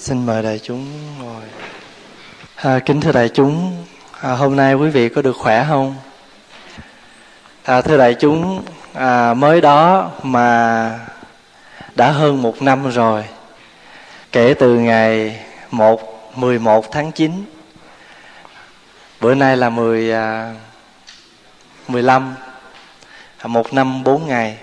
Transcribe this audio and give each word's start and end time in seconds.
xin 0.00 0.26
mời 0.26 0.42
đại 0.42 0.60
chúng 0.62 0.86
ngồi. 1.18 1.42
À, 2.56 2.78
kính 2.78 3.00
thưa 3.00 3.12
đại 3.12 3.28
chúng 3.28 3.84
à, 4.20 4.30
hôm 4.30 4.56
nay 4.56 4.74
quý 4.74 4.90
vị 4.90 5.08
có 5.08 5.22
được 5.22 5.36
khỏe 5.36 5.66
không? 5.68 5.96
À, 7.64 7.80
thưa 7.80 7.98
đại 7.98 8.14
chúng 8.14 8.62
à, 8.94 9.34
mới 9.34 9.60
đó 9.60 10.10
mà 10.22 10.98
đã 11.94 12.10
hơn 12.10 12.42
một 12.42 12.62
năm 12.62 12.90
rồi 12.90 13.24
kể 14.32 14.54
từ 14.58 14.74
ngày 14.78 15.40
một 15.70 16.30
mười 16.36 16.58
một 16.58 16.92
tháng 16.92 17.12
9 17.12 17.44
bữa 19.20 19.34
nay 19.34 19.56
là 19.56 19.70
mười 19.70 20.12
à, 20.12 20.54
mười 21.88 22.02
lăm 22.02 22.34
à, 23.38 23.46
một 23.46 23.72
năm 23.72 24.04
bốn 24.04 24.26
ngày. 24.26 24.58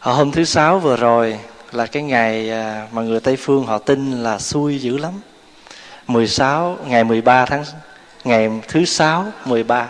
À, 0.00 0.12
hôm 0.12 0.32
thứ 0.32 0.44
sáu 0.44 0.78
vừa 0.78 0.96
rồi 0.96 1.38
là 1.72 1.86
cái 1.86 2.02
ngày 2.02 2.50
à, 2.50 2.86
mà 2.92 3.02
người 3.02 3.20
Tây 3.20 3.36
Phương 3.36 3.66
họ 3.66 3.78
tin 3.78 4.22
là 4.22 4.38
xui 4.38 4.78
dữ 4.78 4.98
lắm. 4.98 5.12
16 6.06 6.78
ngày 6.86 7.04
13 7.04 7.46
tháng 7.46 7.64
ngày 8.24 8.50
thứ 8.68 8.84
sáu 8.84 9.26
13 9.44 9.88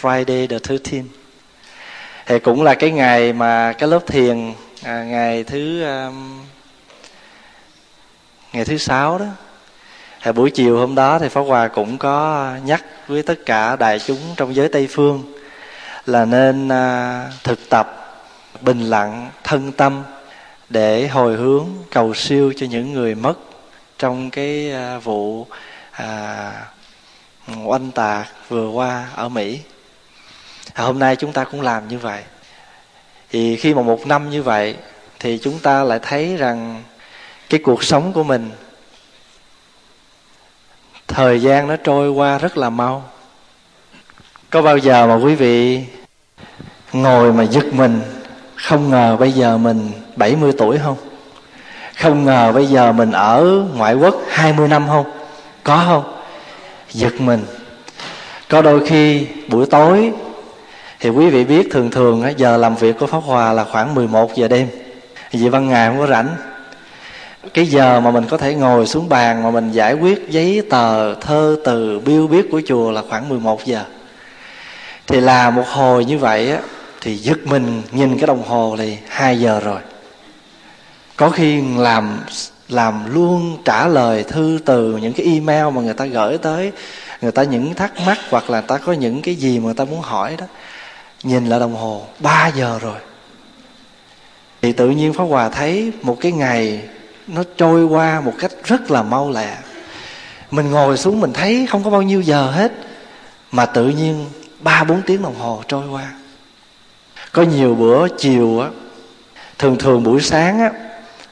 Friday 0.00 0.46
the 0.46 0.58
13 0.68 1.08
thì 2.26 2.38
cũng 2.38 2.62
là 2.62 2.74
cái 2.74 2.90
ngày 2.90 3.32
mà 3.32 3.72
cái 3.72 3.88
lớp 3.88 4.06
thiền 4.06 4.52
à, 4.82 5.04
ngày 5.04 5.44
thứ 5.44 5.84
um, 5.84 6.40
ngày 8.52 8.64
thứ 8.64 8.78
sáu 8.78 9.18
đó. 9.18 9.26
Thì 10.22 10.32
buổi 10.32 10.50
chiều 10.50 10.78
hôm 10.78 10.94
đó 10.94 11.18
thì 11.18 11.28
Pháp 11.28 11.40
Hòa 11.40 11.68
cũng 11.68 11.98
có 11.98 12.50
nhắc 12.64 12.84
với 13.08 13.22
tất 13.22 13.46
cả 13.46 13.76
đại 13.76 13.98
chúng 13.98 14.18
trong 14.36 14.54
giới 14.54 14.68
Tây 14.68 14.88
phương 14.90 15.32
là 16.06 16.24
nên 16.24 16.68
à, 16.68 17.30
thực 17.44 17.68
tập 17.68 18.14
bình 18.60 18.80
lặng 18.80 19.30
thân 19.44 19.72
tâm 19.72 20.02
để 20.68 21.08
hồi 21.08 21.36
hướng 21.36 21.66
cầu 21.90 22.14
siêu 22.14 22.52
cho 22.56 22.66
những 22.66 22.92
người 22.92 23.14
mất 23.14 23.34
trong 23.98 24.30
cái 24.30 24.72
à, 24.72 24.98
vụ 24.98 25.46
à, 25.92 26.52
oanh 27.64 27.90
tạc 27.90 28.28
vừa 28.48 28.68
qua 28.68 29.08
ở 29.14 29.28
Mỹ. 29.28 29.60
À, 30.74 30.84
hôm 30.84 30.98
nay 30.98 31.16
chúng 31.16 31.32
ta 31.32 31.44
cũng 31.44 31.60
làm 31.60 31.88
như 31.88 31.98
vậy. 31.98 32.22
Thì 33.30 33.56
khi 33.56 33.74
mà 33.74 33.82
một 33.82 34.06
năm 34.06 34.30
như 34.30 34.42
vậy 34.42 34.76
thì 35.18 35.38
chúng 35.42 35.58
ta 35.58 35.84
lại 35.84 35.98
thấy 36.02 36.36
rằng 36.36 36.82
cái 37.48 37.60
cuộc 37.64 37.84
sống 37.84 38.12
của 38.12 38.24
mình 38.24 38.50
thời 41.08 41.42
gian 41.42 41.68
nó 41.68 41.76
trôi 41.76 42.10
qua 42.10 42.38
rất 42.38 42.56
là 42.56 42.70
mau. 42.70 43.10
Có 44.50 44.62
bao 44.62 44.78
giờ 44.78 45.06
mà 45.06 45.14
quý 45.14 45.34
vị 45.34 45.84
ngồi 46.92 47.32
mà 47.32 47.44
giật 47.44 47.64
mình 47.72 48.00
không 48.56 48.90
ngờ 48.90 49.16
bây 49.20 49.32
giờ 49.32 49.58
mình 49.58 49.90
70 50.18 50.52
tuổi 50.58 50.78
không? 50.78 50.96
Không 51.98 52.24
ngờ 52.24 52.52
bây 52.54 52.66
giờ 52.66 52.92
mình 52.92 53.12
ở 53.12 53.64
ngoại 53.76 53.94
quốc 53.94 54.16
20 54.28 54.68
năm 54.68 54.88
không? 54.88 55.06
Có 55.64 55.82
không? 55.86 56.02
Giật 56.90 57.20
mình. 57.20 57.44
Có 58.48 58.62
đôi 58.62 58.86
khi 58.86 59.26
buổi 59.48 59.66
tối, 59.66 60.12
thì 61.00 61.10
quý 61.10 61.30
vị 61.30 61.44
biết 61.44 61.68
thường 61.70 61.90
thường 61.90 62.24
giờ 62.36 62.56
làm 62.56 62.74
việc 62.74 62.98
của 62.98 63.06
Pháp 63.06 63.22
Hòa 63.26 63.52
là 63.52 63.64
khoảng 63.64 63.94
11 63.94 64.34
giờ 64.34 64.48
đêm. 64.48 64.68
Vì 65.32 65.50
ban 65.50 65.68
ngày 65.68 65.88
không 65.88 65.98
có 65.98 66.06
rảnh. 66.06 66.28
Cái 67.54 67.66
giờ 67.66 68.00
mà 68.00 68.10
mình 68.10 68.24
có 68.30 68.36
thể 68.36 68.54
ngồi 68.54 68.86
xuống 68.86 69.08
bàn 69.08 69.42
mà 69.42 69.50
mình 69.50 69.72
giải 69.72 69.94
quyết 69.94 70.30
giấy 70.30 70.62
tờ, 70.70 71.14
thơ 71.14 71.56
từ, 71.64 71.98
biêu 71.98 72.26
biết 72.26 72.48
của 72.50 72.60
chùa 72.66 72.90
là 72.90 73.02
khoảng 73.08 73.28
11 73.28 73.64
giờ. 73.64 73.84
Thì 75.06 75.20
là 75.20 75.50
một 75.50 75.68
hồi 75.68 76.04
như 76.04 76.18
vậy 76.18 76.50
á, 76.50 76.58
thì 77.00 77.16
giật 77.16 77.38
mình 77.44 77.82
nhìn 77.92 78.18
cái 78.18 78.26
đồng 78.26 78.42
hồ 78.42 78.76
thì 78.78 78.96
hai 79.08 79.40
giờ 79.40 79.60
rồi 79.60 79.80
có 81.18 81.30
khi 81.30 81.62
làm 81.76 82.20
làm 82.68 83.14
luôn 83.14 83.58
trả 83.64 83.86
lời 83.86 84.24
thư 84.24 84.58
từ 84.64 84.96
những 84.96 85.12
cái 85.12 85.26
email 85.26 85.74
mà 85.74 85.80
người 85.80 85.94
ta 85.94 86.04
gửi 86.04 86.38
tới, 86.38 86.72
người 87.20 87.32
ta 87.32 87.42
những 87.42 87.74
thắc 87.74 87.92
mắc 88.06 88.18
hoặc 88.30 88.50
là 88.50 88.60
ta 88.60 88.78
có 88.78 88.92
những 88.92 89.22
cái 89.22 89.34
gì 89.34 89.58
mà 89.58 89.64
người 89.64 89.74
ta 89.74 89.84
muốn 89.84 90.00
hỏi 90.00 90.36
đó. 90.38 90.46
Nhìn 91.22 91.46
lại 91.46 91.60
đồng 91.60 91.74
hồ 91.74 92.06
3 92.18 92.48
giờ 92.48 92.78
rồi. 92.82 92.98
Thì 94.62 94.72
tự 94.72 94.90
nhiên 94.90 95.12
Pháp 95.12 95.24
Hòa 95.24 95.48
thấy 95.48 95.92
một 96.02 96.16
cái 96.20 96.32
ngày 96.32 96.82
nó 97.26 97.42
trôi 97.56 97.84
qua 97.84 98.20
một 98.20 98.32
cách 98.38 98.50
rất 98.64 98.90
là 98.90 99.02
mau 99.02 99.30
lẹ. 99.30 99.56
Mình 100.50 100.70
ngồi 100.70 100.96
xuống 100.96 101.20
mình 101.20 101.32
thấy 101.32 101.66
không 101.70 101.84
có 101.84 101.90
bao 101.90 102.02
nhiêu 102.02 102.20
giờ 102.20 102.50
hết, 102.50 102.72
mà 103.52 103.66
tự 103.66 103.88
nhiên 103.88 104.26
ba 104.60 104.84
bốn 104.84 105.02
tiếng 105.02 105.22
đồng 105.22 105.38
hồ 105.38 105.62
trôi 105.68 105.88
qua. 105.88 106.12
Có 107.32 107.42
nhiều 107.42 107.74
bữa 107.74 108.08
chiều 108.08 108.60
á, 108.60 108.68
thường 109.58 109.76
thường 109.78 110.02
buổi 110.02 110.20
sáng 110.20 110.60
á 110.60 110.70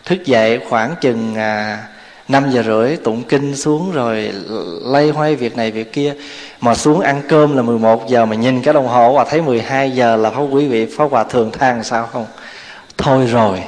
thức 0.06 0.24
dậy 0.24 0.60
khoảng 0.68 0.94
chừng 1.00 1.34
à, 1.34 1.78
5 2.28 2.50
giờ 2.50 2.62
rưỡi 2.62 2.96
tụng 2.96 3.22
kinh 3.22 3.56
xuống 3.56 3.92
rồi 3.92 4.32
lây 4.84 5.10
hoay 5.10 5.36
việc 5.36 5.56
này 5.56 5.70
việc 5.70 5.92
kia. 5.92 6.14
Mà 6.60 6.74
xuống 6.74 7.00
ăn 7.00 7.22
cơm 7.28 7.56
là 7.56 7.62
11 7.62 8.08
giờ 8.08 8.26
mà 8.26 8.36
nhìn 8.36 8.62
cái 8.62 8.74
đồng 8.74 8.88
hồ 8.88 9.12
và 9.12 9.24
thấy 9.24 9.42
12 9.42 9.90
giờ 9.90 10.16
là 10.16 10.30
phó 10.30 10.40
quý 10.40 10.68
vị 10.68 10.86
phó 10.96 11.08
hòa 11.10 11.24
thường 11.24 11.52
than 11.52 11.84
sao 11.84 12.06
không? 12.12 12.26
Thôi 12.98 13.26
rồi. 13.26 13.62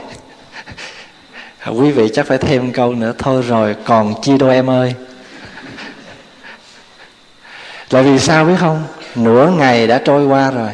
Quý 1.78 1.90
vị 1.90 2.08
chắc 2.12 2.26
phải 2.26 2.38
thêm 2.38 2.72
câu 2.72 2.94
nữa 2.94 3.12
thôi 3.18 3.42
rồi 3.48 3.76
còn 3.84 4.14
chi 4.22 4.38
đâu 4.38 4.50
em 4.50 4.70
ơi? 4.70 4.94
Là 7.90 8.02
vì 8.02 8.18
sao 8.18 8.44
biết 8.44 8.56
không? 8.58 8.84
Nửa 9.14 9.52
ngày 9.58 9.86
đã 9.86 9.98
trôi 10.04 10.26
qua 10.26 10.50
rồi. 10.50 10.70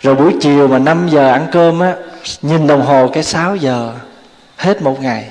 Rồi 0.00 0.14
buổi 0.14 0.34
chiều 0.40 0.68
mà 0.68 0.78
5 0.78 1.08
giờ 1.08 1.28
ăn 1.32 1.46
cơm 1.52 1.80
á 1.80 1.94
nhìn 2.42 2.66
đồng 2.66 2.82
hồ 2.82 3.08
cái 3.12 3.22
6 3.22 3.56
giờ 3.56 3.92
hết 4.56 4.82
một 4.82 5.00
ngày. 5.00 5.28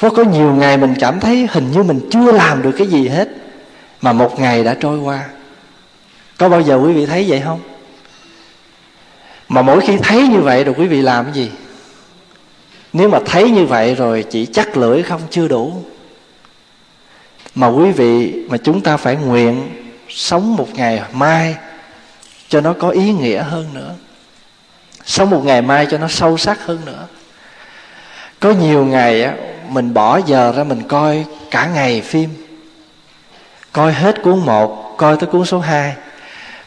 Có 0.00 0.10
có 0.10 0.22
nhiều 0.24 0.54
ngày 0.54 0.76
mình 0.76 0.94
cảm 1.00 1.20
thấy 1.20 1.48
hình 1.50 1.70
như 1.72 1.82
mình 1.82 2.00
chưa 2.10 2.32
làm 2.32 2.62
được 2.62 2.72
cái 2.78 2.86
gì 2.86 3.08
hết, 3.08 3.28
mà 4.00 4.12
một 4.12 4.40
ngày 4.40 4.64
đã 4.64 4.74
trôi 4.80 4.98
qua. 4.98 5.26
Có 6.38 6.48
bao 6.48 6.60
giờ 6.60 6.76
quý 6.76 6.92
vị 6.92 7.06
thấy 7.06 7.24
vậy 7.28 7.42
không? 7.44 7.60
Mà 9.48 9.62
mỗi 9.62 9.80
khi 9.80 9.96
thấy 10.02 10.28
như 10.28 10.40
vậy 10.40 10.64
rồi 10.64 10.74
quý 10.78 10.86
vị 10.86 11.02
làm 11.02 11.24
cái 11.24 11.34
gì? 11.34 11.50
Nếu 12.92 13.08
mà 13.08 13.18
thấy 13.26 13.50
như 13.50 13.66
vậy 13.66 13.94
rồi 13.94 14.24
chỉ 14.30 14.46
chắc 14.46 14.76
lưỡi 14.76 15.02
không, 15.02 15.20
chưa 15.30 15.48
đủ. 15.48 15.84
Mà 17.54 17.66
quý 17.66 17.92
vị, 17.92 18.34
mà 18.48 18.56
chúng 18.56 18.80
ta 18.80 18.96
phải 18.96 19.16
nguyện 19.16 19.84
sống 20.08 20.56
một 20.56 20.68
ngày 20.74 21.02
mai 21.12 21.56
cho 22.48 22.60
nó 22.60 22.72
có 22.72 22.88
ý 22.88 23.12
nghĩa 23.12 23.42
hơn 23.42 23.74
nữa. 23.74 23.94
Sống 25.04 25.30
một 25.30 25.44
ngày 25.44 25.62
mai 25.62 25.86
cho 25.90 25.98
nó 25.98 26.08
sâu 26.08 26.38
sắc 26.38 26.66
hơn 26.66 26.84
nữa 26.84 27.06
có 28.44 28.50
nhiều 28.50 28.84
ngày 28.84 29.22
á 29.22 29.34
mình 29.68 29.94
bỏ 29.94 30.20
giờ 30.26 30.52
ra 30.56 30.64
mình 30.64 30.82
coi 30.88 31.24
cả 31.50 31.66
ngày 31.74 32.00
phim. 32.00 32.30
Coi 33.72 33.92
hết 33.92 34.22
cuốn 34.22 34.38
một 34.38 34.94
coi 34.96 35.16
tới 35.16 35.26
cuốn 35.26 35.44
số 35.44 35.58
2 35.58 35.94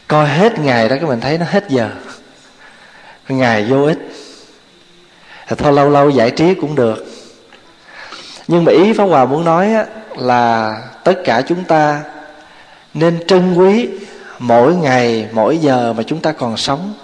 coi 0.08 0.28
hết 0.28 0.58
ngày 0.58 0.88
đó 0.88 0.96
cái 0.96 1.04
mình 1.04 1.20
thấy 1.20 1.38
nó 1.38 1.46
hết 1.48 1.68
giờ. 1.68 1.90
Ngày 3.28 3.64
vô 3.64 3.82
ích. 3.82 3.98
Thì 5.48 5.56
thôi 5.58 5.72
lâu 5.72 5.90
lâu 5.90 6.10
giải 6.10 6.30
trí 6.30 6.54
cũng 6.54 6.74
được. 6.74 7.06
Nhưng 8.48 8.64
mà 8.64 8.72
ý 8.72 8.92
pháp 8.92 9.04
hòa 9.04 9.24
muốn 9.24 9.44
nói 9.44 9.72
á, 9.72 9.86
là 10.16 10.76
tất 11.04 11.14
cả 11.24 11.42
chúng 11.48 11.64
ta 11.64 12.02
nên 12.94 13.26
trân 13.26 13.54
quý 13.54 13.88
mỗi 14.38 14.74
ngày 14.74 15.28
mỗi 15.32 15.58
giờ 15.58 15.92
mà 15.96 16.02
chúng 16.02 16.20
ta 16.20 16.32
còn 16.32 16.56
sống 16.56 16.94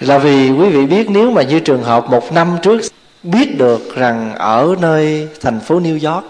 là 0.00 0.18
vì 0.18 0.50
quý 0.50 0.68
vị 0.68 0.86
biết 0.86 1.10
nếu 1.10 1.30
mà 1.30 1.42
như 1.42 1.60
trường 1.60 1.82
hợp 1.82 2.10
một 2.10 2.32
năm 2.32 2.56
trước 2.62 2.80
biết 3.22 3.58
được 3.58 3.96
rằng 3.96 4.34
ở 4.34 4.74
nơi 4.80 5.28
thành 5.40 5.60
phố 5.60 5.80
New 5.80 6.12
York 6.12 6.26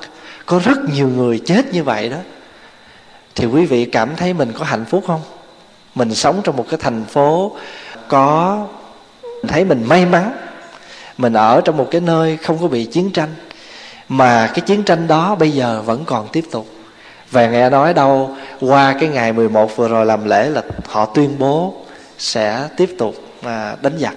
có 0.46 0.60
rất 0.64 0.78
nhiều 0.92 1.08
người 1.08 1.40
chết 1.46 1.72
như 1.72 1.84
vậy 1.84 2.08
đó, 2.08 2.16
thì 3.34 3.46
quý 3.46 3.66
vị 3.66 3.84
cảm 3.84 4.16
thấy 4.16 4.32
mình 4.34 4.52
có 4.58 4.64
hạnh 4.64 4.84
phúc 4.84 5.04
không? 5.06 5.20
Mình 5.94 6.14
sống 6.14 6.40
trong 6.44 6.56
một 6.56 6.66
cái 6.70 6.78
thành 6.82 7.04
phố 7.04 7.52
có 8.08 8.58
thấy 9.48 9.64
mình 9.64 9.84
may 9.84 10.06
mắn, 10.06 10.32
mình 11.18 11.32
ở 11.32 11.60
trong 11.60 11.76
một 11.76 11.88
cái 11.90 12.00
nơi 12.00 12.36
không 12.36 12.58
có 12.60 12.66
bị 12.68 12.84
chiến 12.84 13.10
tranh, 13.10 13.34
mà 14.08 14.46
cái 14.46 14.60
chiến 14.60 14.82
tranh 14.82 15.06
đó 15.06 15.34
bây 15.34 15.50
giờ 15.50 15.82
vẫn 15.84 16.04
còn 16.04 16.28
tiếp 16.32 16.44
tục. 16.50 16.66
Và 17.30 17.46
nghe 17.46 17.70
nói 17.70 17.94
đâu, 17.94 18.36
qua 18.60 18.96
cái 19.00 19.08
ngày 19.08 19.32
11 19.32 19.76
vừa 19.76 19.88
rồi 19.88 20.06
làm 20.06 20.24
lễ 20.24 20.50
là 20.50 20.62
họ 20.88 21.04
tuyên 21.04 21.38
bố 21.38 21.74
sẽ 22.18 22.68
tiếp 22.76 22.94
tục 22.98 23.14
mà 23.42 23.76
đánh 23.82 23.98
giặc. 23.98 24.14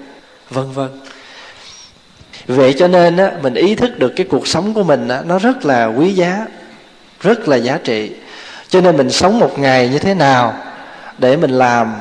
Vân 0.49 0.71
vân 0.71 0.89
vậy 2.47 2.75
cho 2.77 2.87
nên 2.87 3.17
á, 3.17 3.31
mình 3.41 3.53
ý 3.53 3.75
thức 3.75 3.99
được 3.99 4.13
cái 4.15 4.25
cuộc 4.29 4.47
sống 4.47 4.73
của 4.73 4.83
mình 4.83 5.07
á, 5.07 5.21
nó 5.25 5.39
rất 5.39 5.65
là 5.65 5.85
quý 5.85 6.13
giá 6.13 6.45
rất 7.21 7.47
là 7.47 7.57
giá 7.57 7.79
trị. 7.83 8.11
Cho 8.69 8.81
nên 8.81 8.97
mình 8.97 9.09
sống 9.09 9.39
một 9.39 9.59
ngày 9.59 9.89
như 9.89 9.99
thế 9.99 10.13
nào 10.13 10.53
để 11.17 11.37
mình 11.37 11.51
làm 11.51 11.95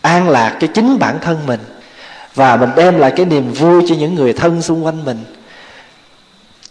an 0.00 0.28
lạc 0.28 0.56
cho 0.60 0.66
chính 0.66 0.98
bản 0.98 1.18
thân 1.20 1.46
mình 1.46 1.60
và 2.34 2.56
mình 2.56 2.70
đem 2.76 2.98
lại 2.98 3.12
cái 3.16 3.26
niềm 3.26 3.52
vui 3.52 3.82
cho 3.88 3.94
những 3.94 4.14
người 4.14 4.32
thân 4.32 4.62
xung 4.62 4.84
quanh 4.84 5.04
mình. 5.04 5.24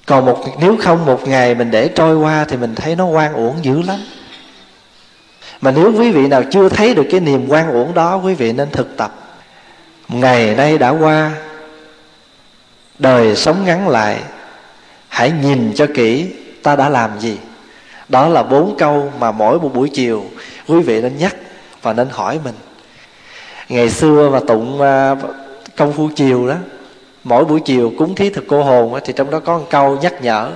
Còn 0.05 0.25
một 0.25 0.45
nếu 0.61 0.77
không 0.81 1.05
một 1.05 1.27
ngày 1.27 1.55
mình 1.55 1.71
để 1.71 1.87
trôi 1.87 2.17
qua 2.17 2.45
thì 2.49 2.57
mình 2.57 2.75
thấy 2.75 2.95
nó 2.95 3.05
quan 3.05 3.33
uổng 3.33 3.55
dữ 3.61 3.81
lắm 3.81 3.99
mà 5.61 5.71
nếu 5.71 5.93
quý 5.97 6.11
vị 6.11 6.27
nào 6.27 6.43
chưa 6.51 6.69
thấy 6.69 6.93
được 6.93 7.05
cái 7.11 7.19
niềm 7.19 7.45
quan 7.49 7.71
uổng 7.71 7.93
đó, 7.93 8.15
quý 8.15 8.33
vị 8.33 8.53
nên 8.53 8.69
thực 8.71 8.97
tập. 8.97 9.15
Ngày 10.07 10.55
nay 10.55 10.77
đã 10.77 10.89
qua, 10.89 11.31
đời 12.99 13.35
sống 13.35 13.65
ngắn 13.65 13.89
lại. 13.89 14.19
Hãy 15.07 15.31
nhìn 15.43 15.71
cho 15.75 15.87
kỹ, 15.93 16.27
ta 16.63 16.75
đã 16.75 16.89
làm 16.89 17.19
gì. 17.19 17.37
Đó 18.09 18.27
là 18.27 18.43
bốn 18.43 18.75
câu 18.77 19.11
mà 19.19 19.31
mỗi 19.31 19.59
một 19.59 19.73
buổi 19.73 19.89
chiều, 19.89 20.25
quý 20.67 20.79
vị 20.79 21.01
nên 21.01 21.17
nhắc 21.17 21.35
và 21.81 21.93
nên 21.93 22.07
hỏi 22.11 22.39
mình. 22.43 22.55
Ngày 23.69 23.89
xưa 23.89 24.29
mà 24.29 24.39
tụng 24.47 24.81
à, 24.81 25.15
công 25.77 25.93
phu 25.93 26.09
chiều 26.15 26.47
đó, 26.47 26.55
mỗi 27.23 27.45
buổi 27.45 27.59
chiều 27.59 27.93
cúng 27.97 28.15
thí 28.15 28.29
thực 28.29 28.43
cô 28.47 28.63
hồn 28.63 28.99
thì 29.05 29.13
trong 29.13 29.31
đó 29.31 29.39
có 29.39 29.57
một 29.57 29.65
câu 29.69 29.97
nhắc 30.01 30.21
nhở. 30.21 30.51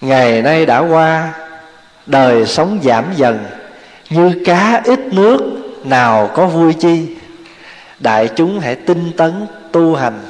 Ngày 0.00 0.42
nay 0.42 0.66
đã 0.66 0.78
qua 0.78 1.32
đời 2.10 2.46
sống 2.46 2.80
giảm 2.84 3.04
dần. 3.16 3.46
Như 4.10 4.42
cá 4.44 4.82
ít 4.84 5.00
nước, 5.12 5.38
nào 5.84 6.30
có 6.34 6.46
vui 6.46 6.72
chi? 6.72 7.16
Đại 7.98 8.28
chúng 8.36 8.60
hãy 8.60 8.74
tinh 8.74 9.12
tấn 9.16 9.46
tu 9.72 9.94
hành. 9.94 10.20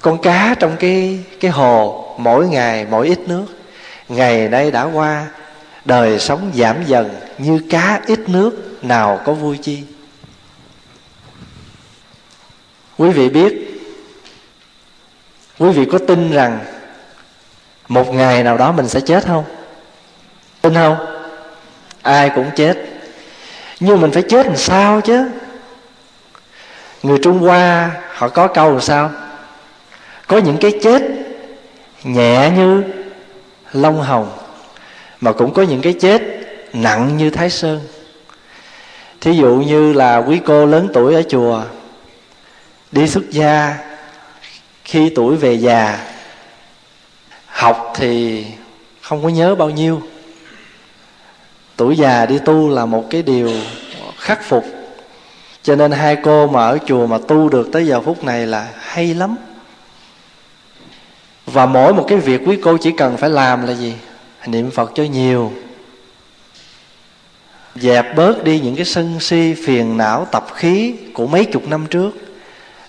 Con 0.00 0.22
cá 0.22 0.54
trong 0.58 0.76
cái 0.76 1.24
cái 1.40 1.50
hồ, 1.50 2.04
mỗi 2.18 2.48
ngày 2.48 2.86
mỗi 2.90 3.06
ít 3.06 3.18
nước. 3.26 3.46
Ngày 4.08 4.48
nay 4.48 4.70
đã 4.70 4.82
qua, 4.82 5.26
đời 5.84 6.18
sống 6.18 6.52
giảm 6.54 6.84
dần. 6.86 7.10
Như 7.38 7.60
cá 7.70 8.00
ít 8.06 8.28
nước, 8.28 8.78
nào 8.82 9.20
có 9.24 9.32
vui 9.32 9.58
chi? 9.62 9.82
Quý 12.98 13.10
vị 13.10 13.28
biết, 13.28 13.80
quý 15.58 15.70
vị 15.70 15.84
có 15.92 15.98
tin 15.98 16.30
rằng 16.30 16.58
một 17.88 18.14
ngày 18.14 18.42
nào 18.42 18.58
đó 18.58 18.72
mình 18.72 18.88
sẽ 18.88 19.00
chết 19.00 19.26
không? 19.26 19.44
Tin 20.62 20.74
không? 20.74 20.96
Ai 22.02 22.30
cũng 22.34 22.50
chết. 22.56 22.78
Nhưng 23.80 24.00
mình 24.00 24.10
phải 24.10 24.22
chết 24.22 24.46
làm 24.46 24.56
sao 24.56 25.00
chứ? 25.00 25.28
Người 27.02 27.18
trung 27.22 27.38
hoa, 27.38 27.90
họ 28.14 28.28
có 28.28 28.46
câu 28.46 28.70
làm 28.70 28.80
sao? 28.80 29.10
Có 30.26 30.38
những 30.38 30.56
cái 30.60 30.72
chết 30.82 31.02
nhẹ 32.04 32.50
như 32.56 32.82
lông 33.72 34.02
hồng, 34.02 34.38
mà 35.20 35.32
cũng 35.32 35.54
có 35.54 35.62
những 35.62 35.80
cái 35.80 35.92
chết 35.92 36.22
nặng 36.72 37.16
như 37.16 37.30
thái 37.30 37.50
sơn. 37.50 37.80
Thí 39.20 39.32
dụ 39.32 39.54
như 39.54 39.92
là 39.92 40.16
quý 40.16 40.40
cô 40.46 40.66
lớn 40.66 40.88
tuổi 40.94 41.14
ở 41.14 41.22
chùa, 41.22 41.62
đi 42.92 43.08
xuất 43.08 43.30
gia, 43.30 43.76
khi 44.84 45.12
tuổi 45.14 45.36
về 45.36 45.52
già, 45.54 45.98
học 47.46 47.92
thì 47.96 48.44
không 49.00 49.22
có 49.22 49.28
nhớ 49.28 49.54
bao 49.54 49.70
nhiêu 49.70 50.02
tuổi 51.76 51.96
già 51.96 52.26
đi 52.26 52.38
tu 52.38 52.70
là 52.70 52.86
một 52.86 53.04
cái 53.10 53.22
điều 53.22 53.50
khắc 54.18 54.44
phục. 54.44 54.64
Cho 55.62 55.76
nên 55.76 55.90
hai 55.90 56.16
cô 56.16 56.46
mà 56.46 56.66
ở 56.66 56.78
chùa 56.86 57.06
mà 57.06 57.18
tu 57.28 57.48
được 57.48 57.68
tới 57.72 57.86
giờ 57.86 58.00
phút 58.00 58.24
này 58.24 58.46
là 58.46 58.68
hay 58.78 59.14
lắm. 59.14 59.36
Và 61.46 61.66
mỗi 61.66 61.94
một 61.94 62.04
cái 62.08 62.18
việc 62.18 62.40
quý 62.46 62.58
cô 62.62 62.76
chỉ 62.76 62.92
cần 62.96 63.16
phải 63.16 63.30
làm 63.30 63.66
là 63.66 63.72
gì? 63.72 63.94
Niệm 64.46 64.70
phật 64.70 64.92
cho 64.94 65.02
nhiều. 65.02 65.52
Dẹp 67.74 68.16
bớt 68.16 68.44
đi 68.44 68.60
những 68.60 68.76
cái 68.76 68.84
sân 68.84 69.20
si, 69.20 69.54
phiền 69.64 69.96
não, 69.96 70.26
tập 70.32 70.46
khí 70.54 70.94
của 71.14 71.26
mấy 71.26 71.44
chục 71.44 71.68
năm 71.68 71.86
trước. 71.86 72.10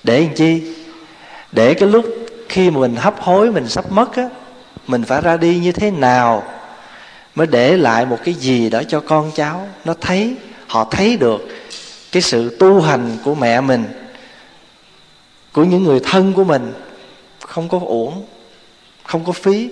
Để 0.03 0.21
làm 0.21 0.35
chi? 0.35 0.75
Để 1.51 1.73
cái 1.73 1.89
lúc 1.89 2.05
khi 2.49 2.69
mà 2.69 2.79
mình 2.79 2.95
hấp 2.95 3.21
hối, 3.21 3.51
mình 3.51 3.67
sắp 3.67 3.91
mất 3.91 4.15
á, 4.15 4.29
mình 4.87 5.03
phải 5.03 5.21
ra 5.21 5.37
đi 5.37 5.59
như 5.59 5.71
thế 5.71 5.91
nào? 5.91 6.43
Mới 7.35 7.47
để 7.47 7.77
lại 7.77 8.05
một 8.05 8.17
cái 8.23 8.33
gì 8.33 8.69
đó 8.69 8.81
cho 8.87 8.99
con 8.99 9.31
cháu. 9.35 9.67
Nó 9.85 9.93
thấy, 10.01 10.35
họ 10.67 10.87
thấy 10.91 11.17
được 11.17 11.47
cái 12.11 12.21
sự 12.21 12.57
tu 12.59 12.81
hành 12.81 13.17
của 13.23 13.35
mẹ 13.35 13.61
mình, 13.61 13.85
của 15.53 15.63
những 15.63 15.83
người 15.83 15.99
thân 15.99 16.33
của 16.33 16.43
mình. 16.43 16.73
Không 17.39 17.69
có 17.69 17.79
uổng, 17.85 18.25
không 19.03 19.25
có 19.25 19.31
phí. 19.31 19.69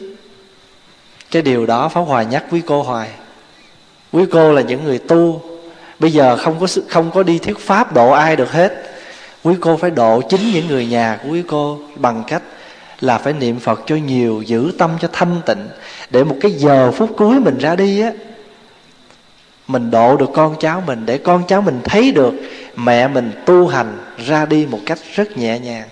Cái 1.31 1.41
điều 1.41 1.65
đó 1.65 1.89
pháp 1.89 2.01
hòa 2.01 2.23
nhắc 2.23 2.43
quý 2.51 2.61
cô 2.65 2.83
hoài. 2.83 3.09
Quý 4.11 4.23
cô 4.31 4.53
là 4.53 4.61
những 4.61 4.83
người 4.83 4.97
tu. 4.97 5.41
Bây 5.99 6.11
giờ 6.11 6.37
không 6.37 6.59
có 6.59 6.67
không 6.89 7.11
có 7.11 7.23
đi 7.23 7.39
thuyết 7.39 7.59
pháp 7.59 7.93
độ 7.93 8.09
ai 8.09 8.35
được 8.35 8.51
hết. 8.51 8.73
Quý 9.43 9.55
cô 9.59 9.77
phải 9.77 9.91
độ 9.91 10.21
chính 10.29 10.51
những 10.53 10.67
người 10.67 10.85
nhà 10.85 11.19
của 11.23 11.29
quý 11.29 11.43
cô 11.47 11.79
bằng 11.95 12.23
cách 12.27 12.41
là 13.01 13.17
phải 13.17 13.33
niệm 13.33 13.59
phật 13.59 13.81
cho 13.85 13.95
nhiều, 13.95 14.41
giữ 14.41 14.71
tâm 14.77 14.91
cho 15.01 15.07
thanh 15.13 15.41
tịnh, 15.45 15.67
để 16.09 16.23
một 16.23 16.35
cái 16.41 16.51
giờ 16.51 16.91
phút 16.91 17.09
cuối 17.17 17.39
mình 17.39 17.57
ra 17.57 17.75
đi 17.75 18.01
á, 18.01 18.11
mình 19.67 19.91
độ 19.91 20.17
được 20.17 20.29
con 20.33 20.55
cháu 20.59 20.83
mình, 20.87 21.05
để 21.05 21.17
con 21.17 21.43
cháu 21.47 21.61
mình 21.61 21.79
thấy 21.83 22.11
được 22.11 22.33
mẹ 22.75 23.07
mình 23.07 23.31
tu 23.45 23.67
hành 23.67 23.97
ra 24.25 24.45
đi 24.45 24.65
một 24.65 24.79
cách 24.85 24.99
rất 25.15 25.37
nhẹ 25.37 25.59
nhàng. 25.59 25.87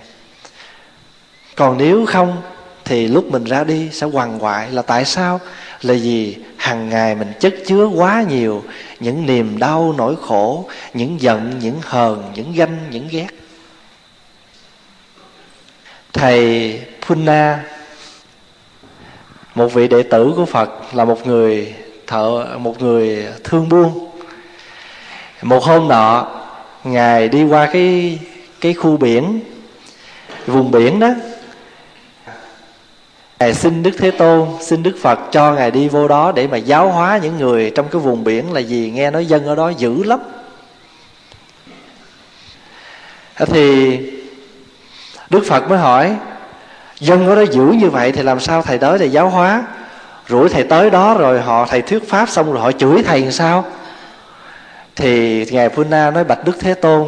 Còn 1.56 1.78
nếu 1.78 2.06
không 2.06 2.36
thì 2.84 3.08
lúc 3.08 3.24
mình 3.24 3.44
ra 3.44 3.64
đi 3.64 3.88
sẽ 3.92 4.06
hoàng 4.06 4.38
hoại 4.38 4.70
là 4.70 4.82
tại 4.82 5.04
sao? 5.04 5.40
Là 5.82 5.94
vì 6.02 6.36
hàng 6.56 6.88
ngày 6.88 7.14
mình 7.14 7.32
chất 7.40 7.54
chứa 7.66 7.86
quá 7.86 8.24
nhiều 8.28 8.64
những 9.00 9.26
niềm 9.26 9.58
đau 9.58 9.94
nỗi 9.98 10.16
khổ, 10.22 10.68
những 10.94 11.20
giận, 11.20 11.52
những 11.60 11.76
hờn, 11.82 12.22
những 12.34 12.52
ganh, 12.52 12.78
những 12.90 13.08
ghét 13.10 13.26
thầy 16.12 16.80
Punna 17.06 17.64
một 19.54 19.74
vị 19.74 19.88
đệ 19.88 20.02
tử 20.02 20.32
của 20.36 20.46
Phật, 20.46 20.70
là 20.92 21.04
một 21.04 21.26
người 21.26 21.74
thợ, 22.06 22.46
một 22.58 22.82
người 22.82 23.26
thương 23.44 23.68
buôn. 23.68 24.10
Một 25.42 25.64
hôm 25.64 25.88
nọ, 25.88 26.28
ngài 26.84 27.28
đi 27.28 27.44
qua 27.44 27.68
cái 27.72 28.18
cái 28.60 28.74
khu 28.74 28.96
biển, 28.96 29.40
vùng 30.46 30.70
biển 30.70 31.00
đó. 31.00 31.08
Ngài 33.38 33.54
xin 33.54 33.82
đức 33.82 33.90
thế 33.98 34.10
tôn, 34.10 34.48
xin 34.60 34.82
đức 34.82 34.96
phật 35.02 35.18
cho 35.32 35.54
ngài 35.54 35.70
đi 35.70 35.88
vô 35.88 36.08
đó 36.08 36.32
để 36.32 36.46
mà 36.46 36.56
giáo 36.56 36.88
hóa 36.88 37.20
những 37.22 37.38
người 37.38 37.72
trong 37.74 37.88
cái 37.88 38.00
vùng 38.00 38.24
biển 38.24 38.52
là 38.52 38.60
gì, 38.60 38.92
nghe 38.94 39.10
nói 39.10 39.26
dân 39.26 39.46
ở 39.46 39.54
đó 39.54 39.68
dữ 39.68 40.04
lắm. 40.04 40.20
Thì 43.36 43.98
đức 45.30 45.44
phật 45.48 45.68
mới 45.68 45.78
hỏi, 45.78 46.16
dân 47.00 47.28
ở 47.28 47.34
đó 47.34 47.42
dữ 47.42 47.62
như 47.62 47.90
vậy 47.90 48.12
thì 48.12 48.22
làm 48.22 48.40
sao 48.40 48.62
thầy 48.62 48.78
tới 48.78 48.98
để 48.98 49.06
giáo 49.06 49.28
hóa? 49.28 49.62
Rủi 50.28 50.48
thầy 50.48 50.64
tới 50.64 50.90
đó 50.90 51.14
rồi 51.14 51.40
họ, 51.40 51.66
thầy 51.66 51.82
thuyết 51.82 52.10
pháp 52.10 52.28
xong 52.28 52.52
rồi 52.52 52.62
họ 52.62 52.72
chửi 52.72 53.02
thầy 53.02 53.20
làm 53.20 53.32
sao? 53.32 53.64
Thì 54.96 55.44
ngài 55.50 55.68
Puna 55.68 56.10
nói, 56.10 56.24
bạch 56.24 56.44
đức 56.44 56.56
thế 56.60 56.74
tôn, 56.74 57.06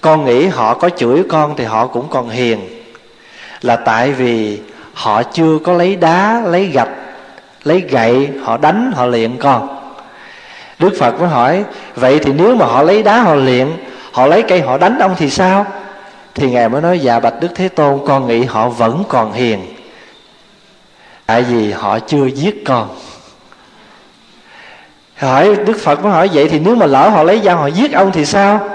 con 0.00 0.24
nghĩ 0.24 0.46
họ 0.46 0.74
có 0.74 0.90
chửi 0.90 1.22
con 1.28 1.54
thì 1.56 1.64
họ 1.64 1.86
cũng 1.86 2.08
còn 2.10 2.28
hiền. 2.28 2.82
Là 3.62 3.76
tại 3.76 4.12
vì 4.12 4.60
họ 4.94 5.22
chưa 5.22 5.58
có 5.64 5.72
lấy 5.72 5.96
đá, 5.96 6.42
lấy 6.46 6.66
gạch, 6.66 6.88
lấy 7.64 7.80
gậy, 7.80 8.28
họ 8.42 8.56
đánh, 8.56 8.92
họ 8.94 9.06
luyện 9.06 9.36
con. 9.36 9.68
Đức 10.78 10.90
phật 10.98 11.20
mới 11.20 11.28
hỏi, 11.28 11.64
vậy 11.94 12.20
thì 12.24 12.32
nếu 12.32 12.56
mà 12.56 12.66
họ 12.66 12.82
lấy 12.82 13.02
đá 13.02 13.18
họ 13.18 13.34
luyện, 13.34 13.68
họ 14.12 14.26
lấy 14.26 14.42
cây 14.42 14.60
họ 14.60 14.78
đánh 14.78 14.98
ông 14.98 15.14
thì 15.18 15.30
sao? 15.30 15.66
Thì 16.34 16.50
ngài 16.50 16.68
mới 16.68 16.82
nói 16.82 16.98
dạ 16.98 17.20
bạch 17.20 17.40
đức 17.40 17.48
thế 17.54 17.68
tôn, 17.68 18.00
con 18.06 18.26
nghĩ 18.26 18.44
họ 18.44 18.68
vẫn 18.68 19.04
còn 19.08 19.32
hiền. 19.32 19.60
Tại 21.26 21.42
vì 21.42 21.72
họ 21.72 21.98
chưa 21.98 22.26
giết 22.26 22.64
con. 22.64 22.88
Hỏi 25.16 25.56
đức 25.66 25.76
phật 25.80 26.02
mới 26.02 26.12
hỏi, 26.12 26.30
vậy 26.32 26.48
thì 26.48 26.58
nếu 26.58 26.74
mà 26.74 26.86
lỡ 26.86 27.08
họ 27.08 27.22
lấy 27.22 27.40
dao 27.44 27.56
họ 27.56 27.66
giết 27.66 27.92
ông 27.92 28.12
thì 28.12 28.24
sao? 28.24 28.68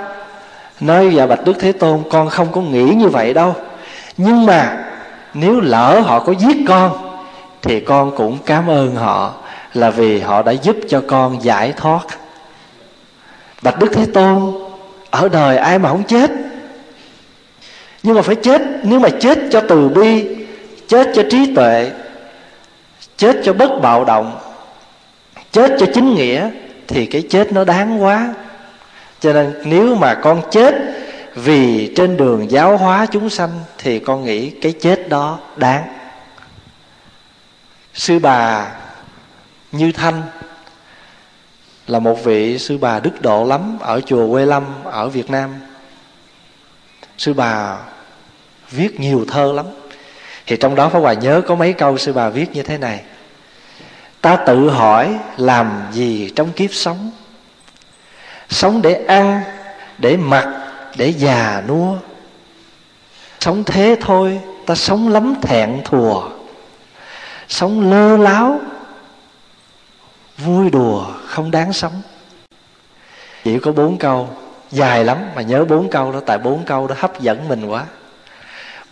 Nói 0.79 1.15
dạ 1.15 1.25
bạch 1.25 1.45
đức 1.45 1.53
thế 1.59 1.71
tôn, 1.71 2.03
con 2.09 2.29
không 2.29 2.51
có 2.51 2.61
nghĩ 2.61 2.83
như 2.83 3.07
vậy 3.07 3.33
đâu. 3.33 3.55
Nhưng 4.17 4.45
mà 4.45 4.85
nếu 5.33 5.59
lỡ 5.59 6.01
họ 6.05 6.19
có 6.19 6.33
giết 6.33 6.57
con, 6.67 7.17
thì 7.61 7.79
con 7.79 8.15
cũng 8.15 8.37
cảm 8.45 8.69
ơn 8.69 8.95
họ 8.95 9.33
là 9.73 9.89
vì 9.89 10.19
họ 10.19 10.41
đã 10.41 10.51
giúp 10.51 10.75
cho 10.89 11.01
con 11.07 11.43
giải 11.43 11.73
thoát. 11.77 12.05
Bạch 13.61 13.79
đức 13.79 13.91
thế 13.93 14.05
tôn, 14.13 14.53
ở 15.11 15.29
đời 15.29 15.57
ai 15.57 15.79
mà 15.79 15.89
không 15.89 16.03
chết? 16.03 16.31
Nhưng 18.05 18.15
mà 18.15 18.21
phải 18.21 18.35
chết, 18.35 18.61
nếu 18.83 18.99
mà 18.99 19.09
chết 19.19 19.39
cho 19.51 19.61
từ 19.69 19.89
bi, 19.89 20.35
chết 20.87 21.07
cho 21.15 21.23
trí 21.31 21.55
tuệ, 21.55 21.91
chết 23.17 23.35
cho 23.43 23.53
bất 23.53 23.69
bạo 23.81 24.05
động, 24.05 24.39
chết 25.51 25.71
cho 25.79 25.85
chính 25.93 26.15
nghĩa, 26.15 26.49
thì 26.87 27.05
cái 27.05 27.23
chết 27.29 27.53
nó 27.53 27.63
đáng 27.63 28.03
quá. 28.03 28.33
Cho 29.19 29.33
nên 29.33 29.53
nếu 29.63 29.95
mà 29.95 30.13
con 30.13 30.41
chết 30.51 30.75
vì 31.35 31.93
trên 31.95 32.17
đường 32.17 32.51
giáo 32.51 32.77
hóa 32.77 33.05
chúng 33.11 33.29
sanh, 33.29 33.49
thì 33.77 33.99
con 33.99 34.23
nghĩ 34.23 34.49
cái 34.49 34.71
chết 34.71 35.09
đó 35.09 35.39
đáng. 35.55 35.83
Sư 37.93 38.19
bà 38.19 38.67
như 39.71 39.91
thanh 39.91 40.21
là 41.87 41.99
một 41.99 42.23
vị 42.23 42.59
sư 42.59 42.77
bà 42.77 42.99
đức 42.99 43.21
độ 43.21 43.43
lắm 43.43 43.77
ở 43.79 44.01
chùa 44.01 44.31
quê 44.31 44.45
lâm 44.45 44.63
ở 44.83 45.09
việt 45.09 45.29
nam. 45.29 45.53
Sư 47.17 47.33
bà 47.33 47.77
viết 48.71 48.99
nhiều 48.99 49.25
thơ 49.27 49.53
lắm. 49.53 49.65
Thì 50.45 50.57
trong 50.57 50.75
đó 50.75 50.89
Pháp 50.89 50.99
Hòa 50.99 51.13
nhớ 51.13 51.41
có 51.47 51.55
mấy 51.55 51.73
câu 51.73 51.97
sư 51.97 52.13
bà 52.13 52.29
viết 52.29 52.51
như 52.53 52.63
thế 52.63 52.77
này. 52.77 53.01
Ta 54.21 54.35
tự 54.35 54.69
hỏi 54.69 55.19
làm 55.37 55.83
gì 55.91 56.31
trong 56.35 56.51
kiếp 56.51 56.73
sống? 56.73 57.11
Sống 58.49 58.81
để 58.81 59.05
ăn, 59.07 59.41
để 59.97 60.17
mặc, 60.17 60.47
để 60.97 61.07
già 61.07 61.63
nua. 61.67 61.97
Sống 63.39 63.63
thế 63.63 63.95
thôi 64.01 64.41
ta 64.65 64.75
sống 64.75 65.07
lắm 65.07 65.35
thẹn 65.41 65.81
thùa. 65.85 66.29
Sống 67.47 67.91
lơ 67.91 68.17
láo 68.17 68.59
vui 70.37 70.69
đùa 70.69 71.05
không 71.25 71.51
đáng 71.51 71.73
sống. 71.73 72.01
Chỉ 73.43 73.59
có 73.59 73.71
bốn 73.71 73.97
câu 73.97 74.29
dài 74.71 75.03
lắm 75.03 75.17
mà 75.35 75.41
nhớ 75.41 75.65
bốn 75.65 75.89
câu 75.89 76.11
đó 76.11 76.19
tại 76.25 76.37
bốn 76.37 76.63
câu 76.65 76.87
đó 76.87 76.95
hấp 76.99 77.21
dẫn 77.21 77.47
mình 77.47 77.65
quá 77.65 77.85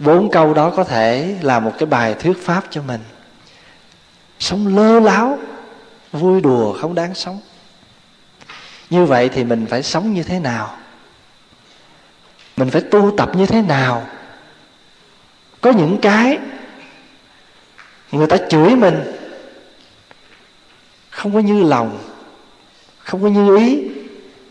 bốn 0.03 0.31
câu 0.31 0.53
đó 0.53 0.69
có 0.69 0.83
thể 0.83 1.37
là 1.41 1.59
một 1.59 1.71
cái 1.79 1.85
bài 1.85 2.15
thuyết 2.19 2.45
pháp 2.45 2.63
cho 2.69 2.81
mình. 2.81 3.01
Sống 4.39 4.75
lơ 4.75 4.99
láo, 4.99 5.39
vui 6.11 6.41
đùa 6.41 6.73
không 6.81 6.95
đáng 6.95 7.15
sống. 7.15 7.39
Như 8.89 9.05
vậy 9.05 9.29
thì 9.29 9.43
mình 9.43 9.65
phải 9.65 9.83
sống 9.83 10.13
như 10.13 10.23
thế 10.23 10.39
nào? 10.39 10.77
Mình 12.57 12.69
phải 12.69 12.81
tu 12.81 13.11
tập 13.17 13.29
như 13.35 13.45
thế 13.45 13.61
nào? 13.61 14.05
Có 15.61 15.71
những 15.71 15.97
cái 16.01 16.37
người 18.11 18.27
ta 18.27 18.37
chửi 18.49 18.75
mình, 18.75 19.03
không 21.09 21.33
có 21.33 21.39
như 21.39 21.63
lòng, 21.63 21.97
không 22.97 23.21
có 23.23 23.27
như 23.27 23.57
ý, 23.57 23.83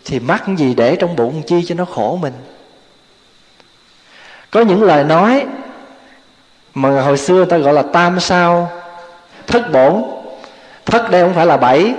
thì 0.04 0.20
mắc 0.20 0.44
gì 0.56 0.74
để 0.74 0.96
trong 0.96 1.16
bụng 1.16 1.42
chi 1.46 1.64
cho 1.66 1.74
nó 1.74 1.84
khổ 1.84 2.18
mình? 2.22 2.32
Có 4.52 4.60
những 4.60 4.82
lời 4.82 5.04
nói 5.04 5.46
mà 6.74 7.02
hồi 7.02 7.18
xưa 7.18 7.44
ta 7.44 7.56
gọi 7.56 7.74
là 7.74 7.82
tam 7.82 8.20
sao. 8.20 8.70
Thất 9.46 9.72
bổn. 9.72 10.02
Thất 10.86 11.10
đây 11.10 11.22
không 11.22 11.34
phải 11.34 11.46
là 11.46 11.56
bảy. 11.56 11.94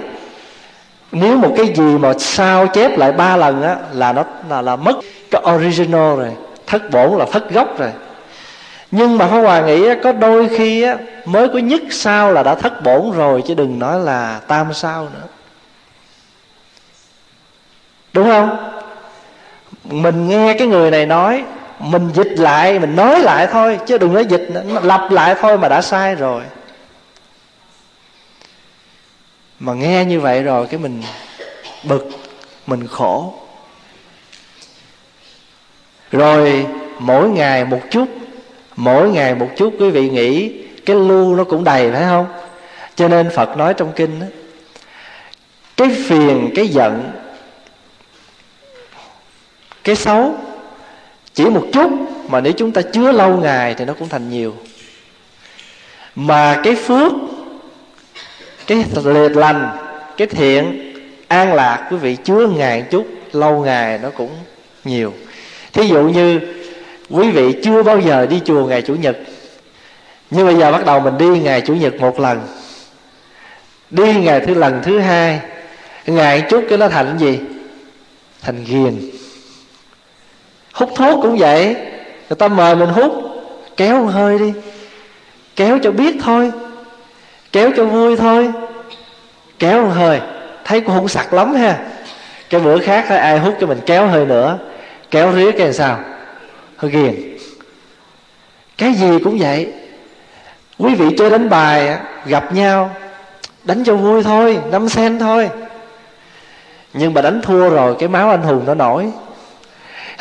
Nếu 1.11 1.37
một 1.37 1.53
cái 1.57 1.73
gì 1.75 1.97
mà 1.97 2.13
sao 2.19 2.67
chép 2.67 2.97
lại 2.97 3.11
ba 3.11 3.37
lần 3.37 3.61
á 3.63 3.75
là 3.93 4.13
nó 4.13 4.23
là, 4.49 4.61
là 4.61 4.75
mất 4.75 4.95
cái 5.31 5.41
original 5.55 6.15
rồi. 6.17 6.31
Thất 6.67 6.91
bổn 6.91 7.19
là 7.19 7.25
thất 7.31 7.51
gốc 7.51 7.79
rồi. 7.79 7.91
Nhưng 8.91 9.17
mà 9.17 9.27
Pháp 9.27 9.39
Hòa 9.39 9.61
nghĩ 9.61 9.87
có 10.03 10.11
đôi 10.11 10.49
khi 10.57 10.83
á, 10.83 10.97
mới 11.25 11.47
có 11.47 11.59
nhất 11.59 11.81
sao 11.91 12.31
là 12.31 12.43
đã 12.43 12.55
thất 12.55 12.83
bổn 12.83 13.11
rồi 13.11 13.43
chứ 13.47 13.53
đừng 13.53 13.79
nói 13.79 13.99
là 13.99 14.39
tam 14.47 14.73
sao 14.73 15.03
nữa. 15.03 15.27
Đúng 18.13 18.27
không? 18.27 18.71
Mình 19.83 20.27
nghe 20.27 20.55
cái 20.59 20.67
người 20.67 20.91
này 20.91 21.05
nói 21.05 21.43
mình 21.83 22.09
dịch 22.13 22.31
lại 22.39 22.79
mình 22.79 22.95
nói 22.95 23.19
lại 23.19 23.47
thôi 23.51 23.79
chứ 23.85 23.97
đừng 23.97 24.13
nói 24.13 24.25
dịch 24.25 24.47
nữa. 24.49 24.79
Lặp 24.83 25.11
lại 25.11 25.35
thôi 25.41 25.57
mà 25.57 25.69
đã 25.69 25.81
sai 25.81 26.15
rồi. 26.15 26.43
Mà 29.59 29.73
nghe 29.73 30.05
như 30.05 30.19
vậy 30.19 30.43
rồi 30.43 30.67
cái 30.67 30.79
mình 30.79 31.03
bực 31.83 32.09
mình 32.67 32.87
khổ. 32.87 33.33
Rồi 36.11 36.65
mỗi 36.99 37.29
ngày 37.29 37.65
một 37.65 37.81
chút 37.91 38.05
mỗi 38.75 39.09
ngày 39.09 39.35
một 39.35 39.49
chút 39.57 39.73
quý 39.79 39.89
vị 39.89 40.09
nghĩ 40.09 40.63
cái 40.85 40.95
lưu 40.95 41.35
nó 41.35 41.43
cũng 41.43 41.63
đầy 41.63 41.91
phải 41.91 42.03
không? 42.03 42.25
Cho 42.95 43.07
nên 43.07 43.29
phật 43.29 43.57
nói 43.57 43.73
trong 43.73 43.91
kinh 43.95 44.19
đó, 44.19 44.25
cái 45.77 45.89
phiền 46.07 46.49
cái 46.55 46.67
giận 46.67 47.11
cái 49.83 49.95
xấu 49.95 50.35
chỉ 51.33 51.45
một 51.45 51.67
chút, 51.73 51.91
mà 52.29 52.41
nếu 52.41 52.53
chúng 52.53 52.71
ta 52.71 52.81
chứa 52.81 53.11
lâu 53.11 53.37
ngày 53.37 53.75
thì 53.77 53.85
nó 53.85 53.93
cũng 53.93 54.09
thành 54.09 54.29
nhiều. 54.29 54.55
Mà 56.15 56.61
cái 56.63 56.75
phước, 56.75 57.11
cái 58.67 58.85
liệt 59.05 59.37
lành, 59.37 59.77
cái 60.17 60.27
thiện, 60.27 60.93
an 61.27 61.53
lạc, 61.53 61.87
quý 61.91 61.97
vị 61.97 62.17
chứa 62.23 62.47
ngày 62.47 62.83
chút, 62.91 63.07
lâu 63.31 63.59
ngày 63.59 63.99
nó 64.03 64.09
cũng 64.09 64.29
nhiều. 64.83 65.13
Thí 65.73 65.87
dụ 65.87 66.03
như 66.03 66.39
quý 67.09 67.31
vị 67.31 67.55
chưa 67.63 67.83
bao 67.83 67.99
giờ 67.99 68.25
đi 68.25 68.41
chùa 68.45 68.65
ngày 68.65 68.81
chủ 68.81 68.95
nhật, 68.95 69.17
nhưng 70.31 70.45
bây 70.45 70.55
giờ 70.55 70.71
bắt 70.71 70.85
đầu 70.85 70.99
mình 70.99 71.17
đi 71.17 71.39
ngày 71.39 71.61
chủ 71.61 71.75
nhật 71.75 71.95
một 71.95 72.19
lần. 72.19 72.41
Đi 73.89 74.13
ngày 74.13 74.39
thứ 74.39 74.53
lần 74.53 74.81
thứ 74.83 74.99
hai, 74.99 75.39
ngày 76.05 76.43
chút 76.49 76.63
cái 76.69 76.77
nó 76.77 76.89
thành 76.89 77.17
gì? 77.17 77.39
Thành 78.41 78.63
ghiền 78.63 79.09
hút 80.73 80.89
thuốc 80.95 81.19
cũng 81.21 81.37
vậy. 81.37 81.75
Người 82.29 82.37
ta 82.37 82.47
mời 82.47 82.75
mình 82.75 82.89
hút. 82.89 83.13
Kéo 83.77 84.05
hơi 84.05 84.39
đi. 84.39 84.53
Kéo 85.55 85.79
cho 85.83 85.91
biết 85.91 86.15
thôi. 86.23 86.51
Kéo 87.51 87.71
cho 87.77 87.85
vui 87.85 88.17
thôi. 88.17 88.51
Kéo 89.59 89.87
hơi. 89.87 90.21
Thấy 90.65 90.81
cũng 90.81 90.95
không 90.95 91.07
sặc 91.07 91.33
lắm 91.33 91.53
ha. 91.55 91.79
Cái 92.49 92.61
bữa 92.61 92.79
khác 92.79 93.05
thấy 93.07 93.17
ai 93.17 93.39
hút 93.39 93.55
cho 93.59 93.67
mình 93.67 93.79
kéo 93.85 94.07
hơi 94.07 94.25
nữa. 94.25 94.57
Kéo 95.11 95.33
ría 95.33 95.51
cái 95.51 95.65
làm 95.65 95.73
sao? 95.73 95.99
Hơi 96.77 96.91
ghiền. 96.91 97.37
Cái 98.77 98.93
gì 98.93 99.19
cũng 99.23 99.37
vậy. 99.39 99.73
Quý 100.77 100.95
vị 100.95 101.05
chơi 101.17 101.29
đánh 101.29 101.49
bài 101.49 101.97
gặp 102.25 102.53
nhau. 102.53 102.95
Đánh 103.63 103.83
cho 103.83 103.95
vui 103.95 104.23
thôi, 104.23 104.59
năm 104.71 104.89
sen 104.89 105.19
thôi. 105.19 105.49
Nhưng 106.93 107.13
mà 107.13 107.21
đánh 107.21 107.41
thua 107.41 107.69
rồi, 107.69 107.95
cái 107.99 108.09
máu 108.09 108.29
anh 108.29 108.41
hùng 108.41 108.63
nó 108.65 108.73
nổi 108.73 109.11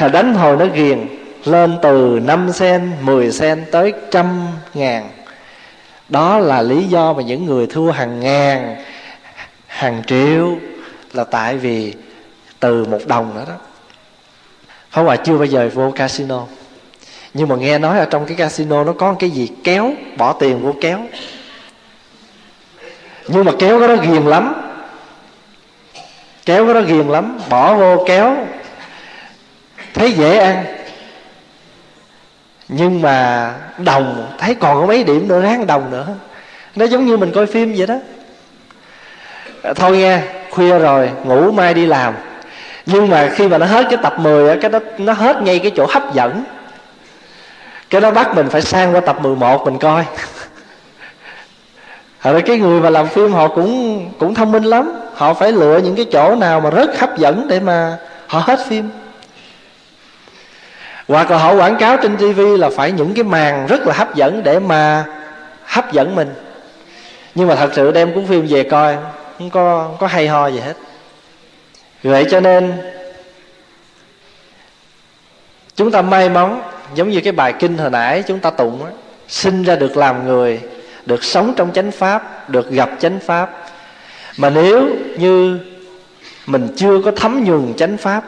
đánh 0.09 0.35
hồi 0.35 0.57
nó 0.57 0.67
ghiền, 0.67 1.07
lên 1.45 1.79
từ 1.83 2.21
5 2.25 2.53
sen 2.53 2.93
10 3.01 3.33
sen 3.33 3.65
tới 3.73 3.93
trăm 4.11 4.47
ngàn. 4.75 5.11
Đó 6.09 6.39
là 6.39 6.63
lý 6.63 6.85
do 6.85 7.13
mà 7.13 7.23
những 7.23 7.47
người 7.47 7.67
thua 7.67 7.91
hàng 7.91 8.21
ngàn, 8.21 8.77
hàng 9.67 10.03
triệu 10.07 10.57
là 11.13 11.25
tại 11.25 11.57
vì 11.57 11.95
từ 12.61 12.85
một 12.85 13.01
đồng 13.07 13.35
nữa 13.35 13.45
đó. 13.49 13.55
Không 14.91 15.05
Hòa 15.05 15.17
chưa 15.17 15.37
bao 15.37 15.47
giờ 15.47 15.71
vô 15.75 15.91
casino. 15.91 16.47
Nhưng 17.35 17.49
mà 17.49 17.57
nghe 17.57 17.79
nói 17.79 17.99
ở 17.99 18.05
trong 18.05 18.27
cái 18.27 18.37
casino 18.37 18.85
Nó 18.85 18.93
có 18.93 19.15
cái 19.19 19.31
gì 19.31 19.49
kéo, 19.65 19.93
Bỏ 20.17 20.33
tiền 20.33 20.63
vô 20.63 20.75
kéo. 20.81 20.99
Nhưng 23.29 23.45
mà 23.45 23.53
kéo 23.59 23.79
nó 23.79 23.87
nó 23.87 23.97
ghiền 23.97 24.23
lắm. 24.23 24.55
Kéo 26.47 26.65
cái 26.65 26.75
đó 26.75 26.81
ghiền 26.81 27.09
lắm, 27.09 27.39
Bỏ 27.49 27.75
vô 27.75 28.05
kéo. 28.07 28.37
Thấy 29.95 30.13
dễ 30.13 30.39
ăn. 30.39 30.65
Nhưng 32.69 33.03
mà 33.03 33.55
đồng, 33.79 34.27
Thấy 34.39 34.55
còn 34.55 34.81
có 34.81 34.87
mấy 34.87 35.05
điểm 35.05 35.29
nữa, 35.29 35.41
ráng 35.41 35.67
đồng 35.67 35.91
nữa. 35.91 36.07
Nó 36.77 36.85
giống 36.85 37.07
như 37.07 37.17
mình 37.17 37.33
coi 37.35 37.47
phim 37.47 37.75
vậy 37.77 37.87
đó. 37.87 37.95
À, 39.63 39.73
thôi 39.77 39.99
nghe, 39.99 40.21
Khuya 40.51 40.79
rồi, 40.79 41.11
ngủ 41.25 41.53
mai 41.53 41.75
đi 41.75 41.87
làm. 41.87 42.15
Nhưng 42.87 43.09
mà 43.09 43.31
khi 43.35 43.49
mà 43.49 43.59
nó 43.59 43.67
hết 43.67 43.87
cái 43.91 43.99
tập 44.03 44.15
10 44.19 44.57
cái 44.57 44.71
nó 44.71 44.79
nó 44.99 45.13
hết 45.13 45.43
ngay 45.43 45.59
cái 45.59 45.73
chỗ 45.77 45.87
hấp 45.91 46.15
dẫn. 46.15 46.45
Cái 47.91 48.01
nó 48.01 48.11
bắt 48.11 48.35
mình 48.35 48.49
phải 48.49 48.63
sang 48.63 48.95
qua 48.95 49.01
tập 49.01 49.17
11 49.23 49.65
mình 49.65 49.79
coi. 49.79 50.05
Rồi 52.23 52.43
cái 52.43 52.59
người 52.59 52.81
mà 52.81 52.91
làm 52.91 53.09
phim 53.09 53.33
họ 53.33 53.49
cũng 53.49 54.11
cũng 54.19 54.35
thông 54.35 54.53
minh 54.53 54.65
lắm. 54.65 54.93
Họ 55.15 55.35
phải 55.35 55.53
lựa 55.53 55.79
những 55.79 55.97
cái 55.97 56.07
chỗ 56.13 56.35
nào 56.35 56.61
mà 56.61 56.71
rất 56.71 57.01
hấp 57.01 57.19
dẫn 57.19 57.49
để 57.49 57.61
mà 57.61 57.97
họ 58.27 58.43
hết 58.47 58.59
phim. 58.69 58.91
Hoặc 61.13 61.31
là 61.31 61.39
họ 61.39 61.55
quảng 61.55 61.77
cáo 61.77 61.97
trên 61.97 62.17
TV 62.17 62.41
là 62.59 62.71
phải 62.77 62.93
những 62.93 63.15
cái 63.15 63.25
màn 63.25 63.67
rất 63.67 63.87
là 63.87 63.95
hấp 63.95 64.15
dẫn 64.15 64.43
để 64.43 64.59
mà 64.59 65.05
hấp 65.65 65.93
dẫn 65.93 66.15
mình. 66.15 66.35
Nhưng 67.35 67.49
mà 67.49 67.55
thật 67.55 67.71
sự 67.75 67.91
đem 67.91 68.15
cuốn 68.15 68.27
phim 68.27 68.47
về 68.47 68.63
coi 68.63 68.97
Không 69.39 69.51
có, 69.51 69.85
không 69.87 69.97
có 70.01 70.07
hay 70.07 70.29
ho 70.29 70.47
gì 70.47 70.59
hết. 70.59 70.77
Vậy 72.03 72.27
cho 72.31 72.41
nên 72.41 72.73
chúng 75.77 75.91
ta 75.91 76.03
may 76.03 76.29
mắn 76.29 76.63
giống 76.95 77.11
như 77.11 77.21
cái 77.21 77.33
bài 77.33 77.55
kinh 77.59 77.79
hồi 77.79 77.91
nãy 77.91 78.23
chúng 78.27 78.39
ta 78.39 78.51
tụng 78.51 78.85
á 78.85 78.91
sinh 79.29 79.63
ra 79.63 79.77
được 79.77 79.97
làm 79.97 80.27
người 80.27 80.61
được 81.07 81.25
sống 81.25 81.55
trong 81.57 81.73
chánh 81.73 81.91
pháp 81.91 82.51
được 82.51 82.71
gặp 82.71 82.91
chánh 82.99 83.19
pháp. 83.21 83.51
Mà 84.37 84.51
nếu 84.51 84.89
như 85.19 85.59
mình 86.47 86.69
chưa 86.77 87.03
có 87.05 87.11
thấm 87.17 87.45
nhuần 87.45 87.75
chánh 87.77 87.97
pháp 87.97 88.25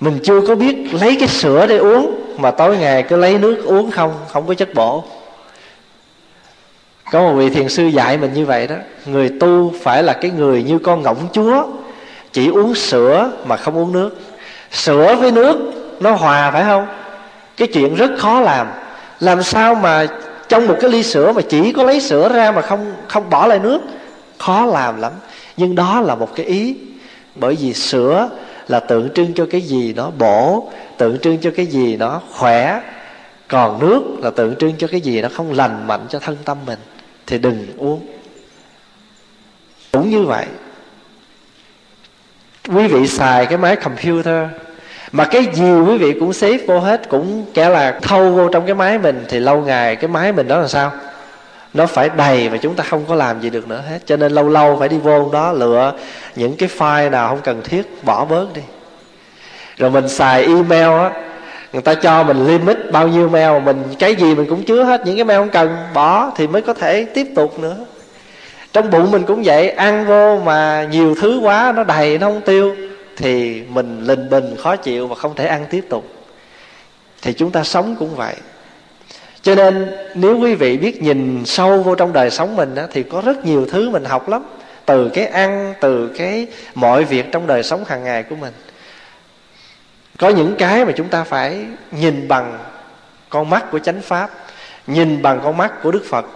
mình 0.00 0.18
chưa 0.24 0.40
có 0.40 0.54
biết 0.54 0.76
lấy 1.00 1.16
cái 1.18 1.28
sữa 1.28 1.66
để 1.66 1.76
uống, 1.76 2.14
mà 2.38 2.50
tối 2.50 2.76
ngày 2.76 3.02
cứ 3.02 3.16
lấy 3.16 3.38
nước 3.38 3.62
uống 3.64 3.90
không 3.90 4.14
không 4.28 4.46
có 4.46 4.54
chất 4.54 4.74
bổ. 4.74 5.04
Có 7.12 7.20
một 7.20 7.32
vị 7.32 7.50
thiền 7.50 7.68
sư 7.68 7.86
dạy 7.86 8.18
mình 8.18 8.34
như 8.34 8.46
vậy 8.46 8.66
đó, 8.66 8.76
người 9.06 9.30
tu 9.40 9.72
phải 9.82 10.02
là 10.02 10.12
cái 10.12 10.30
người 10.30 10.62
như 10.62 10.78
con 10.78 11.02
ngỗng 11.02 11.28
chúa, 11.32 11.66
chỉ 12.32 12.48
uống 12.48 12.74
sữa 12.74 13.30
mà 13.44 13.56
không 13.56 13.78
uống 13.78 13.92
nước. 13.92 14.10
Sữa 14.70 15.16
với 15.20 15.30
nước 15.30 15.56
nó 16.00 16.10
hòa 16.10 16.50
phải 16.50 16.64
không? 16.64 16.86
Cái 17.56 17.68
chuyện 17.68 17.94
rất 17.94 18.10
khó 18.18 18.40
làm. 18.40 18.66
Làm 19.20 19.42
sao 19.42 19.74
mà 19.74 20.06
trong 20.48 20.66
một 20.66 20.76
cái 20.80 20.90
ly 20.90 21.02
sữa 21.02 21.32
mà 21.32 21.42
chỉ 21.48 21.72
có 21.72 21.82
lấy 21.82 22.00
sữa 22.00 22.28
ra 22.34 22.50
mà 22.50 22.62
không 22.62 22.92
không 23.08 23.30
bỏ 23.30 23.46
lại 23.46 23.58
nước? 23.58 23.80
Khó 24.38 24.66
làm 24.66 25.00
lắm. 25.00 25.12
Nhưng 25.56 25.74
đó 25.74 26.00
là 26.00 26.14
một 26.14 26.34
cái 26.34 26.46
ý. 26.46 26.76
Bởi 27.34 27.56
vì 27.60 27.72
sữa 27.74 28.28
là 28.68 28.80
tượng 28.80 29.08
trưng 29.14 29.34
cho 29.34 29.46
cái 29.50 29.60
gì 29.60 29.92
nó 29.92 30.10
bổ, 30.10 30.70
tượng 30.98 31.18
trưng 31.18 31.38
cho 31.38 31.50
cái 31.56 31.66
gì 31.66 31.96
nó 31.96 32.20
khỏe. 32.32 32.80
Còn 33.48 33.78
nước 33.78 34.02
là 34.22 34.30
tượng 34.30 34.56
trưng 34.56 34.72
cho 34.78 34.86
cái 34.86 35.00
gì 35.00 35.22
nó 35.22 35.28
không 35.28 35.52
lành 35.52 35.86
mạnh 35.86 36.06
cho 36.08 36.18
thân 36.18 36.36
tâm 36.44 36.58
mình, 36.66 36.78
thì 37.26 37.38
đừng 37.38 37.66
uống. 37.78 38.06
Cũng 39.92 40.10
như 40.10 40.22
vậy, 40.22 40.46
quý 42.74 42.86
vị 42.86 43.06
xài 43.06 43.46
cái 43.46 43.58
máy 43.58 43.76
computer, 43.76 44.44
mà 45.12 45.24
cái 45.24 45.46
gì 45.52 45.80
quý 45.86 45.98
vị 45.98 46.14
cũng 46.20 46.32
xếp 46.32 46.58
vô 46.66 46.80
hết, 46.80 47.08
cũng 47.08 47.46
kẻ 47.54 47.68
là 47.68 47.98
thâu 48.02 48.32
vô 48.32 48.48
trong 48.48 48.66
cái 48.66 48.74
máy 48.74 48.98
mình, 48.98 49.24
thì 49.28 49.40
lâu 49.40 49.60
ngày 49.60 49.96
cái 49.96 50.08
máy 50.08 50.32
mình 50.32 50.48
đó 50.48 50.58
là 50.58 50.68
sao? 50.68 50.92
Nó 51.74 51.86
phải 51.86 52.10
đầy 52.16 52.48
và 52.48 52.56
chúng 52.56 52.74
ta 52.74 52.84
không 52.84 53.04
có 53.08 53.14
làm 53.14 53.40
gì 53.40 53.50
được 53.50 53.68
nữa 53.68 53.82
hết. 53.90 53.98
Cho 54.06 54.16
nên 54.16 54.32
lâu 54.32 54.48
lâu 54.48 54.76
phải 54.78 54.88
đi 54.88 54.98
vô 54.98 55.30
đó 55.32 55.52
lựa 55.52 55.92
những 56.36 56.56
cái 56.56 56.68
file 56.78 57.10
nào 57.10 57.28
không 57.28 57.40
cần 57.44 57.62
thiết, 57.64 58.04
bỏ 58.04 58.24
bớt 58.24 58.46
đi. 58.54 58.62
Rồi 59.76 59.90
mình 59.90 60.08
xài 60.08 60.44
email 60.44 61.00
á, 61.00 61.10
người 61.72 61.82
ta 61.82 61.94
cho 61.94 62.22
mình 62.22 62.46
limit 62.46 62.78
bao 62.92 63.08
nhiêu 63.08 63.28
mail, 63.28 63.62
mình 63.62 63.82
cái 63.98 64.14
gì 64.14 64.34
mình 64.34 64.46
cũng 64.48 64.62
chứa 64.62 64.84
hết, 64.84 65.06
những 65.06 65.16
cái 65.16 65.24
mail 65.24 65.38
không 65.38 65.48
cần, 65.48 65.76
bỏ 65.94 66.32
thì 66.36 66.46
mới 66.46 66.62
có 66.62 66.74
thể 66.74 67.04
tiếp 67.04 67.26
tục 67.36 67.58
nữa. 67.58 67.76
Trong 68.72 68.90
bụng 68.90 69.10
mình 69.10 69.22
cũng 69.22 69.42
vậy, 69.44 69.70
ăn 69.70 70.06
vô 70.06 70.38
mà 70.44 70.88
nhiều 70.90 71.14
thứ 71.20 71.40
quá, 71.42 71.72
nó 71.76 71.84
đầy, 71.84 72.18
nó 72.18 72.26
không 72.26 72.40
tiêu, 72.40 72.76
thì 73.16 73.62
mình 73.68 74.04
lình 74.04 74.30
bình, 74.30 74.56
khó 74.58 74.76
chịu 74.76 75.06
và 75.06 75.14
không 75.14 75.34
thể 75.34 75.46
ăn 75.46 75.66
tiếp 75.70 75.84
tục. 75.88 76.04
Thì 77.22 77.32
chúng 77.32 77.50
ta 77.50 77.64
sống 77.64 77.96
cũng 77.98 78.16
vậy 78.16 78.34
cho 79.48 79.54
nên 79.54 79.92
nếu 80.14 80.38
quý 80.38 80.54
vị 80.54 80.76
biết 80.76 81.02
nhìn 81.02 81.42
sâu 81.46 81.82
vô 81.82 81.94
trong 81.94 82.12
đời 82.12 82.30
sống 82.30 82.56
mình 82.56 82.74
á, 82.74 82.86
thì 82.92 83.02
có 83.02 83.20
rất 83.20 83.44
nhiều 83.44 83.66
thứ 83.70 83.90
mình 83.90 84.04
học 84.04 84.28
lắm. 84.28 84.42
Từ 84.86 85.08
cái 85.08 85.26
ăn 85.26 85.74
từ 85.80 86.10
cái 86.18 86.46
mọi 86.74 87.04
việc 87.04 87.26
trong 87.32 87.46
đời 87.46 87.62
sống 87.62 87.84
hàng 87.84 88.04
ngày 88.04 88.22
của 88.22 88.36
mình. 88.36 88.52
Có 90.18 90.28
những 90.28 90.54
cái 90.58 90.84
mà 90.84 90.92
chúng 90.96 91.08
ta 91.08 91.24
phải 91.24 91.64
nhìn 91.90 92.28
bằng 92.28 92.58
con 93.28 93.50
mắt 93.50 93.70
của 93.70 93.78
chánh 93.78 94.00
pháp 94.00 94.30
nhìn 94.86 95.22
bằng 95.22 95.40
con 95.44 95.56
mắt 95.56 95.82
của 95.82 95.90
đức 95.90 96.02
phật. 96.08 96.26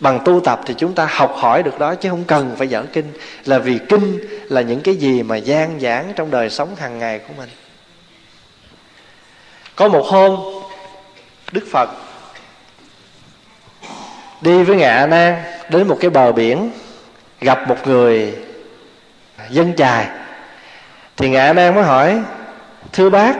Bằng 0.00 0.20
tu 0.24 0.40
tập 0.40 0.60
thì 0.66 0.74
chúng 0.78 0.94
ta 0.94 1.08
học 1.10 1.34
hỏi 1.36 1.62
được 1.62 1.78
đó 1.78 1.94
chứ 1.94 2.10
không 2.10 2.24
cần 2.24 2.54
phải 2.58 2.68
dở 2.68 2.82
kinh. 2.92 3.12
Là 3.44 3.58
vì 3.58 3.78
kinh 3.88 4.18
là 4.44 4.60
những 4.60 4.80
cái 4.80 4.96
gì 4.96 5.22
mà 5.22 5.36
gian 5.36 5.80
giảng 5.80 6.12
trong 6.16 6.30
đời 6.30 6.50
sống 6.50 6.76
hàng 6.76 6.98
ngày 6.98 7.18
của 7.18 7.34
mình. 7.38 7.48
Có 9.76 9.88
một 9.88 10.06
hôm 10.06 10.36
đức 11.52 11.64
phật 11.72 11.88
đi 14.46 14.62
với 14.62 14.76
ngạ 14.76 15.06
nan 15.06 15.34
đến 15.68 15.88
một 15.88 15.98
cái 16.00 16.10
bờ 16.10 16.32
biển, 16.32 16.70
gặp 17.40 17.68
một 17.68 17.86
người 17.86 18.34
dân 19.50 19.76
chài. 19.76 20.06
Thì 21.16 21.28
ngạ 21.28 21.52
nan 21.52 21.74
mới 21.74 21.84
hỏi, 21.84 22.20
thưa 22.92 23.10
bác 23.10 23.36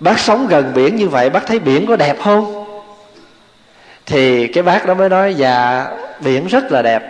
bác 0.00 0.18
sống 0.18 0.46
gần 0.46 0.72
biển 0.74 0.96
như 0.96 1.08
vậy, 1.08 1.30
bác 1.30 1.46
thấy 1.46 1.58
biển 1.58 1.86
có 1.86 1.96
đẹp 1.96 2.16
không? 2.22 2.64
Thì 4.06 4.46
cái 4.46 4.62
bác 4.62 4.86
đó 4.86 4.94
mới 4.94 5.08
nói 5.08 5.34
dạ 5.34 5.86
biển 6.20 6.46
rất 6.46 6.72
là 6.72 6.82
đẹp. 6.82 7.02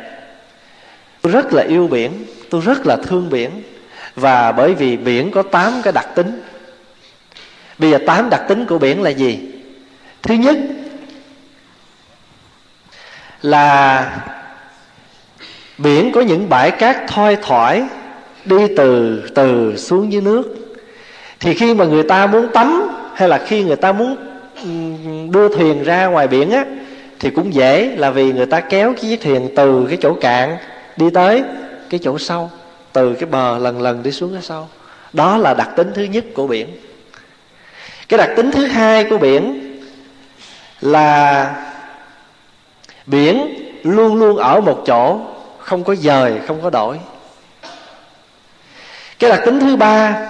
Tôi 1.22 1.32
rất 1.32 1.52
là 1.52 1.62
yêu 1.62 1.88
biển, 1.88 2.24
tôi 2.50 2.60
rất 2.60 2.86
là 2.86 2.96
thương 2.96 3.30
biển. 3.30 3.50
Và 4.16 4.52
bởi 4.52 4.74
vì 4.74 4.96
biển 4.96 5.30
có 5.30 5.42
tám 5.42 5.80
cái 5.82 5.92
đặc 5.92 6.06
tính. 6.14 6.42
Bây 7.78 7.90
giờ 7.90 7.98
tám 8.06 8.30
đặc 8.30 8.42
tính 8.48 8.66
của 8.66 8.78
biển 8.78 9.02
là 9.02 9.10
gì? 9.10 9.38
Thứ 10.22 10.34
nhất 10.34 10.56
là 13.44 14.10
biển 15.78 16.12
có 16.12 16.20
những 16.20 16.48
bãi 16.48 16.70
cát 16.70 16.96
thoi 17.08 17.36
thoải, 17.42 17.82
đi 18.44 18.56
từ 18.76 19.22
từ 19.34 19.76
xuống 19.76 20.12
dưới 20.12 20.22
nước. 20.22 20.76
Thì 21.40 21.54
khi 21.54 21.74
mà 21.74 21.84
người 21.84 22.02
ta 22.02 22.26
muốn 22.26 22.48
tắm, 22.54 22.88
hay 23.14 23.28
là 23.28 23.38
khi 23.38 23.64
người 23.64 23.76
ta 23.76 23.92
muốn 23.92 24.16
đưa 25.30 25.48
thuyền 25.56 25.82
ra 25.82 26.06
ngoài 26.06 26.28
biển 26.28 26.50
á, 26.50 26.64
thì 27.20 27.30
cũng 27.30 27.54
dễ 27.54 27.96
là 27.96 28.10
vì 28.10 28.32
người 28.32 28.46
ta 28.46 28.60
kéo 28.60 28.92
cái 28.92 29.00
chiếc 29.00 29.20
thuyền 29.22 29.48
từ 29.56 29.86
cái 29.88 29.98
chỗ 30.02 30.14
cạn 30.14 30.56
đi 30.96 31.10
tới 31.10 31.42
cái 31.90 32.00
chỗ 32.02 32.18
sâu, 32.18 32.50
từ 32.92 33.14
cái 33.14 33.28
bờ 33.30 33.58
lần 33.58 33.82
lần 33.82 34.02
đi 34.02 34.12
xuống 34.12 34.32
cái 34.32 34.42
sâu. 34.42 34.68
Đó 35.12 35.36
là 35.36 35.54
đặc 35.54 35.68
tính 35.76 35.90
thứ 35.94 36.02
nhất 36.02 36.24
của 36.34 36.46
biển. 36.46 36.68
Cái 38.08 38.18
đặc 38.18 38.30
tính 38.36 38.50
thứ 38.52 38.66
hai 38.66 39.04
của 39.04 39.18
biển 39.18 39.60
là 40.80 41.54
biển 43.06 43.54
luôn 43.82 44.14
luôn 44.14 44.36
ở 44.36 44.60
một 44.60 44.82
chỗ 44.86 45.20
không 45.58 45.84
có 45.84 45.94
dời 45.94 46.40
không 46.46 46.62
có 46.62 46.70
đổi. 46.70 46.98
Cái 49.18 49.30
đặc 49.30 49.40
tính 49.44 49.60
thứ 49.60 49.76
ba 49.76 50.28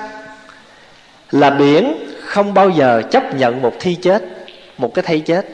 là 1.31 1.51
biển 1.51 1.95
không 2.25 2.55
bao 2.55 2.71
giờ 2.71 3.03
chấp 3.11 3.35
nhận 3.35 3.63
một 3.63 3.73
thi 3.81 3.95
chết 3.95 4.23
một 4.79 4.95
cái 4.95 5.03
thay 5.03 5.21
chết. 5.21 5.47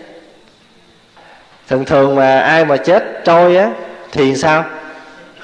Thường 1.69 1.85
thường 1.85 2.17
mà 2.17 2.41
ai 2.41 2.65
mà 2.65 2.77
chết 2.77 3.05
trôi 3.25 3.57
á 3.57 3.71
thì 4.13 4.37
sao? 4.37 4.65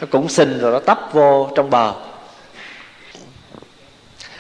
Nó 0.01 0.07
cũng 0.11 0.29
xình 0.29 0.59
rồi 0.59 0.73
nó 0.73 0.79
tấp 0.79 0.99
vô 1.13 1.51
trong 1.57 1.71
bờ. 1.71 1.93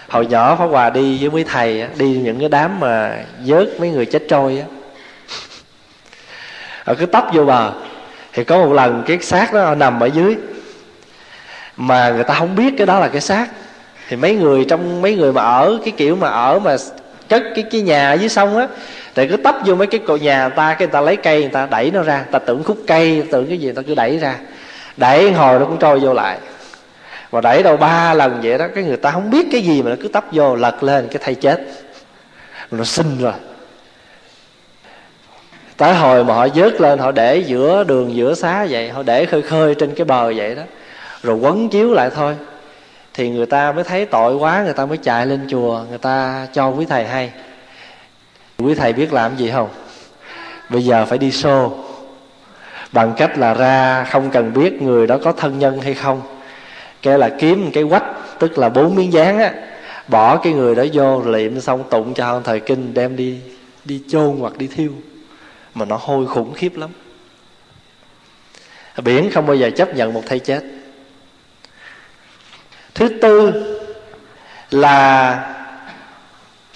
Hồi 0.09 0.27
nhỏ 0.27 0.57
pháp 0.57 0.67
hòa 0.67 0.91
đi 0.91 1.19
với 1.21 1.31
mấy 1.31 1.45
thầy 1.45 1.81
á, 1.81 1.89
đi 1.97 2.09
những 2.09 2.41
cái 2.41 2.49
đám 2.49 2.81
mà 2.81 3.25
vớt 3.47 3.69
mấy 3.81 3.91
người 3.91 4.07
chết 4.07 4.23
trôi 4.29 4.59
á 4.59 4.76
họ 6.87 6.95
cứ 6.95 7.07
tấp 7.07 7.25
vô 7.33 7.45
bờ. 7.45 7.73
Thì 8.33 8.45
có 8.45 8.59
một 8.59 8.73
lần 8.73 9.03
cái 9.07 9.19
xác 9.19 9.53
đó 9.53 9.75
nằm 9.75 10.01
ở 10.01 10.07
dưới. 10.07 10.37
Mà 11.77 12.11
người 12.11 12.25
ta 12.25 12.35
không 12.35 12.55
biết 12.57 12.75
cái 12.79 12.87
đó 12.87 13.01
là 13.01 13.09
cái 13.09 13.21
xác. 13.21 13.47
Thì 14.09 14.17
mấy 14.17 14.35
người 14.35 14.65
trong, 14.69 15.03
mấy 15.03 15.15
người 15.15 15.33
mà 15.33 15.43
ở 15.43 15.79
cái 15.85 15.93
kiểu 15.97 16.17
mà 16.17 16.29
ở 16.29 16.59
mà 16.59 16.77
cất 17.29 17.43
cái 17.55 17.65
cái 17.71 17.81
nhà 17.81 18.13
dưới 18.13 18.29
sông 18.29 18.57
á, 18.57 18.67
thì 19.15 19.29
cứ 19.29 19.37
tấp 19.37 19.55
vô 19.65 19.75
mấy 19.75 19.87
cái 19.87 20.01
cột 20.07 20.21
nhà 20.23 20.41
người 20.41 20.57
ta, 20.57 20.75
cái 20.75 20.87
người 20.87 20.93
ta 20.93 21.01
lấy 21.01 21.17
cây, 21.17 21.41
người 21.41 21.51
ta 21.51 21.67
đẩy 21.71 21.91
nó 21.91 22.03
ra. 22.03 22.17
Người 22.17 22.33
ta 22.33 22.39
tưởng 22.39 22.65
khúc 22.65 22.79
cây 22.87 23.25
tưởng 23.31 23.47
cái 23.49 23.59
gì, 23.59 23.65
người 23.65 23.75
ta 23.75 23.83
cứ 23.87 23.95
đẩy 23.95 24.19
ra. 24.19 24.35
Đẩy 24.97 25.33
hồi 25.33 25.59
nó 25.59 25.65
cũng 25.65 25.77
trôi 25.79 26.01
vô 26.01 26.13
lại. 26.13 26.39
Và 27.31 27.41
đẩy 27.41 27.63
đâu 27.63 27.77
ba 27.77 28.15
lần 28.15 28.41
vậy 28.43 28.59
đó, 28.59 28.67
cái 28.75 28.85
người 28.85 28.97
ta 28.97 29.11
không 29.11 29.31
biết 29.31 29.47
cái 29.53 29.63
gì 29.63 29.83
mà 29.83 29.91
nó 29.91 29.97
cứ 30.03 30.09
tấp 30.09 30.25
vô, 30.33 30.55
lật 30.55 30.83
lên, 30.83 31.09
cái 31.09 31.21
thay 31.25 31.35
chết. 31.35 31.61
Nó 32.71 32.85
sinh 32.85 33.19
rồi 33.21 33.33
tới 35.77 35.95
hồi 35.95 36.25
mà 36.25 36.35
họ 36.35 36.49
vớt 36.55 36.81
lên, 36.81 36.99
họ 36.99 37.13
để 37.13 37.37
giữa 37.37 37.85
đường, 37.85 38.15
giữa 38.15 38.35
xá 38.35 38.67
vậy, 38.71 38.89
họ 38.91 39.03
để 39.03 39.27
khơi 39.27 39.43
khơi 39.43 39.75
trên 39.75 39.95
cái 39.95 40.05
bờ 40.05 40.33
vậy 40.37 40.55
đó. 40.55 40.63
Rồi 41.23 41.37
quấn 41.37 41.69
chiếu 41.69 41.95
lại 41.95 42.11
thôi. 42.15 42.37
Thì 43.15 43.31
người 43.31 43.47
ta 43.47 43.73
mới 43.73 43.85
thấy 43.85 44.07
tội 44.07 44.35
quá, 44.35 44.63
người 44.65 44.73
ta 44.73 44.87
mới 44.87 44.97
chạy 44.97 45.27
lên 45.27 45.47
chùa, 45.49 45.85
người 45.89 45.99
ta 45.99 46.47
cho 46.53 46.69
quý 46.69 46.87
thầy 46.89 47.05
hay. 47.05 47.33
Quý 48.59 48.75
thầy 48.75 48.93
biết 48.93 49.13
làm 49.13 49.37
gì 49.37 49.51
không? 49.51 49.69
Bây 50.71 50.85
giờ 50.85 51.07
phải 51.07 51.19
đi 51.19 51.31
xô. 51.31 51.73
Bằng 52.93 53.13
cách 53.17 53.39
là 53.39 53.55
ra, 53.55 54.05
không 54.05 54.31
cần 54.31 54.53
biết 54.53 54.83
người 54.83 55.07
đó 55.07 55.19
có 55.23 55.33
thân 55.33 55.59
nhân 55.59 55.81
hay 55.81 55.95
không. 55.95 56.23
Cái 57.03 57.19
là 57.19 57.29
kiếm 57.29 57.71
cái 57.73 57.85
quách, 57.91 58.05
tức 58.39 58.59
là 58.59 58.69
bốn 58.69 58.95
miếng 58.95 59.13
dán 59.13 59.39
á. 59.39 59.53
Bỏ 60.09 60.37
cái 60.37 60.53
người 60.53 60.75
đó 60.75 60.85
vô, 60.93 61.23
liệm 61.23 61.61
xong 61.61 61.85
tụng 61.91 62.15
cho 62.15 62.41
thời 62.45 62.61
kinh, 62.61 62.95
đem 62.95 63.17
đi 63.17 63.39
đi 63.85 64.03
chôn 64.09 64.37
hoặc 64.41 64.59
đi 64.59 64.67
thiêu 64.67 64.91
mà 65.77 65.85
nó 65.85 65.99
hôi 66.01 66.27
khủng 66.27 66.53
khiếp 66.55 66.77
lắm. 66.77 66.91
Biển 69.05 69.31
không 69.31 69.47
bao 69.47 69.57
giờ 69.57 69.71
chấp 69.77 69.95
nhận 69.95 70.13
một 70.13 70.23
thay 70.27 70.39
chết. 70.39 70.65
Thứ 72.95 73.09
tư 73.09 73.53
là 74.71 75.55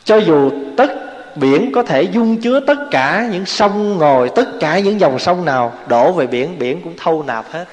cho 0.05 0.17
dù 0.17 0.51
tất 0.77 0.91
biển 1.37 1.73
có 1.75 1.83
thể 1.83 2.03
dung 2.03 2.41
chứa 2.41 2.61
tất 2.61 2.79
cả 2.91 3.29
những 3.33 3.47
sông 3.47 3.99
ngồi 3.99 4.31
tất 4.37 4.49
cả 4.61 4.79
những 4.79 5.01
dòng 5.01 5.19
sông 5.19 5.45
nào 5.45 5.73
đổ 5.87 6.13
về 6.13 6.27
biển 6.27 6.59
biển 6.59 6.81
cũng 6.85 6.95
thâu 6.99 7.23
nạp 7.23 7.45
hết. 7.51 7.65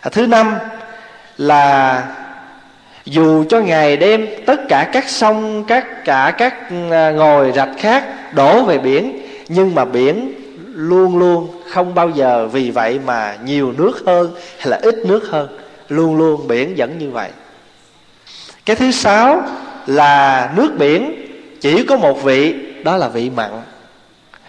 À, 0.00 0.10
thứ 0.10 0.26
năm 0.26 0.54
là 1.36 2.02
dù 3.04 3.44
cho 3.48 3.60
ngày 3.60 3.96
đêm 3.96 4.26
tất 4.46 4.60
cả 4.68 4.90
các 4.92 5.08
sông 5.08 5.64
các 5.64 6.04
cả 6.04 6.34
các 6.38 6.54
à, 6.90 7.10
ngồi 7.10 7.52
rạch 7.54 7.70
khác 7.78 8.34
đổ 8.34 8.62
về 8.62 8.78
biển 8.78 9.27
nhưng 9.48 9.74
mà 9.74 9.84
biển 9.84 10.34
luôn 10.74 11.18
luôn 11.18 11.62
không 11.70 11.94
bao 11.94 12.10
giờ 12.10 12.48
vì 12.52 12.70
vậy 12.70 13.00
mà 13.06 13.36
nhiều 13.44 13.72
nước 13.78 14.02
hơn 14.06 14.34
hay 14.58 14.68
là 14.68 14.78
ít 14.82 14.94
nước 15.06 15.28
hơn. 15.30 15.48
Luôn 15.88 16.16
luôn 16.16 16.48
biển 16.48 16.74
vẫn 16.76 16.98
như 16.98 17.10
vậy. 17.10 17.30
Cái 18.66 18.76
thứ 18.76 18.90
sáu 18.90 19.42
là 19.86 20.50
nước 20.56 20.74
biển 20.78 21.26
chỉ 21.60 21.84
có 21.84 21.96
một 21.96 22.22
vị, 22.22 22.54
đó 22.84 22.96
là 22.96 23.08
vị 23.08 23.30
mặn. 23.30 23.50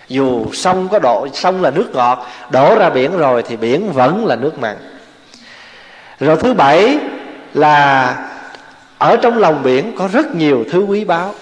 Dù 0.08 0.46
sông 0.54 0.88
có 0.88 1.00
độ 1.00 1.28
sông 1.34 1.62
là 1.62 1.72
nước 1.72 1.96
ngọt, 1.96 2.28
đổ 2.52 2.76
ra 2.80 2.90
biển 2.90 3.18
rồi 3.18 3.44
thì 3.44 3.58
biển 3.58 3.92
vẫn 3.92 4.26
là 4.26 4.36
nước 4.36 4.60
mặn. 4.60 4.78
Rồi 6.20 6.38
thứ 6.38 6.54
bảy 6.54 6.98
là 7.54 8.16
ở 8.98 9.18
trong 9.18 9.38
lòng 9.38 9.64
biển 9.64 9.96
có 9.98 10.10
rất 10.14 10.36
nhiều 10.36 10.66
thứ 10.72 10.80
quý 10.80 11.06
báu. 11.06 11.36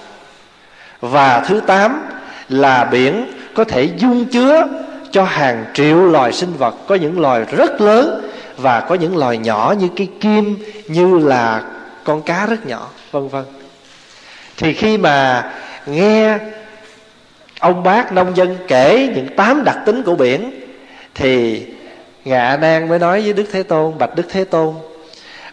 Và 1.02 1.44
thứ 1.48 1.62
tám 1.68 2.02
là 2.50 2.86
biển 2.86 3.26
có 3.58 3.64
thể 3.64 3.90
dung 3.98 4.26
chứa 4.26 4.68
cho 5.12 5.24
hàng 5.24 5.66
triệu 5.74 5.98
loài 5.98 6.34
sinh 6.34 6.54
vật. 6.58 6.76
Có 6.88 6.96
những 6.96 7.20
loài 7.20 7.46
rất 7.58 7.82
lớn 7.82 8.32
và 8.58 8.80
có 8.80 8.96
những 8.96 9.18
loài 9.18 9.38
nhỏ 9.38 9.76
như 9.80 9.88
cái 9.96 10.08
kim, 10.20 10.58
như 10.88 11.20
là 11.20 11.64
con 12.04 12.22
cá 12.22 12.46
rất 12.46 12.66
nhỏ, 12.66 12.90
vân 13.12 13.28
vân. 13.28 13.44
Thì 14.58 14.74
khi 14.74 14.98
mà 14.98 15.52
nghe 15.86 16.38
ông 17.60 17.84
bác 17.84 18.12
nông 18.12 18.38
dân 18.38 18.58
kể 18.68 19.10
những 19.16 19.28
tám 19.36 19.64
đặc 19.64 19.78
tính 19.86 20.04
của 20.04 20.16
biển, 20.16 20.52
thì 21.16 21.66
ngạ 22.26 22.58
nan 22.62 22.90
mới 22.90 23.00
nói 23.00 23.22
với 23.22 23.34
đức 23.34 23.46
thế 23.52 23.64
tôn, 23.64 23.98
bạch 23.98 24.16
đức 24.16 24.26
thế 24.30 24.44
tôn, 24.44 24.74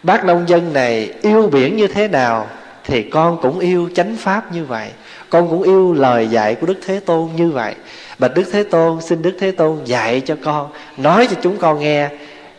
bác 0.03 0.25
nông 0.25 0.49
dân 0.49 0.73
này 0.73 1.13
yêu 1.21 1.49
biển 1.51 1.77
như 1.77 1.87
thế 1.87 2.07
nào 2.07 2.47
thì 2.83 3.03
con 3.03 3.41
cũng 3.41 3.59
yêu 3.59 3.89
chánh 3.95 4.15
pháp 4.15 4.53
như 4.53 4.65
vậy 4.65 4.89
con 5.35 5.49
cũng 5.49 5.63
yêu 5.63 5.93
lời 5.93 6.27
dạy 6.27 6.55
của 6.55 6.67
đức 6.67 6.79
thế 6.85 6.99
tôn 6.99 7.29
như 7.35 7.49
vậy. 7.49 7.75
Bạch 8.19 8.33
đức 8.35 8.43
thế 8.51 8.63
tôn, 8.63 9.01
xin 9.01 9.21
đức 9.21 9.37
thế 9.39 9.51
tôn 9.51 9.79
dạy 9.85 10.21
cho 10.25 10.35
con, 10.43 10.69
nói 10.97 11.27
cho 11.31 11.35
chúng 11.41 11.57
con 11.57 11.79
nghe 11.79 12.09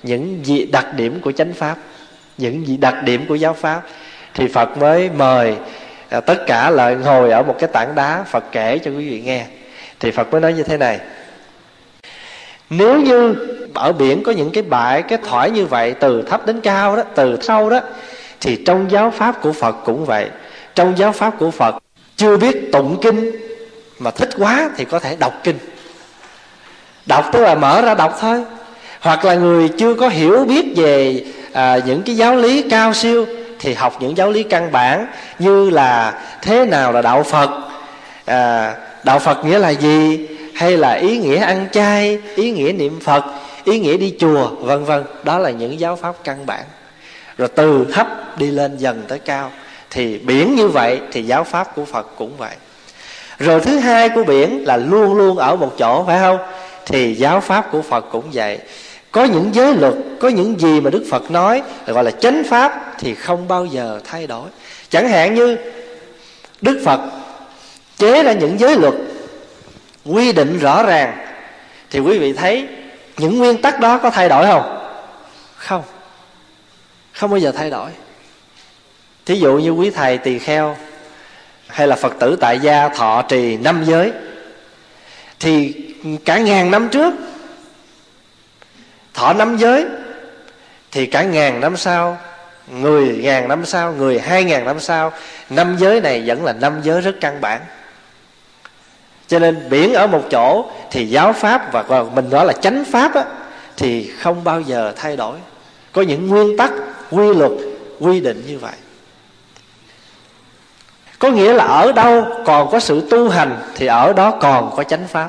những 0.03 0.47
gì 0.47 0.67
đặc 0.67 0.87
điểm 0.97 1.21
của 1.21 1.33
chánh 1.33 1.53
pháp, 1.53 1.77
những 2.39 2.67
gì 2.67 2.77
đặc 2.77 2.95
điểm 3.05 3.25
của 3.29 3.35
giáo 3.35 3.53
pháp. 3.55 3.83
Thì 4.35 4.49
phật 4.49 4.79
mới 4.79 5.11
mời 5.17 5.57
à, 6.09 6.21
tất 6.21 6.47
cả 6.47 6.71
lại 6.71 6.97
ngồi 6.97 7.31
ở 7.31 7.43
một 7.43 7.57
cái 7.59 7.69
tảng 7.73 7.95
đá, 7.95 8.23
phật 8.23 8.45
kể 8.53 8.79
cho 8.79 8.91
quý 8.91 9.11
vị 9.11 9.21
nghe. 9.25 9.45
Thì 10.01 10.11
phật 10.11 10.33
mới 10.33 10.41
nói 10.41 10.53
như 10.53 10.63
thế 10.63 10.77
này. 10.77 11.01
Nếu 12.71 13.01
như 13.01 13.35
ở 13.75 13.93
biển 13.93 14.23
có 14.23 14.33
những 14.33 14.51
cái 14.51 14.63
bãi, 14.63 15.03
cái 15.03 15.19
thỏi 15.29 15.51
như 15.51 15.67
vậy 15.67 15.95
từ 16.01 16.23
thấp 16.23 16.47
đến 16.47 16.61
cao 16.61 16.97
đó, 16.97 17.03
từ 17.15 17.39
sâu 17.43 17.71
đó, 17.71 17.81
thì 18.41 18.63
trong 18.67 18.91
giáo 18.91 19.11
pháp 19.11 19.43
của 19.43 19.53
phật 19.53 19.77
cũng 19.85 20.05
vậy. 20.05 20.29
Trong 20.75 20.99
giáo 20.99 21.13
pháp 21.13 21.39
của 21.39 21.51
phật 21.51 21.77
chưa 22.17 22.37
biết 22.37 22.73
tụng 22.73 22.99
kinh 23.03 23.31
mà 23.99 24.11
thích 24.11 24.31
quá 24.39 24.71
thì 24.77 24.85
có 24.85 24.99
thể 24.99 25.17
đọc 25.17 25.33
kinh. 25.45 25.59
Đọc 27.07 27.25
tức 27.33 27.43
là 27.43 27.55
mở 27.55 27.83
ra 27.83 27.95
đọc 27.95 28.17
thôi. 28.21 28.45
Hoặc 29.01 29.25
là 29.25 29.35
người 29.35 29.69
chưa 29.69 29.95
có 29.95 30.09
hiểu 30.09 30.45
biết 30.45 30.65
về 30.77 31.25
à, 31.53 31.79
những 31.87 32.03
cái 32.03 32.17
giáo 32.17 32.37
lý 32.37 32.63
cao 32.63 32.95
siêu 32.95 33.27
thì 33.59 33.75
học 33.75 33.97
những 34.01 34.17
giáo 34.17 34.31
lý 34.31 34.43
căn 34.43 34.73
bản 34.73 35.07
như 35.39 35.71
là 35.71 36.21
thế 36.43 36.67
nào 36.67 36.93
là 36.93 37.03
đạo 37.03 37.23
phật. 37.23 37.51
À, 38.25 38.75
đạo 39.05 39.19
phật 39.19 39.45
nghĩa 39.45 39.59
là 39.59 39.71
gì? 39.71 40.27
Hay 40.55 40.77
là 40.77 40.93
ý 40.93 41.19
nghĩa 41.19 41.37
ăn 41.37 41.67
chay 41.73 42.19
ý 42.35 42.51
nghĩa 42.51 42.73
niệm 42.73 43.01
phật 43.01 43.25
ý 43.65 43.79
nghĩa 43.79 43.97
đi 43.97 44.15
chùa 44.19 44.49
vân 44.49 44.85
vân. 44.85 45.05
Đó 45.23 45.39
là 45.39 45.51
những 45.51 45.81
giáo 45.81 45.97
pháp 45.97 46.15
căn 46.25 46.47
bản. 46.47 46.65
Rồi 47.39 47.49
từ 47.49 47.87
thấp 47.93 48.39
đi 48.39 48.51
lên 48.51 48.77
dần 48.77 49.03
tới 49.09 49.19
cao 49.19 49.51
thì 49.91 50.19
biển 50.19 50.55
như 50.55 50.69
vậy 50.69 51.01
thì 51.13 51.23
giáo 51.23 51.45
pháp 51.45 51.75
của 51.75 51.85
phật 51.85 52.07
cũng 52.17 52.37
vậy. 52.37 52.55
Rồi 53.39 53.61
thứ 53.61 53.79
hai 53.79 54.09
của 54.09 54.25
biển 54.25 54.65
là 54.67 54.77
luôn 54.77 55.15
luôn 55.15 55.39
ở 55.39 55.57
một 55.57 55.75
chỗ, 55.79 56.05
phải 56.07 56.19
không? 56.19 56.39
Thì 56.87 57.15
giáo 57.15 57.41
pháp 57.41 57.73
của 57.73 57.83
phật 57.83 58.05
cũng 58.11 58.31
vậy. 58.33 58.59
Có 59.13 59.25
những 59.25 59.55
giới 59.55 59.75
luật, 59.75 59.95
có 60.21 60.29
những 60.29 60.61
gì 60.61 60.81
mà 60.81 60.91
đức 60.91 61.05
phật 61.11 61.31
nói, 61.31 61.63
gọi 61.87 62.05
là 62.05 62.11
chánh 62.11 62.43
pháp, 62.51 62.95
thì 62.99 63.15
không 63.15 63.49
bao 63.49 63.67
giờ 63.67 64.01
thay 64.05 64.27
đổi. 64.27 64.49
Chẳng 64.89 65.09
hạn 65.09 65.35
như 65.35 65.57
đức 66.61 66.83
phật 66.85 67.01
chế 67.97 68.23
ra 68.23 68.33
những 68.33 68.61
giới 68.61 68.77
luật 68.77 68.95
quy 70.05 70.33
định 70.33 70.59
rõ 70.59 70.83
ràng, 70.83 71.17
thì 71.91 72.01
quý 72.01 72.19
vị 72.19 72.33
thấy 72.33 72.69
những 73.17 73.39
nguyên 73.39 73.63
tắc 73.63 73.81
đó 73.81 73.99
có 73.99 74.11
thay 74.11 74.29
đổi 74.29 74.47
không? 74.47 74.93
Không. 75.57 75.83
Không 77.13 77.31
bao 77.31 77.39
giờ 77.39 77.53
thay 77.53 77.71
đổi 77.71 77.91
thí 79.27 79.39
dụ 79.39 79.59
như 79.59 79.71
quý 79.71 79.91
thầy 79.91 80.19
tỳ 80.19 80.39
kheo 80.39 80.77
hay 81.67 81.87
là 81.87 81.97
phật 81.97 82.15
tử 82.19 82.37
tại 82.41 82.59
gia 82.59 82.89
thọ 82.89 83.23
trì 83.23 83.57
năm 83.57 83.85
giới 83.85 84.13
thì 85.41 85.75
cả 86.25 86.39
ngàn 86.39 86.71
năm 86.71 86.89
trước 86.89 87.15
thọ 89.15 89.33
năm 89.33 89.57
giới 89.57 89.87
thì 90.93 91.07
cả 91.07 91.23
ngàn 91.23 91.61
năm 91.61 91.77
sau 91.77 92.19
người 92.69 93.17
ngàn 93.23 93.49
năm 93.49 93.65
sau 93.65 93.93
người 93.93 94.19
hai 94.19 94.45
ngàn 94.45 94.65
năm 94.65 94.81
sau 94.81 95.13
năm 95.51 95.77
giới 95.79 96.01
này 96.01 96.23
vẫn 96.27 96.45
là 96.45 96.53
năm 96.53 96.81
giới 96.83 97.01
rất 97.01 97.17
căn 97.21 97.41
bản. 97.41 97.61
Cho 99.29 99.39
nên 99.39 99.71
biển 99.71 99.95
ở 99.95 100.07
một 100.07 100.23
chỗ 100.31 100.71
thì 100.91 101.07
giáo 101.07 101.33
pháp 101.33 101.73
và 101.73 102.03
mình 102.15 102.31
nói 102.31 102.47
là 102.47 102.53
chánh 102.53 102.85
pháp 102.85 103.15
á, 103.15 103.25
thì 103.77 104.11
không 104.19 104.45
bao 104.45 104.61
giờ 104.61 104.93
thay 104.97 105.17
đổi. 105.17 105.37
Có 105.93 106.03
những 106.03 106.29
nguyên 106.29 106.57
tắc 106.57 106.71
quy 107.11 107.35
luật 107.35 107.53
quy 108.01 108.21
định 108.21 108.43
như 108.47 108.59
vậy 108.59 108.73
có 111.19 111.29
nghĩa 111.29 111.53
là 111.53 111.65
ở 111.65 111.93
đâu 111.93 112.25
còn 112.45 112.71
có 112.71 112.81
sự 112.81 113.09
tu 113.11 113.29
hành 113.29 113.57
thì 113.75 113.87
ở 113.87 114.13
đó 114.13 114.31
còn 114.31 114.77
có 114.77 114.85
chánh 114.85 115.09
pháp. 115.09 115.29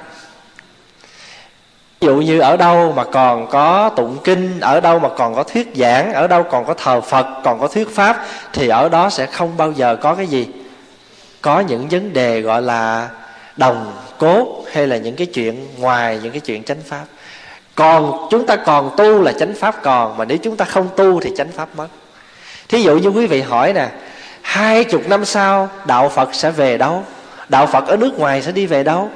Ví 2.02 2.06
dụ 2.06 2.15
như 2.15 2.39
ở 2.39 2.58
đâu 2.58 2.93
mà 2.95 3.04
còn 3.04 3.47
có 3.47 3.89
tụng 3.89 4.17
kinh, 4.23 4.60
ở 4.60 4.80
đâu 4.80 5.00
mà 5.00 5.10
còn 5.17 5.36
có 5.36 5.43
thuyết 5.43 5.71
giảng, 5.76 6.13
ở 6.13 6.28
đâu 6.28 6.43
còn 6.43 6.65
có 6.65 6.73
thờ 6.73 7.02
phật, 7.02 7.26
còn 7.43 7.60
có 7.60 7.67
thuyết 7.67 7.95
pháp, 7.95 8.26
thì 8.54 8.67
ở 8.67 8.89
đó 8.89 9.10
sẽ 9.10 9.26
không 9.26 9.58
bao 9.58 9.71
giờ 9.71 9.95
có 9.95 10.15
cái 10.15 10.28
gì. 10.28 10.47
Có 11.41 11.60
những 11.60 11.88
vấn 11.88 12.13
đề 12.13 12.41
gọi 12.41 12.62
là 12.62 13.10
đồng 13.58 13.93
cốt 14.17 14.63
hay 14.71 14.88
là 14.88 14.97
những 14.97 15.15
cái 15.15 15.28
chuyện 15.28 15.67
ngoài 15.78 16.19
những 16.23 16.32
cái 16.32 16.41
chuyện 16.41 16.63
chánh 16.63 16.82
pháp. 16.86 17.04
Còn 17.76 18.28
chúng 18.30 18.45
ta 18.45 18.56
còn 18.56 18.91
tu 18.97 19.21
là 19.21 19.32
chánh 19.32 19.54
pháp 19.54 19.84
còn, 19.84 20.17
mà 20.17 20.26
nếu 20.26 20.38
chúng 20.38 20.58
ta 20.58 20.65
không 20.65 20.88
tu 20.95 21.19
thì 21.19 21.32
chánh 21.38 21.52
pháp 21.52 21.69
mất. 21.76 21.88
Thí 22.69 22.82
dụ 22.82 22.97
như 22.97 23.10
quý 23.10 23.28
vị 23.28 23.41
hỏi 23.41 23.73
nè 23.73 23.88
hai 24.47 24.83
chục 24.83 25.10
năm 25.10 25.25
sau, 25.25 25.69
đạo 25.86 26.10
phật 26.10 26.36
sẽ 26.36 26.51
về 26.51 26.77
đâu? 26.77 27.03
Đạo 27.49 27.67
phật 27.67 27.88
ở 27.88 27.97
nước 27.97 28.19
ngoài 28.19 28.41
sẽ 28.41 28.51
đi 28.51 28.65
về 28.65 28.83
đâu? 28.83 29.10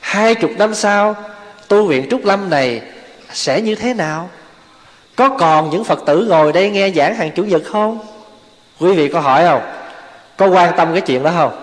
Hai 0.00 0.34
chục 0.34 0.50
năm 0.58 0.74
sau, 0.74 1.16
tu 1.68 1.86
viện 1.86 2.06
trúc 2.10 2.24
lâm 2.24 2.50
này 2.50 2.82
sẽ 3.32 3.60
như 3.60 3.74
thế 3.74 3.94
nào? 3.94 4.30
Có 5.16 5.28
còn 5.28 5.70
những 5.70 5.84
phật 5.84 6.02
tử 6.06 6.26
ngồi 6.28 6.52
đây 6.52 6.70
nghe 6.70 6.90
giảng 6.90 7.14
hàng 7.14 7.30
chủ 7.30 7.44
nhật 7.44 7.62
không? 7.72 7.98
Quý 8.80 8.92
vị 8.92 9.08
có 9.08 9.20
hỏi 9.20 9.44
không? 9.44 9.62
Có 10.36 10.46
quan 10.46 10.72
tâm 10.76 10.88
cái 10.92 11.00
chuyện 11.00 11.22
đó 11.22 11.30
không? 11.36 11.62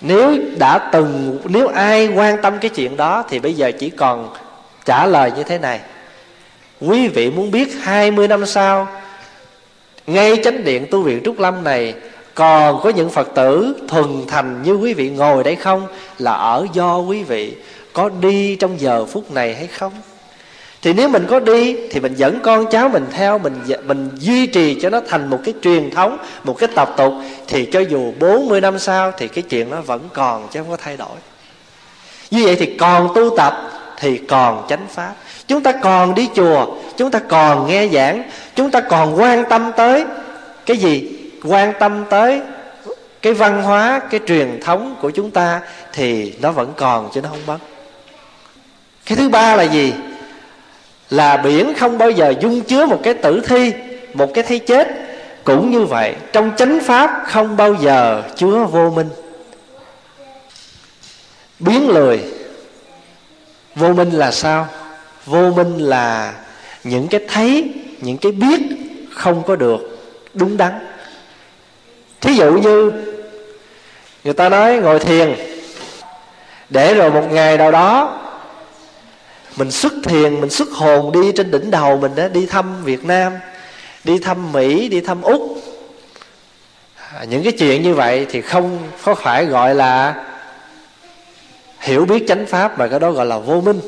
Nếu 0.00 0.36
đã 0.58 0.78
từng, 0.78 1.38
nếu 1.44 1.68
ai 1.68 2.08
quan 2.08 2.42
tâm 2.42 2.58
cái 2.58 2.68
chuyện 2.68 2.96
đó 2.96 3.24
thì 3.28 3.38
bây 3.38 3.54
giờ 3.54 3.72
chỉ 3.78 3.90
còn 3.90 4.34
trả 4.84 5.06
lời 5.06 5.32
như 5.36 5.42
thế 5.42 5.58
này. 5.58 5.80
Quý 6.80 7.08
vị 7.08 7.30
muốn 7.30 7.50
biết 7.50 7.68
20 7.82 8.28
năm 8.28 8.46
sau 8.46 8.88
ngay 10.06 10.40
chánh 10.44 10.64
điện 10.64 10.86
tu 10.90 11.02
viện 11.02 11.20
trúc 11.24 11.40
lâm 11.40 11.64
này, 11.64 11.94
còn 12.34 12.80
có 12.82 12.90
những 12.90 13.10
phật 13.10 13.28
tử 13.34 13.76
thuần 13.88 14.06
thành 14.28 14.62
như 14.62 14.74
quý 14.74 14.94
vị 14.94 15.10
ngồi 15.10 15.44
đây 15.44 15.56
không? 15.56 15.86
Là 16.18 16.32
ở 16.32 16.66
do 16.72 16.98
quý 16.98 17.22
vị 17.22 17.54
có 17.92 18.10
đi 18.20 18.56
trong 18.56 18.80
giờ 18.80 19.06
phút 19.06 19.32
này 19.32 19.54
hay 19.54 19.66
không? 19.66 19.92
Thì 20.82 20.92
nếu 20.92 21.08
mình 21.08 21.26
có 21.30 21.40
đi, 21.40 21.76
thì 21.90 22.00
mình 22.00 22.14
dẫn 22.14 22.38
con 22.42 22.66
cháu 22.70 22.88
mình 22.88 23.06
theo, 23.12 23.38
mình 23.38 23.60
mình 23.84 24.10
duy 24.14 24.46
trì 24.46 24.80
cho 24.80 24.90
nó 24.90 25.00
thành 25.08 25.30
một 25.30 25.40
cái 25.44 25.54
truyền 25.62 25.90
thống, 25.90 26.18
một 26.44 26.58
cái 26.58 26.68
tập 26.74 26.94
tục, 26.96 27.12
thì 27.48 27.66
cho 27.72 27.80
dù 27.80 28.12
40 28.20 28.60
năm 28.60 28.78
sau 28.78 29.12
thì 29.18 29.28
cái 29.28 29.42
chuyện 29.42 29.70
nó 29.70 29.80
vẫn 29.80 30.08
còn 30.12 30.48
chứ 30.48 30.60
không 30.60 30.70
có 30.70 30.76
thay 30.76 30.96
đổi. 30.96 31.16
Như 32.30 32.44
vậy 32.44 32.56
thì 32.56 32.74
còn 32.78 33.08
tu 33.14 33.36
tập 33.36 33.54
thì 33.98 34.18
còn 34.18 34.66
chánh 34.68 34.86
pháp 34.90 35.14
chúng 35.48 35.62
ta 35.62 35.72
còn 35.72 36.14
đi 36.14 36.28
chùa, 36.34 36.66
chúng 36.96 37.10
ta 37.10 37.18
còn 37.28 37.66
nghe 37.66 37.88
giảng, 37.88 38.22
chúng 38.54 38.70
ta 38.70 38.80
còn 38.80 39.20
quan 39.20 39.44
tâm 39.48 39.72
tới 39.76 40.04
cái 40.66 40.76
gì? 40.76 41.10
Quan 41.44 41.72
tâm 41.78 42.04
tới 42.10 42.40
cái 43.22 43.32
văn 43.32 43.62
hóa, 43.62 44.00
cái 44.10 44.20
truyền 44.26 44.60
thống 44.60 44.96
của 45.00 45.10
chúng 45.10 45.30
ta 45.30 45.60
thì 45.92 46.34
nó 46.40 46.52
vẫn 46.52 46.72
còn 46.76 47.10
chứ 47.14 47.20
nó 47.20 47.28
không 47.28 47.46
mất. 47.46 47.58
Cái 49.06 49.16
thứ 49.16 49.28
ba 49.28 49.56
là 49.56 49.62
gì? 49.62 49.92
Là 51.10 51.36
biển 51.36 51.74
không 51.78 51.98
bao 51.98 52.10
giờ 52.10 52.34
dung 52.40 52.60
chứa 52.60 52.86
một 52.86 53.00
cái 53.02 53.14
tử 53.14 53.40
thi, 53.46 53.72
một 54.14 54.30
cái 54.34 54.44
thấy 54.44 54.58
chết. 54.58 54.88
Cũng 55.44 55.70
như 55.70 55.84
vậy, 55.84 56.14
trong 56.32 56.52
chánh 56.56 56.80
pháp 56.80 57.22
không 57.26 57.56
bao 57.56 57.74
giờ 57.74 58.22
chứa 58.36 58.64
vô 58.64 58.90
minh. 58.90 59.08
Biến 61.58 61.88
lười, 61.88 62.20
vô 63.74 63.92
minh 63.92 64.10
là 64.10 64.30
sao? 64.30 64.68
Vô 65.26 65.50
minh 65.50 65.78
là 65.78 66.34
những 66.84 67.08
cái 67.08 67.20
thấy, 67.28 67.74
những 68.00 68.16
cái 68.16 68.32
biết 68.32 68.60
không 69.12 69.42
có 69.46 69.56
được 69.56 69.80
đúng 70.34 70.56
đắn. 70.56 70.72
Thí 72.20 72.34
dụ 72.34 72.52
như 72.52 72.92
người 74.24 74.34
ta 74.34 74.48
nói 74.48 74.76
ngồi 74.76 74.98
thiền, 74.98 75.34
để 76.70 76.94
rồi 76.94 77.10
một 77.10 77.32
ngày 77.32 77.58
nào 77.58 77.70
đó 77.70 78.20
mình 79.56 79.70
xuất 79.70 79.92
thiền, 80.04 80.40
mình 80.40 80.50
xuất 80.50 80.68
hồn 80.70 81.12
đi 81.12 81.32
trên 81.36 81.50
đỉnh 81.50 81.70
đầu 81.70 81.96
mình 81.96 82.14
đó 82.14 82.28
đi 82.28 82.46
thăm 82.46 82.84
việt 82.84 83.04
nam, 83.04 83.32
đi 84.04 84.18
thăm 84.18 84.52
mỹ, 84.52 84.88
đi 84.88 85.00
thăm 85.00 85.22
úc. 85.22 85.58
Những 87.28 87.42
cái 87.42 87.52
chuyện 87.52 87.82
như 87.82 87.94
vậy 87.94 88.26
thì 88.30 88.40
không 88.40 88.78
có 89.02 89.14
phải 89.14 89.44
gọi 89.44 89.74
là 89.74 90.24
hiểu 91.78 92.04
biết 92.04 92.24
chánh 92.28 92.46
pháp 92.46 92.78
mà 92.78 92.88
cái 92.88 93.00
đó 93.00 93.10
gọi 93.10 93.26
là 93.26 93.38
vô 93.38 93.60
minh 93.60 93.80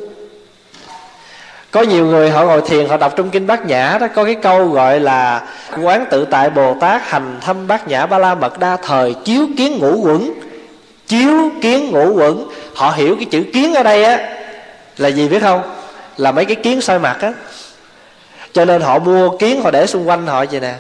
có 1.77 1.83
nhiều 1.83 2.07
người 2.07 2.31
họ 2.31 2.45
ngồi 2.45 2.63
thiền, 2.67 2.87
họ 2.89 2.97
đọc 2.97 3.13
trong 3.17 3.31
kinh 3.31 3.47
bát 3.47 3.67
nhã 3.67 3.99
đó, 4.01 4.07
có 4.15 4.25
cái 4.25 4.35
câu 4.35 4.69
gọi 4.69 5.01
là 5.01 5.49
quán 5.83 6.05
tự 6.11 6.25
tại 6.25 6.51
bồ 6.51 6.75
tát 6.81 7.03
hành 7.11 7.39
thâm 7.41 7.67
bát 7.67 7.89
nhã 7.89 8.07
ba 8.07 8.19
la 8.19 8.35
mật 8.35 8.59
đa 8.59 8.77
thời 8.77 9.15
chiếu 9.25 9.47
kiến 9.57 9.79
ngũ 9.79 10.01
quẩn. 10.03 10.35
Chiếu 11.07 11.51
kiến 11.63 11.91
ngũ 11.91 12.15
quẩn. 12.15 12.49
Họ 12.75 12.91
hiểu 12.91 13.17
cái 13.17 13.25
chữ 13.25 13.45
kiến 13.53 13.75
ở 13.75 13.83
đây 13.83 14.05
á 14.05 14.37
là 14.99 15.09
gì 15.09 15.29
biết 15.29 15.43
không? 15.43 15.63
Là 16.17 16.33
mấy 16.33 16.45
cái 16.45 16.57
kiến 16.57 16.81
soi 16.81 16.99
mặt 16.99 17.17
á. 17.21 17.33
Cho 18.53 18.65
nên 18.65 18.83
họ 18.83 18.99
mua 18.99 19.37
kiến, 19.39 19.63
họ 19.63 19.71
để 19.71 19.87
xung 19.87 20.09
quanh 20.09 20.27
họ 20.27 20.45
vậy 20.51 20.61
nè. 20.61 20.75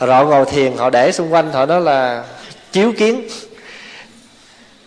Rồi 0.00 0.16
họ 0.16 0.24
ngồi 0.24 0.44
thiền, 0.44 0.76
họ 0.76 0.90
để 0.90 1.12
xung 1.12 1.32
quanh, 1.32 1.52
họ 1.52 1.66
đó 1.66 1.78
là 1.78 2.24
chiếu 2.72 2.92
kiến. 2.98 3.28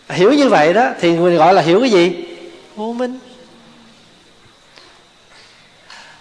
Hiểu 0.10 0.34
như 0.34 0.49
vậy 0.49 0.73
đó, 0.73 0.89
thì 1.01 1.12
người 1.12 1.36
gọi 1.36 1.53
là 1.53 1.62
hiểu 1.62 1.79
cái 1.79 1.89
gì? 1.89 2.25
Vô 2.75 2.93
minh 2.93 3.19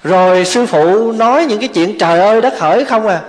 rồi 0.05 0.45
sư 0.45 0.67
phụ 0.67 1.13
nói 1.13 1.45
những 1.45 1.61
cái 1.61 1.69
chuyện 1.69 1.99
trời 1.99 2.21
ơi 2.21 2.41
đất 2.41 2.59
hỡi 2.59 2.85
không 2.85 3.07
à. 3.07 3.21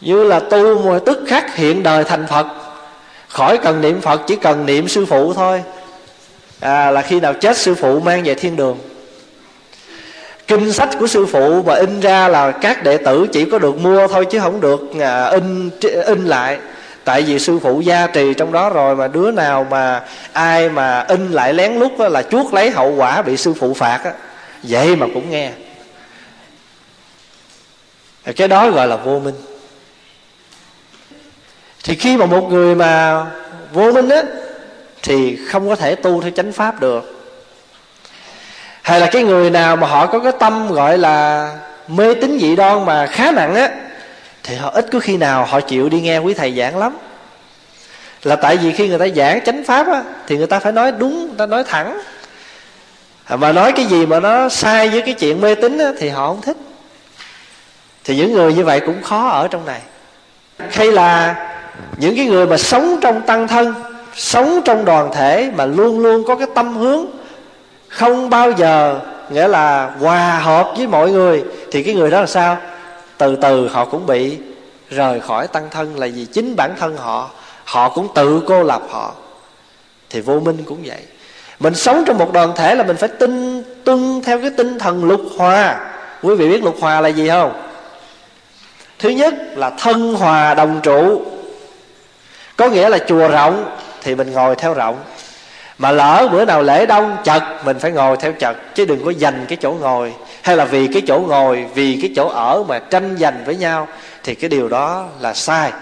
Như 0.00 0.24
là 0.24 0.40
tu 0.40 0.78
mà 0.78 0.98
tức 1.06 1.24
khắc 1.28 1.56
hiện 1.56 1.82
đời 1.82 2.04
thành 2.04 2.26
phật. 2.26 2.46
Khỏi 3.28 3.58
cần 3.58 3.80
niệm 3.80 4.00
phật 4.00 4.20
chỉ 4.26 4.36
cần 4.36 4.66
niệm 4.66 4.88
sư 4.88 5.06
phụ 5.06 5.34
thôi. 5.34 5.62
À, 6.60 6.90
là 6.90 7.02
khi 7.02 7.20
nào 7.20 7.34
chết 7.34 7.56
sư 7.56 7.74
phụ 7.74 8.00
mang 8.00 8.22
về 8.22 8.34
thiên 8.34 8.56
đường. 8.56 8.78
Kinh 10.48 10.72
sách 10.72 10.88
của 10.98 11.06
sư 11.06 11.26
phụ 11.26 11.62
mà 11.62 11.74
in 11.74 12.00
ra 12.00 12.28
là 12.28 12.50
các 12.50 12.84
đệ 12.84 12.96
tử 12.96 13.26
chỉ 13.32 13.44
có 13.44 13.58
được 13.58 13.78
mua 13.78 14.08
thôi 14.08 14.26
chứ 14.30 14.40
không 14.40 14.60
được 14.60 14.80
à, 15.00 15.24
in 15.24 15.70
in 16.06 16.24
lại. 16.24 16.58
Tại 17.04 17.22
vì 17.22 17.38
sư 17.38 17.58
phụ 17.62 17.80
gia 17.80 18.06
trì 18.06 18.34
trong 18.34 18.52
đó 18.52 18.70
rồi 18.70 18.96
mà 18.96 19.08
đứa 19.08 19.30
nào 19.30 19.66
mà 19.70 20.02
ai 20.32 20.68
mà 20.68 21.00
in 21.00 21.30
lại 21.30 21.54
lén 21.54 21.74
lút 21.78 21.92
là 21.98 22.22
chuốt 22.22 22.54
lấy 22.54 22.70
hậu 22.70 22.94
quả 22.94 23.22
bị 23.22 23.36
sư 23.36 23.54
phụ 23.60 23.74
phạt 23.74 24.00
á. 24.04 24.12
Vậy 24.62 24.96
mà 24.96 25.06
cũng 25.14 25.30
nghe 25.30 25.50
cái 28.32 28.48
đó 28.48 28.70
gọi 28.70 28.88
là 28.88 28.96
vô 28.96 29.18
minh. 29.18 29.34
Thì 31.84 31.94
khi 31.94 32.16
mà 32.16 32.26
một 32.26 32.52
người 32.52 32.74
mà 32.74 33.24
vô 33.72 33.92
minh 33.92 34.08
á 34.08 34.22
thì 35.02 35.38
không 35.48 35.68
có 35.68 35.76
thể 35.76 35.94
tu 35.94 36.22
theo 36.22 36.30
chánh 36.30 36.52
pháp 36.52 36.80
được. 36.80 37.12
Hay 38.82 39.00
là 39.00 39.06
cái 39.06 39.22
người 39.22 39.50
nào 39.50 39.76
mà 39.76 39.86
họ 39.86 40.06
có 40.06 40.18
cái 40.18 40.32
tâm 40.38 40.68
gọi 40.72 40.98
là 40.98 41.50
mê 41.88 42.14
tín 42.14 42.38
dị 42.40 42.56
đoan 42.56 42.86
mà 42.86 43.06
khá 43.06 43.30
nặng 43.30 43.54
á 43.54 43.70
thì 44.42 44.54
họ 44.54 44.70
ít 44.70 44.86
có 44.92 44.98
khi 45.00 45.16
nào 45.16 45.44
họ 45.44 45.60
chịu 45.60 45.88
đi 45.88 46.00
nghe 46.00 46.18
quý 46.18 46.34
thầy 46.34 46.54
giảng 46.58 46.78
lắm. 46.78 46.96
Là 48.22 48.36
tại 48.36 48.56
vì 48.56 48.72
khi 48.72 48.88
người 48.88 48.98
ta 48.98 49.06
giảng 49.16 49.44
chánh 49.44 49.64
pháp 49.64 49.86
á 49.86 50.02
thì 50.26 50.36
người 50.36 50.46
ta 50.46 50.58
phải 50.58 50.72
nói 50.72 50.92
đúng 50.92 51.26
người 51.26 51.36
ta 51.38 51.46
nói 51.46 51.64
thẳng. 51.64 52.00
Mà 53.28 53.52
nói 53.52 53.72
cái 53.72 53.84
gì 53.84 54.06
mà 54.06 54.20
nó 54.20 54.48
sai 54.48 54.88
với 54.88 55.02
cái 55.02 55.14
chuyện 55.14 55.40
mê 55.40 55.54
tín 55.54 55.78
á, 55.78 55.92
thì 55.98 56.08
họ 56.08 56.28
không 56.28 56.42
thích 56.42 56.56
thì 58.06 58.16
những 58.16 58.32
người 58.32 58.54
như 58.54 58.64
vậy 58.64 58.80
cũng 58.80 59.02
khó 59.02 59.28
ở 59.28 59.48
trong 59.48 59.66
này. 59.66 59.80
Hay 60.70 60.92
là 60.92 61.34
những 61.96 62.16
cái 62.16 62.26
người 62.26 62.46
mà 62.46 62.56
sống 62.56 62.98
trong 63.00 63.22
tăng 63.22 63.48
thân, 63.48 63.74
sống 64.14 64.60
trong 64.64 64.84
đoàn 64.84 65.10
thể 65.14 65.50
mà 65.56 65.66
luôn 65.66 66.00
luôn 66.00 66.24
có 66.26 66.36
cái 66.36 66.46
tâm 66.54 66.76
hướng 66.76 67.06
không 67.88 68.30
bao 68.30 68.50
giờ, 68.50 69.00
nghĩa 69.30 69.48
là 69.48 69.90
hòa 70.00 70.38
hợp 70.38 70.72
với 70.76 70.86
mọi 70.86 71.10
người, 71.10 71.44
thì 71.72 71.82
cái 71.82 71.94
người 71.94 72.10
đó 72.10 72.20
là 72.20 72.26
sao? 72.26 72.56
Từ 73.18 73.36
từ 73.36 73.68
họ 73.68 73.84
cũng 73.84 74.06
bị 74.06 74.38
rời 74.90 75.20
khỏi 75.20 75.46
tăng 75.46 75.68
thân 75.70 75.98
là 75.98 76.06
vì 76.14 76.24
chính 76.24 76.56
bản 76.56 76.74
thân 76.78 76.96
họ 76.96 77.30
họ 77.64 77.88
cũng 77.88 78.08
tự 78.14 78.42
cô 78.46 78.62
lập 78.62 78.82
họ. 78.90 79.12
Thì 80.10 80.20
vô 80.20 80.40
minh 80.40 80.58
cũng 80.66 80.78
vậy. 80.84 81.00
Mình 81.60 81.74
sống 81.74 82.04
trong 82.06 82.18
một 82.18 82.32
đoàn 82.32 82.52
thể 82.56 82.74
là 82.74 82.84
mình 82.84 82.96
phải 82.96 83.08
tin 83.08 83.62
tuân 83.84 84.22
theo 84.24 84.40
cái 84.40 84.50
tinh 84.50 84.78
thần 84.78 85.04
lục 85.04 85.20
hòa. 85.38 85.78
Quý 86.22 86.34
vị 86.34 86.48
biết 86.48 86.64
lục 86.64 86.76
hòa 86.80 87.00
là 87.00 87.08
gì 87.08 87.28
không? 87.28 87.65
Thứ 88.98 89.08
nhất 89.08 89.34
là 89.54 89.70
thân 89.70 90.14
hòa 90.14 90.54
đồng 90.54 90.80
trụ. 90.82 91.22
Có 92.56 92.68
nghĩa 92.68 92.88
là 92.88 92.98
chùa 92.98 93.28
rộng 93.28 93.76
thì 94.02 94.14
mình 94.14 94.32
ngồi 94.32 94.56
theo 94.56 94.74
rộng. 94.74 94.96
Mà 95.78 95.92
lỡ 95.92 96.28
bữa 96.32 96.44
nào 96.44 96.62
lễ 96.62 96.86
đông, 96.86 97.16
chật, 97.24 97.42
mình 97.64 97.78
phải 97.78 97.92
ngồi 97.92 98.16
theo 98.16 98.32
chật, 98.32 98.56
chứ 98.74 98.84
đừng 98.84 99.04
có 99.04 99.10
dành 99.10 99.44
cái 99.48 99.58
chỗ 99.60 99.72
ngồi. 99.72 100.14
Hay 100.42 100.56
là 100.56 100.64
vì 100.64 100.86
cái 100.86 101.02
chỗ 101.06 101.18
ngồi, 101.18 101.64
vì 101.74 101.98
cái 102.02 102.10
chỗ 102.16 102.28
ở 102.28 102.64
mà 102.68 102.78
tranh 102.78 103.16
giành 103.20 103.42
với 103.44 103.56
nhau, 103.56 103.88
thì 104.22 104.34
cái 104.34 104.48
điều 104.48 104.68
đó 104.68 105.04
là 105.20 105.34
sai. 105.34 105.72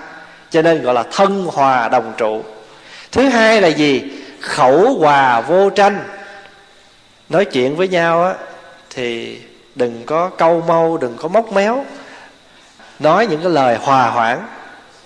Cho 0.50 0.62
nên 0.62 0.83
gọi 0.83 0.94
là 0.94 1.05
thân 1.12 1.46
hòa 1.53 1.88
đồng 1.88 2.12
trụ. 2.16 2.42
Thứ 3.12 3.29
hai 3.29 3.61
là 3.61 3.68
gì? 3.68 4.03
Khẩu 4.40 4.94
hòa 4.98 5.40
vô 5.40 5.70
tranh. 5.70 5.98
Nói 7.29 7.44
chuyện 7.44 7.77
với 7.77 7.88
nhau 7.88 8.24
á, 8.24 8.35
thì 8.90 9.38
đừng 9.74 10.03
có 10.07 10.31
câu 10.38 10.62
mâu 10.68 10.96
đừng 10.96 11.16
có 11.16 11.29
móc 11.29 11.53
méo 11.53 11.85
nói 12.98 13.26
những 13.26 13.42
cái 13.42 13.50
lời 13.50 13.76
hòa 13.80 14.11
hoãn, 14.11 14.38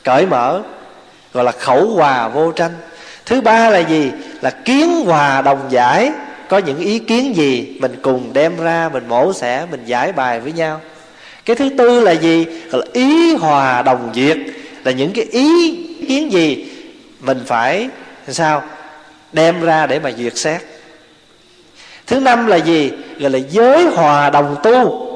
cởi 0.04 0.26
mở, 0.26 0.62
gọi 1.32 1.44
là 1.44 1.52
khẩu 1.52 1.86
hòa 1.86 2.28
vô 2.28 2.52
tranh. 2.52 2.72
Thứ 3.26 3.40
ba 3.40 3.70
là 3.70 3.78
gì? 3.78 4.10
Là 4.40 4.50
kiến 4.50 5.04
hòa 5.06 5.42
đồng 5.42 5.60
giải. 5.68 6.12
Có 6.48 6.58
những 6.58 6.78
ý 6.78 6.98
kiến 6.98 7.36
gì 7.36 7.78
mình 7.80 7.96
cùng 8.02 8.32
đem 8.32 8.56
ra, 8.56 8.90
mình 8.92 9.08
mổ 9.08 9.32
xẻ, 9.32 9.66
mình 9.70 9.84
giải 9.84 10.12
bài 10.12 10.40
với 10.40 10.52
nhau. 10.52 10.80
Cái 11.44 11.56
thứ 11.56 11.68
tư 11.78 12.00
là 12.00 12.12
gì? 12.12 12.46
Gọi 12.70 12.80
là 12.80 12.86
ý 12.92 13.34
hòa 13.34 13.82
đồng 13.82 14.10
duyệt 14.14 14.36
là 14.84 14.92
những 14.92 15.12
cái 15.12 15.24
ý 15.24 15.76
kiến 16.08 16.32
gì 16.32 16.68
mình 17.20 17.42
phải 17.46 17.88
sao, 18.28 18.62
đem 19.32 19.60
ra 19.60 19.86
để 19.86 19.98
mà 19.98 20.10
duyệt 20.10 20.36
xét. 20.36 20.60
Thứ 22.06 22.20
năm 22.20 22.46
là 22.46 22.56
gì? 22.56 22.90
Gọi 23.18 23.30
là 23.30 23.38
giới 23.50 23.84
hòa 23.84 24.30
đồng 24.30 24.56
tu 24.62 25.07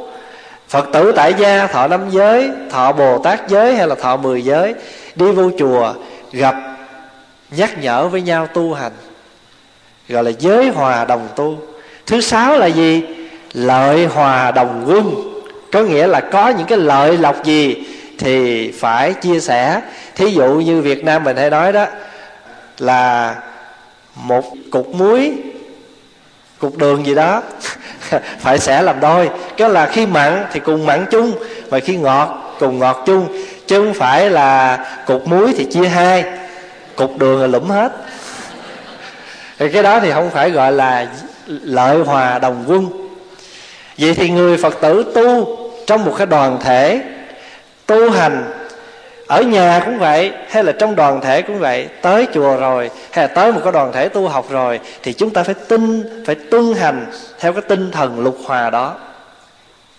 phật 0.73 0.89
tử 0.93 1.13
tại 1.17 1.35
gia, 1.39 1.67
thọ 1.67 1.89
năm 1.89 2.11
giới, 2.11 2.51
thọ 2.71 2.93
bồ 2.93 3.19
tát 3.19 3.49
giới 3.49 3.77
hay 3.77 3.89
là 3.89 3.95
thọ 3.95 4.17
mười 4.17 4.45
giới, 4.45 4.75
đi 5.15 5.27
vô 5.33 5.51
chùa, 5.59 5.95
gặp, 6.33 6.55
nhắc 7.51 7.79
nhở 7.83 8.09
với 8.09 8.23
nhau 8.23 8.47
tu 8.47 8.75
hành, 8.75 8.93
gọi 10.09 10.25
là 10.25 10.31
giới 10.39 10.69
hòa 10.69 11.05
đồng 11.05 11.29
tu. 11.37 11.59
Thứ 12.07 12.21
sáu 12.21 12.59
là 12.59 12.67
gì? 12.67 13.03
Lợi 13.53 14.07
hòa 14.07 14.51
đồng 14.51 14.85
quân. 14.89 15.15
Có 15.73 15.83
nghĩa 15.83 16.07
là 16.07 16.21
có 16.21 16.49
những 16.49 16.67
cái 16.67 16.79
lợi 16.79 17.19
lộc 17.19 17.45
gì 17.45 17.77
thì 18.19 18.71
phải 18.71 19.15
chia 19.15 19.41
sẻ. 19.41 19.81
Thí 20.15 20.27
dụ 20.27 20.49
như 20.55 20.81
việt 20.81 21.05
nam 21.05 21.25
mình 21.25 21.37
hay 21.37 21.51
nói 21.51 21.73
đó, 21.73 21.87
là 22.79 23.35
một 24.15 24.45
cục 24.71 24.95
muối, 24.95 25.33
cục 26.59 26.77
đường 26.77 27.07
gì 27.07 27.15
đó 27.15 27.43
phải 28.41 28.59
sẽ 28.59 28.83
làm 28.83 29.01
đôi. 29.01 29.31
Cái 29.57 29.71
là 29.71 29.87
khi 29.87 30.07
mặn 30.07 30.45
thì 30.53 30.61
cùng 30.61 30.87
mặn 30.87 31.07
chung 31.11 31.33
và 31.71 31.81
khi 31.81 31.97
ngọt, 31.97 32.57
cùng 32.61 32.79
ngọt 32.79 33.03
chung. 33.07 33.29
Chứ 33.67 33.79
không 33.79 33.95
phải 33.95 34.31
là 34.31 34.79
cục 35.07 35.29
muối 35.29 35.55
thì 35.57 35.65
chia 35.65 35.89
hai. 35.89 36.25
Cục 36.97 37.19
đường 37.19 37.41
là 37.41 37.47
lụm 37.47 37.69
hết. 37.69 37.93
Thì 39.59 39.69
cái 39.69 39.83
đó 39.83 40.01
thì 40.01 40.13
không 40.13 40.31
phải 40.31 40.51
gọi 40.51 40.73
là 40.73 41.07
lợi 41.49 41.99
hòa 41.99 42.39
đồng 42.39 42.65
quân. 42.67 42.89
Vậy 43.99 44.15
thì 44.15 44.31
người 44.31 44.57
phật 44.57 44.81
tử 44.81 45.13
tu 45.15 45.59
trong 45.87 46.05
một 46.05 46.15
cái 46.19 46.27
đoàn 46.27 46.59
thể 46.65 47.03
tu 47.87 48.11
hành 48.11 48.62
ở 49.33 49.43
nhà 49.43 49.83
cũng 49.85 49.99
vậy 49.99 50.33
hay 50.49 50.65
là 50.65 50.73
trong 50.73 50.97
đoàn 50.97 51.21
thể 51.21 51.43
cũng 51.43 51.59
vậy 51.59 51.89
tới 52.03 52.27
chùa 52.35 52.57
rồi 52.57 52.91
hay 53.11 53.29
là 53.29 53.35
tới 53.35 53.53
một 53.53 53.61
cái 53.65 53.73
đoàn 53.73 53.93
thể 53.93 54.09
tu 54.09 54.29
học 54.29 54.47
rồi 54.51 54.81
thì 55.03 55.13
chúng 55.13 55.31
ta 55.31 55.43
phải 55.43 55.55
tin 55.55 56.03
phải 56.27 56.35
tuân 56.35 56.75
hành 56.75 57.07
theo 57.39 57.53
cái 57.53 57.63
tinh 57.69 57.91
thần 57.91 58.21
lục 58.21 58.39
hòa 58.45 58.71
đó. 58.71 58.95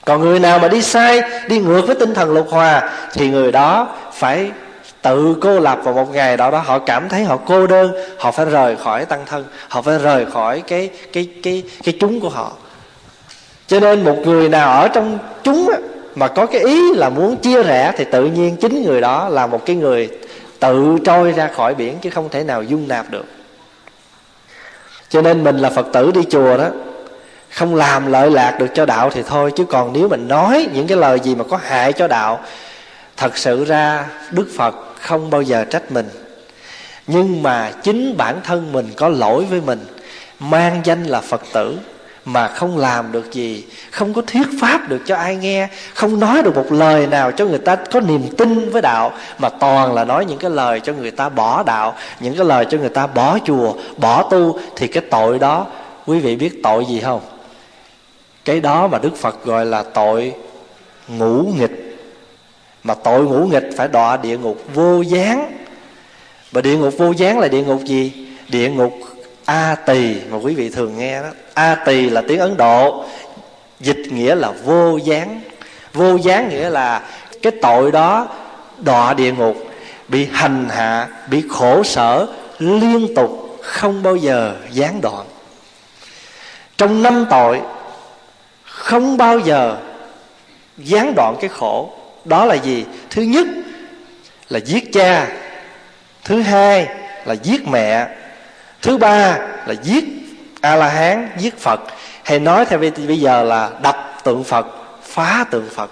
Còn 0.05 0.21
người 0.21 0.39
nào 0.39 0.59
mà 0.59 0.67
đi 0.67 0.81
sai 0.81 1.21
đi 1.47 1.59
ngược 1.59 1.81
với 1.87 1.95
tinh 1.95 2.13
thần 2.13 2.33
lục 2.33 2.47
hòa 2.49 2.89
thì 3.13 3.29
người 3.29 3.51
đó 3.51 3.87
phải 4.13 4.51
tự 5.01 5.35
cô 5.41 5.59
lập 5.59 5.79
vào 5.83 5.93
một 5.93 6.13
ngày 6.13 6.37
đó 6.37 6.51
đó 6.51 6.61
họ 6.65 6.79
cảm 6.79 7.09
thấy 7.09 7.23
họ 7.23 7.37
cô 7.37 7.67
đơn 7.67 7.91
họ 8.17 8.31
phải 8.31 8.45
rời 8.45 8.75
khỏi 8.75 9.05
tăng 9.05 9.25
thân 9.25 9.45
họ 9.67 9.81
phải 9.81 9.99
rời 9.99 10.25
khỏi 10.25 10.63
cái 10.67 10.89
cái 11.13 11.27
cái 11.43 11.63
cái 11.83 11.97
chúng 11.99 12.19
của 12.19 12.29
họ. 12.29 12.51
Cho 13.67 13.79
nên 13.79 14.03
một 14.03 14.17
người 14.25 14.49
nào 14.49 14.81
ở 14.81 14.87
trong 14.87 15.19
chúng 15.43 15.69
á, 15.69 15.77
mà 16.15 16.27
có 16.27 16.45
cái 16.45 16.61
ý 16.61 16.93
là 16.93 17.09
muốn 17.09 17.37
chia 17.37 17.63
rẽ 17.63 17.93
thì 17.97 18.05
tự 18.11 18.25
nhiên 18.25 18.57
chính 18.57 18.83
người 18.83 19.01
đó 19.01 19.29
là 19.29 19.47
một 19.47 19.65
cái 19.65 19.75
người 19.75 20.09
tự 20.59 20.97
trôi 21.05 21.31
ra 21.31 21.47
khỏi 21.47 21.75
biển 21.75 21.97
chứ 22.01 22.09
không 22.09 22.29
thể 22.29 22.43
nào 22.43 22.63
dung 22.63 22.87
nạp 22.87 23.09
được. 23.09 23.25
Cho 25.09 25.21
nên 25.21 25.43
mình 25.43 25.57
là 25.57 25.69
phật 25.69 25.87
tử 25.93 26.11
đi 26.11 26.21
chùa 26.29 26.57
đó, 26.57 26.67
không 27.49 27.75
làm 27.75 28.11
lợi 28.11 28.31
lạc 28.31 28.55
được 28.59 28.67
cho 28.73 28.85
đạo 28.85 29.09
thì 29.09 29.23
thôi, 29.23 29.51
chứ 29.55 29.65
còn 29.65 29.93
nếu 29.93 30.07
mình 30.07 30.27
nói 30.27 30.67
những 30.73 30.87
cái 30.87 30.97
lời 30.97 31.19
gì 31.23 31.35
mà 31.35 31.43
có 31.43 31.59
hại 31.63 31.93
cho 31.93 32.07
đạo, 32.07 32.39
thật 33.17 33.37
sự 33.37 33.65
ra 33.65 34.05
đức 34.31 34.47
phật 34.57 34.75
không 34.99 35.29
bao 35.29 35.41
giờ 35.41 35.63
trách 35.63 35.91
mình. 35.91 36.09
Nhưng 37.07 37.43
mà 37.43 37.71
chính 37.83 38.17
bản 38.17 38.35
thân 38.43 38.71
mình 38.71 38.89
có 38.95 39.09
lỗi 39.09 39.45
với 39.49 39.61
mình, 39.65 39.85
mang 40.39 40.81
danh 40.83 41.03
là 41.03 41.21
phật 41.21 41.41
tử 41.53 41.77
mà 42.25 42.47
không 42.47 42.77
làm 42.77 43.11
được 43.11 43.31
gì, 43.31 43.65
không 43.91 44.13
có 44.13 44.21
thuyết 44.21 44.47
pháp 44.61 44.89
được 44.89 45.01
cho 45.05 45.15
ai 45.15 45.35
nghe, 45.35 45.67
không 45.93 46.19
nói 46.19 46.43
được 46.43 46.55
một 46.55 46.71
lời 46.71 47.07
nào 47.07 47.31
cho 47.31 47.45
người 47.45 47.59
ta 47.59 47.75
có 47.75 47.99
niềm 47.99 48.21
tin 48.37 48.69
với 48.69 48.81
đạo, 48.81 49.11
mà 49.37 49.49
toàn 49.49 49.93
là 49.93 50.03
nói 50.03 50.25
những 50.25 50.37
cái 50.37 50.51
lời 50.51 50.79
cho 50.79 50.93
người 50.93 51.11
ta 51.11 51.29
bỏ 51.29 51.63
đạo, 51.63 51.95
những 52.19 52.35
cái 52.35 52.45
lời 52.45 52.65
cho 52.69 52.77
người 52.77 52.89
ta 52.89 53.07
bỏ 53.07 53.39
chùa, 53.45 53.73
bỏ 53.97 54.23
tu, 54.23 54.59
thì 54.75 54.87
cái 54.87 55.03
tội 55.09 55.39
đó, 55.39 55.67
quý 56.05 56.19
vị 56.19 56.35
biết 56.35 56.63
tội 56.63 56.85
gì 56.85 56.99
không? 56.99 57.21
Cái 58.45 58.59
đó 58.59 58.87
mà 58.87 58.99
đức 58.99 59.15
phật 59.15 59.45
gọi 59.45 59.65
là 59.65 59.83
tội 59.83 60.33
ngũ 61.07 61.43
nghịch. 61.57 61.97
Mà 62.83 62.93
tội 62.93 63.23
ngũ 63.23 63.45
nghịch 63.45 63.69
phải 63.77 63.87
đọa 63.87 64.17
địa 64.17 64.37
ngục 64.37 64.63
vô 64.73 65.01
gián. 65.01 65.51
Và 66.51 66.61
địa 66.61 66.77
ngục 66.77 66.93
vô 66.97 67.11
gián 67.11 67.39
là 67.39 67.47
địa 67.47 67.63
ngục 67.63 67.81
gì? 67.85 68.27
Địa 68.49 68.69
ngục 68.69 68.93
a 69.45 69.75
tỳ, 69.75 70.15
mà 70.29 70.37
quý 70.37 70.53
vị 70.53 70.69
thường 70.69 70.97
nghe 70.97 71.21
đó. 71.21 71.29
A 71.53 71.75
tỳ 71.75 72.09
là 72.09 72.21
tiếng 72.27 72.39
ấn 72.39 72.57
độ, 72.57 73.05
dịch 73.79 74.03
nghĩa 74.09 74.35
là 74.35 74.51
vô 74.63 74.97
gián. 74.97 75.41
Vô 75.93 76.15
gián 76.15 76.49
nghĩa 76.49 76.69
là 76.69 77.01
cái 77.41 77.51
tội 77.61 77.91
đó 77.91 78.27
đọa 78.77 79.13
địa 79.13 79.31
ngục, 79.31 79.57
bị 80.07 80.27
hành 80.33 80.69
hạ, 80.69 81.07
bị 81.27 81.43
khổ 81.49 81.83
sở, 81.83 82.27
liên 82.59 83.15
tục, 83.15 83.59
không 83.61 84.03
bao 84.03 84.15
giờ 84.15 84.55
gián 84.71 85.01
đoạn. 85.01 85.25
Trong 86.77 87.03
năm 87.03 87.25
tội, 87.29 87.61
không 88.63 89.17
bao 89.17 89.39
giờ 89.39 89.77
gián 90.77 91.13
đoạn 91.15 91.35
cái 91.41 91.49
khổ. 91.49 91.91
Đó 92.25 92.45
là 92.45 92.55
gì? 92.55 92.85
Thứ 93.09 93.21
nhất 93.21 93.47
là 94.49 94.59
giết 94.59 94.93
cha. 94.93 95.27
Thứ 96.23 96.41
hai 96.41 96.87
là 97.25 97.33
giết 97.33 97.67
mẹ 97.67 98.07
thứ 98.83 98.97
ba 98.97 99.39
là 99.65 99.75
giết 99.83 100.03
a 100.61 100.75
la 100.75 100.89
hán 100.89 101.29
giết 101.37 101.59
phật. 101.59 101.79
Hay 102.23 102.39
nói 102.39 102.65
theo 102.65 102.79
bây 102.79 103.19
giờ 103.19 103.43
là 103.43 103.69
đập 103.81 104.13
tượng 104.23 104.43
phật, 104.43 104.67
phá 105.03 105.45
tượng 105.51 105.69
phật. 105.69 105.91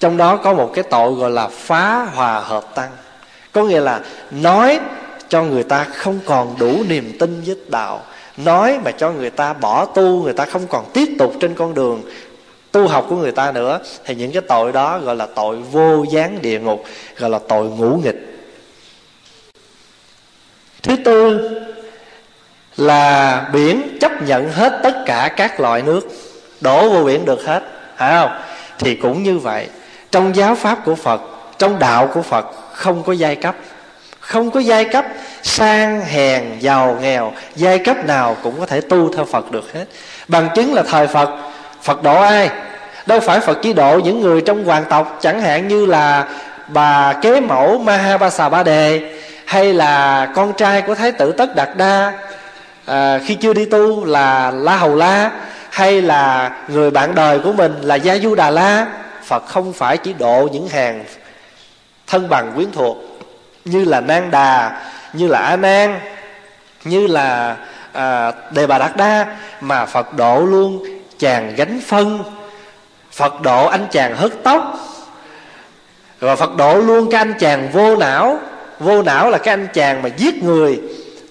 Trong 0.00 0.16
đó 0.16 0.36
có 0.36 0.52
một 0.52 0.70
cái 0.74 0.84
tội 0.90 1.12
gọi 1.12 1.30
là 1.30 1.48
phá 1.48 2.06
hòa 2.14 2.40
hợp 2.40 2.74
tăng. 2.74 2.90
Có 3.52 3.64
nghĩa 3.64 3.80
là 3.80 4.00
nói 4.30 4.78
cho 5.28 5.42
người 5.42 5.62
ta 5.62 5.84
không 5.84 6.18
còn 6.26 6.54
đủ 6.58 6.82
niềm 6.88 7.16
tin 7.18 7.42
với 7.46 7.56
đạo. 7.68 8.02
Nói 8.36 8.78
mà 8.84 8.90
cho 8.90 9.10
người 9.10 9.30
ta 9.30 9.52
bỏ 9.52 9.84
tu, 9.84 10.22
người 10.22 10.32
ta 10.32 10.44
không 10.44 10.66
còn 10.66 10.84
tiếp 10.92 11.08
tục 11.18 11.34
trên 11.40 11.54
con 11.54 11.74
đường 11.74 12.02
tu 12.72 12.88
học 12.88 13.06
của 13.08 13.16
người 13.16 13.32
ta 13.32 13.52
nữa, 13.52 13.80
thì 14.04 14.14
những 14.14 14.32
cái 14.32 14.42
tội 14.48 14.72
đó 14.72 14.98
gọi 14.98 15.16
là 15.16 15.26
tội 15.34 15.56
vô 15.56 16.04
gián 16.10 16.42
địa 16.42 16.60
ngục, 16.60 16.84
gọi 17.16 17.30
là 17.30 17.38
tội 17.48 17.64
ngũ 17.64 18.00
nghịch 18.04 18.39
thứ 20.82 20.96
tư 21.04 21.50
là 22.76 23.44
biển 23.52 23.98
chấp 24.00 24.22
nhận 24.22 24.52
hết 24.52 24.80
tất 24.82 24.94
cả 25.06 25.30
các 25.36 25.60
loại 25.60 25.82
nước. 25.82 26.08
Đổ 26.60 26.88
vô 26.88 27.04
biển 27.04 27.24
được 27.24 27.44
hết, 27.46 27.62
phải 27.96 28.12
không? 28.12 28.30
Thì 28.78 28.94
cũng 28.94 29.22
như 29.22 29.38
vậy, 29.38 29.66
trong 30.10 30.36
giáo 30.36 30.54
pháp 30.54 30.84
của 30.84 30.94
phật, 30.94 31.20
trong 31.58 31.78
đạo 31.78 32.10
của 32.14 32.22
phật 32.22 32.46
không 32.72 33.02
có 33.02 33.12
giai 33.12 33.36
cấp. 33.36 33.54
Không 34.20 34.50
có 34.50 34.60
giai 34.60 34.84
cấp, 34.84 35.04
sang, 35.42 36.00
hèn, 36.00 36.44
giàu, 36.60 36.98
nghèo, 37.00 37.32
giai 37.56 37.78
cấp 37.78 38.06
nào 38.06 38.36
cũng 38.42 38.60
có 38.60 38.66
thể 38.66 38.80
tu 38.80 39.14
theo 39.14 39.24
phật 39.24 39.50
được 39.50 39.74
hết. 39.74 39.84
Bằng 40.28 40.48
chứng 40.54 40.74
là 40.74 40.82
thời 40.82 41.06
phật. 41.06 41.30
Phật 41.82 42.02
độ 42.02 42.20
ai? 42.20 42.50
Đâu 43.06 43.20
phải 43.20 43.40
phật 43.40 43.58
chỉ 43.62 43.72
độ 43.72 44.00
những 44.04 44.20
người 44.20 44.40
trong 44.40 44.64
hoàng 44.64 44.84
tộc, 44.88 45.18
chẳng 45.20 45.40
hạn 45.40 45.68
như 45.68 45.86
là 45.86 46.28
bà 46.68 47.12
kế 47.12 47.40
mẫu 47.40 47.78
mahabasa 47.78 48.48
ba 48.48 48.62
đề 48.62 49.00
hay 49.50 49.72
là 49.72 50.26
con 50.34 50.52
trai 50.52 50.82
của 50.82 50.94
thái 50.94 51.12
tử 51.12 51.32
tất 51.32 51.54
đạt 51.56 51.68
đa 51.76 52.12
à, 52.86 53.18
khi 53.26 53.34
chưa 53.34 53.52
đi 53.52 53.64
tu 53.64 54.04
là 54.04 54.50
la 54.50 54.76
hầu 54.76 54.96
la 54.96 55.30
hay 55.70 56.02
là 56.02 56.50
người 56.68 56.90
bạn 56.90 57.14
đời 57.14 57.38
của 57.38 57.52
mình 57.52 57.80
là 57.80 57.94
gia 57.94 58.18
du 58.18 58.34
đà 58.34 58.50
la 58.50 58.86
phật 59.24 59.46
không 59.46 59.72
phải 59.72 59.96
chỉ 59.96 60.12
độ 60.12 60.48
những 60.52 60.68
hàng 60.68 61.04
thân 62.06 62.28
bằng 62.28 62.52
quyến 62.54 62.72
thuộc 62.72 62.96
như 63.64 63.84
là 63.84 64.00
nang 64.00 64.30
đà 64.30 64.82
như 65.12 65.28
là 65.28 65.38
a 65.38 65.56
nan 65.56 66.00
như 66.84 67.06
là 67.06 67.56
à, 67.92 68.32
đề 68.50 68.66
bà 68.66 68.78
đạt 68.78 68.96
đa 68.96 69.26
mà 69.60 69.86
phật 69.86 70.14
độ 70.14 70.40
luôn 70.40 70.84
chàng 71.18 71.54
gánh 71.56 71.80
phân 71.86 72.22
phật 73.12 73.40
độ 73.42 73.66
anh 73.66 73.86
chàng 73.90 74.16
hớt 74.16 74.32
tóc 74.42 74.76
rồi 76.20 76.36
phật 76.36 76.56
độ 76.56 76.74
luôn 76.74 77.10
cái 77.10 77.18
anh 77.18 77.34
chàng 77.38 77.68
vô 77.72 77.96
não 77.96 78.38
vô 78.80 79.02
não 79.02 79.30
là 79.30 79.38
cái 79.38 79.52
anh 79.52 79.68
chàng 79.72 80.02
mà 80.02 80.08
giết 80.16 80.42
người 80.42 80.80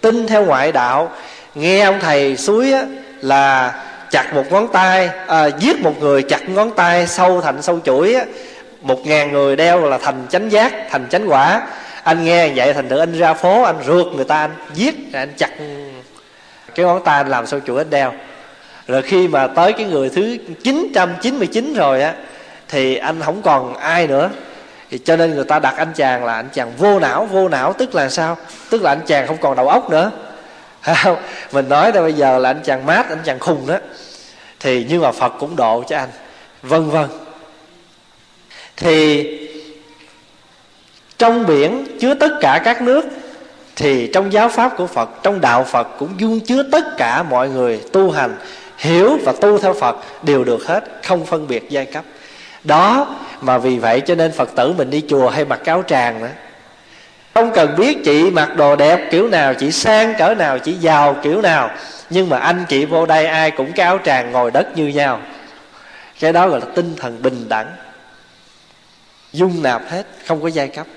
tin 0.02 0.28
theo 0.28 0.46
ngoại 0.46 0.72
đạo. 0.72 1.12
Nghe 1.56 1.82
ông 1.82 2.00
thầy 2.02 2.38
suối 2.38 2.72
á, 2.72 2.86
là 3.22 3.74
chặt 4.12 4.34
một 4.34 4.52
ngón 4.52 4.68
tay 4.68 5.10
à, 5.28 5.46
giết 5.60 5.82
một 5.82 6.00
người 6.00 6.24
chặt 6.24 6.50
ngón 6.50 6.72
tay 6.72 7.08
sâu 7.08 7.42
thành 7.42 7.62
sâu 7.62 7.80
chuỗi 7.86 8.14
á, 8.14 8.26
một 8.82 9.08
ngàn 9.08 9.32
người 9.32 9.56
đeo 9.56 9.86
là 9.86 9.98
thành 9.98 10.26
chánh 10.30 10.52
giác 10.52 10.74
thành 10.90 11.06
chánh 11.10 11.32
quả. 11.32 11.62
Anh 12.04 12.24
nghe 12.24 12.52
vậy 12.56 12.74
thành 12.74 12.90
thử 12.90 12.98
anh 12.98 13.20
ra 13.20 13.34
phố 13.34 13.64
anh 13.64 13.76
rượt 13.86 14.06
người 14.16 14.26
ta 14.26 14.40
anh 14.40 14.56
giết 14.74 14.96
anh 15.14 15.34
chặt 15.38 15.50
cái 16.76 16.86
ngón 16.86 17.04
tay 17.04 17.18
anh 17.18 17.28
làm 17.28 17.48
sâu 17.48 17.60
chuỗi 17.68 17.78
anh 17.78 17.90
đeo. 17.90 18.14
Rồi 18.88 19.02
khi 19.02 19.28
mà 19.28 19.48
tới 19.48 19.74
cái 19.74 19.86
người 19.86 20.10
thứ 20.10 20.38
999 20.64 21.74
rồi 21.74 22.02
á 22.02 22.14
thì 22.68 22.96
anh 22.96 23.22
không 23.22 23.42
còn 23.42 23.78
ai 23.78 24.08
nữa 24.08 24.30
thì 24.89 24.97
cho 24.97 25.15
nên 25.15 25.36
người 25.36 25.43
ta 25.43 25.60
đặt 25.60 25.73
anh 25.78 25.93
chàng 25.95 26.25
là 26.25 26.34
anh 26.34 26.49
chàng 26.54 26.71
vô 26.78 26.99
não 26.99 27.25
vô 27.25 27.49
não, 27.49 27.73
tức 27.73 27.95
là 27.95 28.10
sao? 28.10 28.38
Tức 28.69 28.82
là 28.82 28.91
anh 28.91 29.02
chàng 29.08 29.28
không 29.28 29.38
còn 29.38 29.56
đầu 29.56 29.67
óc 29.67 29.89
nữa. 29.89 30.12
Không? 30.82 31.17
mình 31.52 31.69
nói 31.69 31.91
đây 31.91 32.04
bây 32.04 32.13
giờ 32.13 32.38
là 32.38 32.49
anh 32.49 32.62
chàng 32.63 32.86
mát, 32.86 33.10
anh 33.10 33.19
chàng 33.25 33.39
khùng 33.39 33.67
đó. 33.67 33.78
Thì 34.60 34.86
nhưng 34.89 35.02
mà 35.02 35.12
phật 35.12 35.34
cũng 35.39 35.56
độ 35.56 35.84
cho 35.88 35.97
anh. 35.97 36.10
Vân 36.63 36.89
vân. 36.89 37.06
Thì 38.78 39.28
trong 41.17 41.45
biển 41.45 41.86
chứa 41.99 42.13
tất 42.13 42.32
cả 42.41 42.62
các 42.65 42.82
nước, 42.82 43.06
thì 43.75 44.10
trong 44.13 44.34
giáo 44.34 44.49
pháp 44.49 44.78
của 44.78 44.88
phật, 44.88 45.10
trong 45.23 45.41
đạo 45.41 45.63
phật 45.63 45.88
cũng 45.99 46.10
dung 46.17 46.39
chứa 46.39 46.63
tất 46.71 46.97
cả 46.97 47.23
mọi 47.23 47.49
người 47.49 47.82
tu 47.93 48.12
hành, 48.12 48.38
hiểu 48.78 49.17
và 49.25 49.34
tu 49.41 49.58
theo 49.58 49.73
phật 49.73 49.97
đều 50.23 50.43
được 50.43 50.65
hết, 50.65 50.84
không 51.04 51.25
phân 51.25 51.47
biệt 51.47 51.69
giai 51.69 51.86
cấp 51.86 52.04
đó, 52.63 53.15
mà 53.41 53.58
vì 53.58 53.80
vậy 53.80 54.02
cho 54.02 54.15
nên 54.15 54.32
phật 54.32 54.50
tử 54.56 54.74
mình 54.78 54.89
đi 54.89 55.04
chùa 55.10 55.30
hay 55.30 55.45
mặc 55.45 55.65
áo 55.65 55.84
tràng 55.88 56.22
nữa. 56.22 56.30
Không 57.34 57.52
cần 57.54 57.76
biết 57.78 57.98
chị 58.06 58.32
mặc 58.32 58.56
đồ 58.56 58.76
đẹp 58.76 59.08
kiểu 59.12 59.28
nào, 59.28 59.54
chị 59.54 59.72
sang 59.72 60.13
cỡ 60.17 60.36
nào, 60.36 60.60
chị 60.60 60.74
giàu 60.74 61.15
kiểu 61.24 61.41
nào. 61.41 61.72
Nhưng 62.10 62.30
mà 62.30 62.39
anh 62.39 62.65
chị 62.69 62.86
vô 62.86 63.06
đây 63.06 63.26
ai 63.26 63.52
cũng 63.52 63.72
cái 63.72 63.86
áo 63.86 64.00
tràng 64.06 64.32
ngồi 64.32 64.52
đất 64.52 64.78
như 64.78 64.88
nhau. 64.88 65.22
Cái 66.19 66.34
đó 66.34 66.48
gọi 66.48 66.60
là 66.60 66.65
tinh 66.76 66.95
thần 66.98 67.22
bình 67.22 67.50
đẳng. 67.50 67.67
Dung 69.34 69.63
nạp 69.63 69.82
hết, 69.89 70.04
không 70.26 70.41
có 70.41 70.48
giai 70.48 70.67
cấp. 70.67 70.88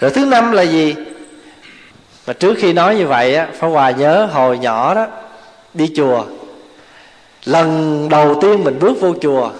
Rồi 0.00 0.10
thứ 0.10 0.24
năm 0.24 0.52
là 0.52 0.62
gì? 0.62 0.94
Mà 2.26 2.32
trước 2.32 2.54
khi 2.58 2.72
nói 2.72 2.96
như 2.96 3.06
vậy 3.06 3.34
á, 3.34 3.48
Pháp 3.58 3.68
Hòa 3.68 3.90
nhớ 3.90 4.28
hồi 4.32 4.58
nhỏ 4.58 4.94
đó, 4.94 5.06
Đi 5.74 5.92
chùa 5.96 6.24
Lần 7.44 8.08
đầu 8.08 8.38
tiên 8.40 8.64
mình 8.64 8.78
bước 8.78 9.00
vô 9.00 9.14
chùa, 9.20 9.50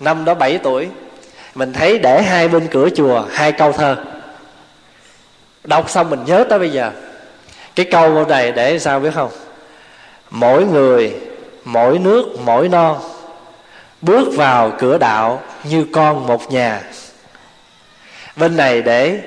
Năm 0.00 0.24
đó 0.24 0.34
7 0.34 0.58
tuổi, 0.58 0.88
Mình 1.54 1.72
thấy 1.72 1.98
để 1.98 2.22
hai 2.22 2.48
bên 2.48 2.68
cửa 2.70 2.88
chùa, 2.96 3.24
Hai 3.30 3.52
câu 3.52 3.72
thơ. 3.72 3.96
Đọc 5.64 5.90
xong 5.90 6.10
mình 6.10 6.24
nhớ 6.26 6.44
tới 6.48 6.58
bây 6.58 6.70
giờ. 6.70 6.90
Cái 7.74 7.86
câu 7.90 8.24
này 8.24 8.52
để 8.52 8.78
sao 8.78 9.00
biết 9.00 9.14
không? 9.14 9.30
Mỗi 10.30 10.64
người, 10.64 11.14
Mỗi 11.64 11.98
nước, 11.98 12.24
mỗi 12.44 12.68
non 12.68 12.98
Bước 14.02 14.28
vào 14.36 14.72
cửa 14.78 14.98
đạo 14.98 15.42
Như 15.64 15.86
con 15.92 16.26
một 16.26 16.52
nhà. 16.52 16.82
Bên 18.36 18.56
này 18.56 18.82
để 18.82 19.20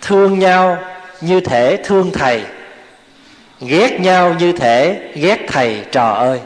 Thương 0.00 0.38
nhau 0.38 0.78
như 1.20 1.40
thể 1.40 1.76
thương 1.84 2.10
thầy, 2.12 2.42
ghét 3.60 4.00
nhau 4.00 4.34
như 4.38 4.52
thể 4.52 5.10
ghét 5.14 5.38
thầy 5.48 5.84
trò 5.92 6.12
ơi 6.12 6.40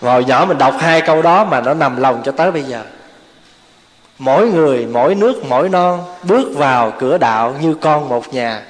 hồi 0.00 0.24
nhỏ 0.24 0.44
mình 0.48 0.58
đọc 0.58 0.74
hai 0.78 1.00
câu 1.00 1.22
đó 1.22 1.44
mà 1.44 1.60
nó 1.60 1.74
nằm 1.74 1.96
lòng 1.96 2.22
cho 2.24 2.32
tới 2.32 2.52
bây 2.52 2.62
giờ. 2.62 2.82
Mỗi 4.18 4.48
người 4.48 4.86
mỗi 4.86 5.14
nước 5.14 5.44
mỗi 5.48 5.68
non 5.68 6.04
bước 6.22 6.48
vào 6.56 6.92
cửa 6.98 7.18
đạo 7.18 7.54
như 7.60 7.74
con 7.74 8.08
một 8.08 8.34
nhà. 8.34 8.62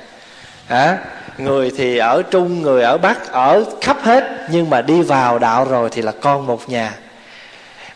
Hả? 0.66 0.98
Người 1.38 1.72
thì 1.76 1.98
ở 1.98 2.22
trung 2.30 2.62
người 2.62 2.82
ở 2.82 2.98
bắc 2.98 3.32
ở 3.32 3.64
khắp 3.80 3.96
hết 4.02 4.24
nhưng 4.50 4.70
mà 4.70 4.82
đi 4.82 5.02
vào 5.02 5.38
đạo 5.38 5.64
rồi 5.64 5.88
thì 5.92 6.02
là 6.02 6.12
con 6.20 6.46
một 6.46 6.68
nhà. 6.68 6.94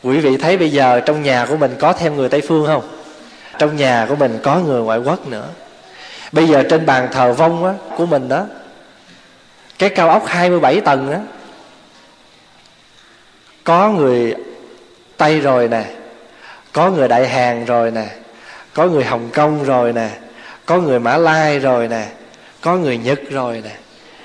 Quý 0.03 0.19
vị 0.19 0.37
thấy 0.37 0.57
bây 0.59 0.71
giờ 0.71 1.01
trong 1.01 1.23
nhà 1.23 1.47
của 1.47 1.57
mình 1.57 1.77
có 1.79 1.93
thêm 1.93 2.17
người 2.17 2.29
tây 2.29 2.43
phương 2.49 2.67
không? 2.67 2.83
Trong 3.59 3.77
nhà 3.77 4.07
của 4.09 4.17
mình 4.17 4.39
có 4.43 4.59
người 4.59 4.83
ngoại 4.83 4.99
quốc 4.99 5.27
nữa. 5.27 5.47
Bây 6.33 6.49
giờ 6.49 6.63
trên 6.71 6.87
bàn 6.87 7.09
thờ 7.13 7.33
vong 7.33 7.65
á, 7.65 7.73
của 7.97 8.07
mình 8.07 8.29
đó 8.29 8.45
cái 9.79 9.89
cao 9.89 10.09
ốc 10.09 10.27
27 10.27 10.81
tầng 10.81 11.13
á 11.13 11.19
có 13.71 13.89
người 13.89 14.35
tây 15.17 15.41
rồi 15.41 15.69
nè, 15.69 15.85
có 16.73 16.91
người 16.91 17.09
đại 17.09 17.29
hàn 17.29 17.65
rồi 17.65 17.91
nè, 17.91 18.07
có 18.75 18.87
người 18.87 19.05
hồng 19.05 19.29
kông 19.35 19.65
rồi 19.65 19.93
nè, 19.93 20.09
có 20.67 20.79
người 20.79 21.01
mã 21.01 21.17
lai 21.17 21.59
rồi 21.59 21.89
nè, 21.89 22.07
có 22.61 22.77
người 22.77 22.99
nhật 22.99 23.21
rồi 23.31 23.63
nè. 23.65 23.71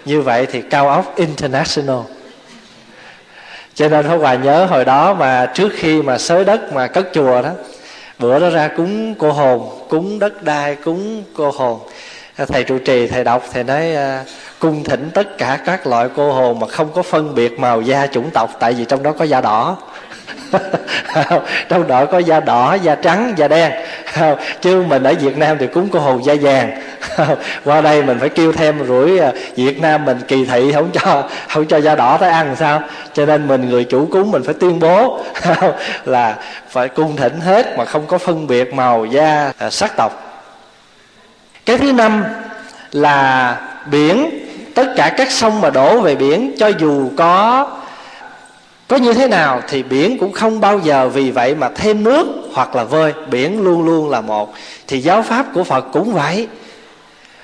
Như 0.05 0.21
vậy 0.21 0.45
thì 0.51 0.61
cao 0.61 0.89
ốc 0.89 1.13
international. 1.15 1.99
Cho 3.75 3.89
nên 3.89 4.05
hôm 4.05 4.19
Hòa 4.19 4.35
nhớ 4.35 4.65
hồi 4.65 4.85
đó 4.85 5.13
mà 5.13 5.51
trước 5.53 5.71
khi 5.75 6.01
mà 6.01 6.17
xới 6.17 6.45
đất 6.45 6.73
mà 6.73 6.87
cất 6.87 7.09
chùa 7.13 7.41
đó, 7.41 7.51
bữa 8.19 8.39
đó 8.39 8.49
ra 8.49 8.67
cúng 8.67 9.15
cô 9.15 9.31
hồn, 9.31 9.85
cúng 9.89 10.19
đất 10.19 10.43
đai, 10.43 10.75
cúng 10.75 11.23
cô 11.35 11.51
hồn 11.51 11.79
thầy 12.37 12.63
trụ 12.63 12.77
trì, 12.77 13.07
thầy 13.07 13.23
đọc, 13.23 13.43
thầy 13.53 13.63
nói 13.63 13.95
à, 13.95 14.23
cung 14.59 14.83
thỉnh 14.83 15.09
tất 15.13 15.37
cả 15.37 15.59
các 15.65 15.87
loại 15.87 16.07
cô 16.15 16.31
hồn 16.33 16.59
mà 16.59 16.67
không 16.67 16.93
có 16.93 17.03
phân 17.03 17.35
biệt 17.35 17.59
màu 17.59 17.81
da 17.81 18.07
chủng 18.07 18.29
tộc, 18.33 18.49
tại 18.59 18.73
vì 18.73 18.85
trong 18.85 19.03
đó 19.03 19.11
có 19.11 19.25
da 19.25 19.41
đỏ. 19.41 19.77
Trong 21.69 21.87
đó 21.87 22.05
có 22.05 22.19
da 22.19 22.39
đỏ, 22.39 22.73
da 22.73 22.95
trắng, 22.95 23.33
da 23.37 23.47
đen. 23.47 23.71
Chứ 24.61 24.83
mình 24.87 25.03
ở 25.03 25.13
việt 25.21 25.37
nam 25.37 25.57
thì 25.59 25.67
cúng 25.67 25.89
cô 25.91 25.99
hồn 25.99 26.25
da 26.25 26.35
vàng. 26.41 26.81
Qua 27.65 27.81
đây 27.81 28.03
mình 28.03 28.19
phải 28.19 28.29
kêu 28.29 28.51
thêm 28.51 28.87
rủi 28.87 29.19
à, 29.19 29.31
việt 29.55 29.81
nam 29.81 30.05
mình 30.05 30.17
kỳ 30.27 30.45
thị 30.45 30.71
không 30.71 30.89
cho 30.93 31.23
không 31.49 31.65
cho 31.65 31.77
da 31.77 31.95
đỏ 31.95 32.17
tới 32.17 32.29
ăn 32.29 32.55
sao? 32.59 32.81
Cho 33.13 33.25
nên 33.25 33.47
mình 33.47 33.69
người 33.69 33.83
chủ 33.83 34.07
cúng 34.11 34.31
mình 34.31 34.43
phải 34.43 34.53
tuyên 34.53 34.79
bố 34.79 35.19
là 36.05 36.35
phải 36.69 36.87
cung 36.89 37.15
thỉnh 37.15 37.39
hết 37.41 37.77
mà 37.77 37.85
không 37.85 38.07
có 38.07 38.17
phân 38.17 38.47
biệt 38.47 38.73
màu 38.73 39.05
da 39.05 39.51
à, 39.57 39.69
sắc 39.69 39.97
tộc 39.97 40.24
cái 41.65 41.77
thứ 41.77 41.93
năm 41.93 42.23
là 42.91 43.57
biển. 43.91 44.29
Tất 44.75 44.93
cả 44.95 45.13
các 45.17 45.31
sông 45.31 45.61
mà 45.61 45.69
đổ 45.69 45.99
về 45.99 46.15
biển, 46.15 46.51
cho 46.57 46.67
dù 46.67 47.09
có 47.17 47.67
có 48.87 48.97
như 48.97 49.13
thế 49.13 49.27
nào 49.27 49.61
thì 49.67 49.83
biển 49.83 50.17
cũng 50.17 50.31
không 50.31 50.59
bao 50.59 50.79
giờ 50.79 51.09
vì 51.09 51.31
vậy 51.31 51.55
mà 51.55 51.69
thêm 51.75 52.03
nước 52.03 52.27
hoặc 52.53 52.75
là 52.75 52.83
vơi. 52.83 53.13
Biển 53.29 53.63
luôn 53.63 53.85
luôn 53.85 54.09
là 54.09 54.21
một. 54.21 54.53
Thì 54.87 54.99
giáo 54.99 55.21
pháp 55.21 55.45
của 55.53 55.63
phật 55.63 55.85
cũng 55.93 56.13
vậy. 56.13 56.47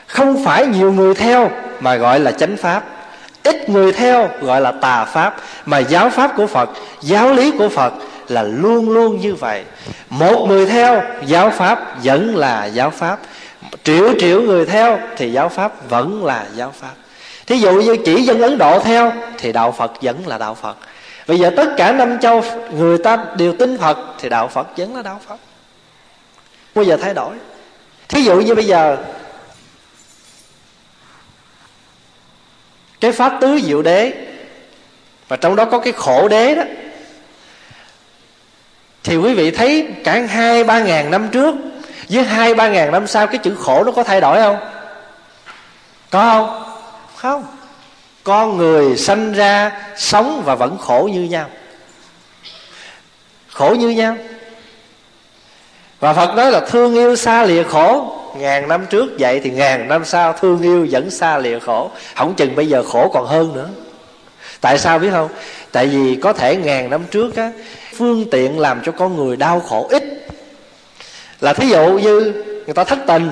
Không 0.07 0.45
phải 0.45 0.65
nhiều 0.65 0.91
người 0.91 1.15
theo 1.15 1.51
mà 1.79 1.95
gọi 1.95 2.19
là 2.19 2.31
chánh 2.31 2.57
pháp. 2.57 2.83
Ít 3.43 3.69
người 3.69 3.91
theo 3.91 4.29
gọi 4.41 4.61
là 4.61 4.71
tà 4.71 5.05
pháp. 5.05 5.35
Mà 5.65 5.77
giáo 5.77 6.09
pháp 6.09 6.31
của 6.37 6.47
phật, 6.47 6.69
giáo 7.01 7.33
lý 7.33 7.51
của 7.51 7.69
phật 7.69 7.93
là 8.27 8.43
luôn 8.43 8.89
luôn 8.89 9.19
như 9.19 9.35
vậy. 9.35 9.63
Một 10.09 10.45
người 10.47 10.65
theo 10.65 11.01
giáo 11.25 11.49
pháp 11.49 12.03
vẫn 12.03 12.35
là 12.35 12.65
giáo 12.65 12.89
pháp 12.89 13.19
triệu 13.83 14.13
triệu 14.19 14.41
người 14.41 14.65
theo 14.65 14.99
thì 15.17 15.31
giáo 15.31 15.49
pháp 15.49 15.89
vẫn 15.89 16.25
là 16.25 16.45
giáo 16.55 16.73
pháp. 16.79 16.93
Thí 17.47 17.57
dụ 17.57 17.81
như 17.81 17.97
chỉ 18.05 18.21
dân 18.21 18.41
ấn 18.41 18.57
độ 18.57 18.79
theo 18.79 19.13
thì 19.37 19.51
đạo 19.51 19.71
phật 19.71 20.01
vẫn 20.01 20.27
là 20.27 20.37
đạo 20.37 20.55
phật. 20.55 20.77
Bây 21.27 21.39
giờ 21.39 21.51
tất 21.57 21.69
cả 21.77 21.91
năm 21.91 22.19
châu 22.19 22.43
người 22.71 22.97
ta 22.97 23.25
đều 23.37 23.55
tin 23.55 23.77
phật 23.77 23.97
thì 24.19 24.29
đạo 24.29 24.47
phật 24.47 24.67
vẫn 24.77 24.95
là 24.95 25.01
đạo 25.01 25.19
phật. 25.27 25.37
Bây 26.75 26.85
giờ 26.85 26.97
thay 27.01 27.13
đổi. 27.13 27.35
Thí 28.07 28.21
dụ 28.21 28.41
như 28.41 28.55
bây 28.55 28.65
giờ, 28.65 28.97
cái 32.99 33.11
pháp 33.11 33.37
tứ 33.41 33.59
diệu 33.63 33.81
đế 33.81 34.13
và 35.27 35.37
trong 35.37 35.55
đó 35.55 35.65
có 35.65 35.79
cái 35.79 35.93
khổ 35.93 36.27
đế 36.27 36.55
đó, 36.55 36.63
thì 39.03 39.17
quý 39.17 39.33
vị 39.33 39.51
thấy 39.51 39.87
cả 40.03 40.21
hai 40.29 40.63
ba 40.63 40.79
ngàn 40.79 41.11
năm 41.11 41.29
trước 41.31 41.55
với 42.11 42.23
hai 42.23 42.53
ba 42.53 42.67
ngàn 42.67 42.91
năm 42.91 43.07
sau 43.07 43.27
cái 43.27 43.37
chữ 43.37 43.55
khổ 43.59 43.83
nó 43.83 43.91
có 43.91 44.03
thay 44.03 44.21
đổi 44.21 44.37
không? 44.41 44.57
Có 46.09 46.21
không? 46.21 46.63
Không. 47.15 47.45
Con 48.23 48.57
người 48.57 48.97
sanh 48.97 49.33
ra 49.33 49.71
sống 49.97 50.41
và 50.45 50.55
vẫn 50.55 50.77
khổ 50.77 51.09
như 51.13 51.21
nhau. 51.23 51.45
Khổ 53.51 53.75
như 53.79 53.89
nhau. 53.89 54.17
Và 55.99 56.13
phật 56.13 56.35
nói 56.35 56.51
là 56.51 56.59
thương 56.59 56.95
yêu 56.95 57.15
xa 57.15 57.43
lìa 57.43 57.63
khổ. 57.63 58.17
Ngàn 58.37 58.67
năm 58.67 58.85
trước 58.89 59.11
vậy 59.19 59.39
thì 59.43 59.49
ngàn 59.49 59.87
năm 59.87 60.05
sau 60.05 60.33
thương 60.33 60.61
yêu 60.61 60.87
vẫn 60.91 61.09
xa 61.09 61.37
lìa 61.37 61.59
khổ. 61.59 61.91
Không 62.15 62.33
chừng 62.35 62.55
bây 62.55 62.67
giờ 62.67 62.83
khổ 62.83 63.11
còn 63.13 63.27
hơn 63.27 63.53
nữa. 63.53 63.69
Tại 64.61 64.77
sao 64.77 64.99
biết 64.99 65.09
không? 65.11 65.29
Tại 65.71 65.87
vì 65.87 66.15
có 66.15 66.33
thể 66.33 66.55
ngàn 66.55 66.89
năm 66.89 67.03
trước 67.11 67.35
á 67.35 67.51
phương 67.95 68.29
tiện 68.31 68.59
làm 68.59 68.81
cho 68.85 68.91
con 68.91 69.15
người 69.15 69.37
đau 69.37 69.59
khổ 69.59 69.87
ít 69.91 70.20
là 71.41 71.53
thí 71.53 71.69
dụ 71.69 71.87
như 71.87 72.33
người 72.65 72.73
ta 72.73 72.83
thất 72.83 72.99
tình 73.07 73.31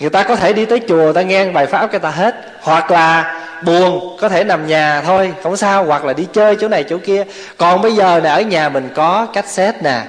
người 0.00 0.10
ta 0.10 0.22
có 0.22 0.36
thể 0.36 0.52
đi 0.52 0.64
tới 0.64 0.80
chùa 0.88 0.96
người 0.96 1.12
ta 1.12 1.22
nghe 1.22 1.44
bài 1.44 1.66
pháp 1.66 1.86
cái 1.86 2.00
ta 2.00 2.10
hết. 2.10 2.34
Hoặc 2.60 2.90
là 2.90 3.40
buồn 3.64 4.16
có 4.20 4.28
thể 4.28 4.44
nằm 4.44 4.66
nhà 4.66 5.02
thôi 5.06 5.32
không 5.42 5.56
sao. 5.56 5.84
Hoặc 5.84 6.04
là 6.04 6.12
đi 6.12 6.26
chơi 6.32 6.56
chỗ 6.60 6.68
này 6.68 6.84
chỗ 6.84 6.98
kia. 7.04 7.24
Còn 7.56 7.82
bây 7.82 7.92
giờ 7.92 8.20
nè 8.24 8.30
ở 8.30 8.40
nhà 8.40 8.68
mình 8.68 8.88
có 8.94 9.26
cassette 9.32 9.78
nè 9.82 10.02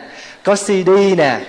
có 0.43 0.55
cd 0.55 0.89
nè 1.17 1.39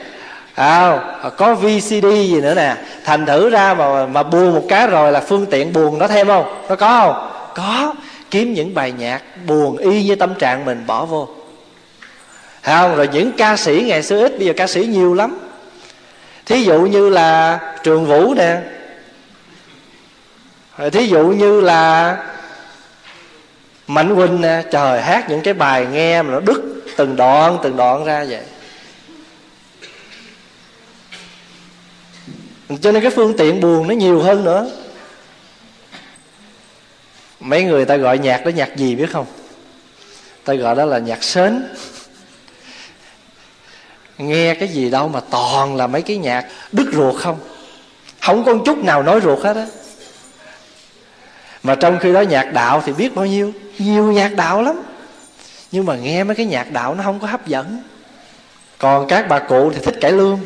à, 0.54 0.98
có 1.36 1.54
vcd 1.54 2.06
gì 2.12 2.40
nữa 2.40 2.54
nè. 2.54 2.74
Thành 3.04 3.26
thử 3.26 3.50
ra 3.50 3.74
mà 3.74 4.06
mà 4.06 4.22
buồn 4.22 4.54
một 4.54 4.64
cái 4.68 4.86
rồi 4.86 5.12
là 5.12 5.20
phương 5.20 5.46
tiện 5.46 5.72
buồn 5.72 5.98
nó 5.98 6.08
thêm 6.08 6.26
không? 6.26 6.64
Nó 6.68 6.76
có 6.76 6.88
không? 6.88 7.30
Có. 7.54 7.94
Kiếm 8.30 8.54
những 8.54 8.74
bài 8.74 8.92
nhạc 8.98 9.22
buồn 9.46 9.76
y 9.76 10.04
như 10.04 10.14
tâm 10.14 10.34
trạng 10.34 10.64
mình 10.64 10.84
bỏ 10.86 11.04
vô. 11.04 11.28
Thấy 12.64 12.76
không, 12.76 12.96
rồi 12.96 13.08
những 13.12 13.32
ca 13.32 13.56
sĩ 13.56 13.84
ngày 13.86 14.02
xưa 14.02 14.22
ít, 14.22 14.38
bây 14.38 14.46
giờ 14.46 14.52
ca 14.56 14.66
sĩ 14.66 14.86
nhiều 14.86 15.14
lắm. 15.14 15.38
Thí 16.46 16.62
dụ 16.62 16.80
như 16.80 17.08
là 17.08 17.58
trường 17.82 18.06
vũ 18.06 18.34
nè. 18.34 18.60
Rồi 20.76 20.90
thí 20.90 21.06
dụ 21.06 21.26
như 21.26 21.60
là 21.60 22.16
mạnh 23.86 24.10
huynh 24.10 24.40
nè. 24.40 24.62
Trời, 24.70 25.02
hát 25.02 25.24
những 25.28 25.40
cái 25.40 25.54
bài 25.54 25.86
nghe 25.92 26.22
mà 26.22 26.32
nó 26.32 26.40
đứt 26.40 26.62
từng 26.96 27.16
đoạn 27.16 27.58
từng 27.62 27.76
đoạn 27.76 28.04
ra 28.04 28.26
vậy. 28.28 28.42
Cho 32.80 32.92
nên 32.92 33.02
cái 33.02 33.10
phương 33.10 33.36
tiện 33.36 33.60
buồn 33.60 33.88
nó 33.88 33.94
nhiều 33.94 34.22
hơn 34.22 34.44
nữa. 34.44 34.70
Mấy 37.40 37.64
người 37.64 37.84
ta 37.84 37.96
gọi 37.96 38.18
nhạc 38.18 38.44
đó 38.44 38.48
nhạc 38.48 38.76
gì 38.76 38.94
biết 38.94 39.10
không? 39.12 39.26
Ta 40.44 40.54
gọi 40.54 40.76
đó 40.76 40.84
là 40.84 40.98
nhạc 40.98 41.22
sến 41.22 41.62
nghe 44.18 44.54
cái 44.54 44.68
gì 44.68 44.90
đâu 44.90 45.08
mà 45.08 45.20
toàn 45.30 45.76
là 45.76 45.86
mấy 45.86 46.02
cái 46.02 46.16
nhạc 46.16 46.46
đứt 46.72 46.86
ruột 46.92 47.16
không? 47.22 47.38
Không 48.20 48.44
có 48.44 48.54
chút 48.64 48.78
nào 48.78 49.02
nói 49.02 49.20
ruột 49.20 49.38
hết 49.38 49.56
á. 49.56 49.66
Mà 51.62 51.74
trong 51.74 51.98
khi 51.98 52.12
đó 52.12 52.20
nhạc 52.20 52.52
đạo 52.52 52.82
thì 52.86 52.92
biết 52.92 53.14
bao 53.14 53.26
nhiêu? 53.26 53.52
Nhiều 53.78 54.12
nhạc 54.12 54.34
đạo 54.36 54.62
lắm. 54.62 54.82
Nhưng 55.72 55.86
mà 55.86 55.96
nghe 55.96 56.24
mấy 56.24 56.36
cái 56.36 56.46
nhạc 56.46 56.70
đạo 56.72 56.94
nó 56.94 57.02
không 57.02 57.20
có 57.20 57.26
hấp 57.26 57.46
dẫn. 57.46 57.82
Còn 58.78 59.06
các 59.08 59.28
bà 59.28 59.38
cụ 59.38 59.72
thì 59.72 59.80
thích 59.84 59.94
cải 60.00 60.12
lương. 60.12 60.40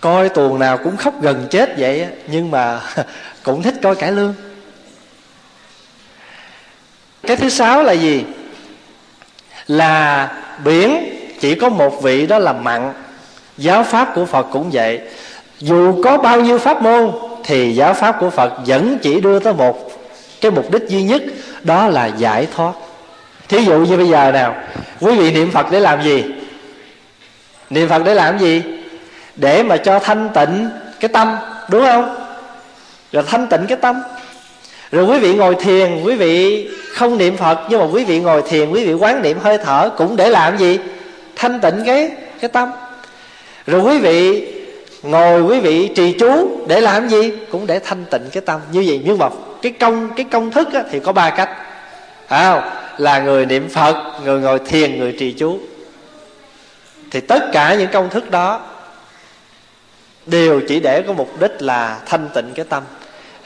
Coi 0.00 0.28
tuồng 0.28 0.58
nào 0.58 0.78
cũng 0.78 0.96
khóc 0.96 1.22
gần 1.22 1.46
chết 1.50 1.74
vậy 1.78 2.06
nhưng 2.26 2.50
mà 2.50 2.80
cũng 3.42 3.62
thích 3.62 3.74
coi 3.82 3.94
cải 3.94 4.12
lương. 4.12 4.34
Cái 7.22 7.36
thứ 7.36 7.48
sáu 7.48 7.82
là 7.82 7.92
gì? 7.92 8.24
Là 9.66 10.28
biển 10.64 11.21
chỉ 11.42 11.54
có 11.54 11.68
một 11.68 12.02
vị 12.02 12.26
đó 12.26 12.38
là 12.38 12.52
mặn. 12.52 12.92
Giáo 13.58 13.84
pháp 13.84 14.14
của 14.14 14.24
phật 14.24 14.46
cũng 14.52 14.70
vậy. 14.72 15.00
Dù 15.58 16.02
có 16.02 16.18
bao 16.18 16.40
nhiêu 16.40 16.58
pháp 16.58 16.82
môn, 16.82 17.10
thì 17.44 17.72
giáo 17.72 17.94
pháp 17.94 18.16
của 18.20 18.30
phật 18.30 18.52
vẫn 18.66 18.98
chỉ 19.02 19.20
đưa 19.20 19.38
tới 19.38 19.52
một 19.52 19.90
cái 20.40 20.50
mục 20.50 20.70
đích 20.70 20.88
duy 20.88 21.02
nhất, 21.02 21.22
đó 21.62 21.88
là 21.88 22.06
giải 22.06 22.46
thoát. 22.56 22.72
Thí 23.48 23.64
dụ 23.64 23.78
như 23.78 23.96
bây 23.96 24.08
giờ 24.08 24.32
nào, 24.32 24.54
quý 25.00 25.14
vị 25.14 25.32
niệm 25.32 25.50
phật 25.50 25.66
để 25.70 25.80
làm 25.80 26.02
gì? 26.02 26.24
Niệm 27.70 27.88
phật 27.88 28.02
để 28.04 28.14
làm 28.14 28.38
gì? 28.38 28.62
Để 29.36 29.62
mà 29.62 29.76
cho 29.76 29.98
thanh 29.98 30.28
tịnh 30.34 30.68
cái 31.00 31.08
tâm, 31.08 31.36
đúng 31.70 31.84
không? 31.84 32.14
Rồi 33.12 33.24
thanh 33.26 33.46
tịnh 33.46 33.66
cái 33.68 33.76
tâm. 33.76 34.02
Rồi 34.92 35.04
quý 35.04 35.18
vị 35.18 35.34
ngồi 35.34 35.54
thiền, 35.54 36.02
quý 36.04 36.14
vị 36.14 36.68
không 36.92 37.18
niệm 37.18 37.36
phật, 37.36 37.58
nhưng 37.70 37.80
mà 37.80 37.86
quý 37.92 38.04
vị 38.04 38.20
ngồi 38.20 38.42
thiền, 38.48 38.70
quý 38.70 38.86
vị 38.86 38.94
quán 38.94 39.22
niệm 39.22 39.38
hơi 39.42 39.58
thở, 39.58 39.90
cũng 39.96 40.16
để 40.16 40.30
làm 40.30 40.58
gì? 40.58 40.78
Thanh 41.36 41.60
tịnh 41.60 41.82
cái 41.86 42.10
cái 42.40 42.50
tâm. 42.50 42.70
Rồi 43.66 43.80
quý 43.80 43.98
vị 43.98 44.48
ngồi 45.02 45.42
quý 45.42 45.60
vị 45.60 45.90
trì 45.96 46.12
chú 46.12 46.64
để 46.68 46.80
làm 46.80 47.08
gì? 47.08 47.32
Cũng 47.50 47.66
để 47.66 47.78
thanh 47.78 48.04
tịnh 48.04 48.22
cái 48.32 48.42
tâm. 48.46 48.60
Như 48.72 48.84
vậy 48.86 49.02
nhưng 49.04 49.18
mà 49.18 49.28
cái 49.62 49.72
công 49.72 50.10
cái 50.16 50.26
công 50.30 50.50
thức 50.50 50.68
á, 50.74 50.82
thì 50.90 51.00
có 51.00 51.12
ba 51.12 51.30
cách. 51.30 51.50
À, 52.28 52.72
là 52.98 53.20
người 53.20 53.46
niệm 53.46 53.68
phật 53.68 53.96
người 54.24 54.40
ngồi 54.40 54.58
thiền 54.58 54.98
người 54.98 55.16
trì 55.18 55.32
chú 55.32 55.58
thì 57.10 57.20
tất 57.20 57.42
cả 57.52 57.74
những 57.74 57.88
công 57.92 58.10
thức 58.10 58.30
đó 58.30 58.60
đều 60.26 60.60
chỉ 60.68 60.80
để 60.80 61.02
có 61.06 61.12
mục 61.12 61.40
đích 61.40 61.62
là 61.62 61.98
thanh 62.06 62.28
tịnh 62.34 62.52
cái 62.54 62.64
tâm 62.68 62.82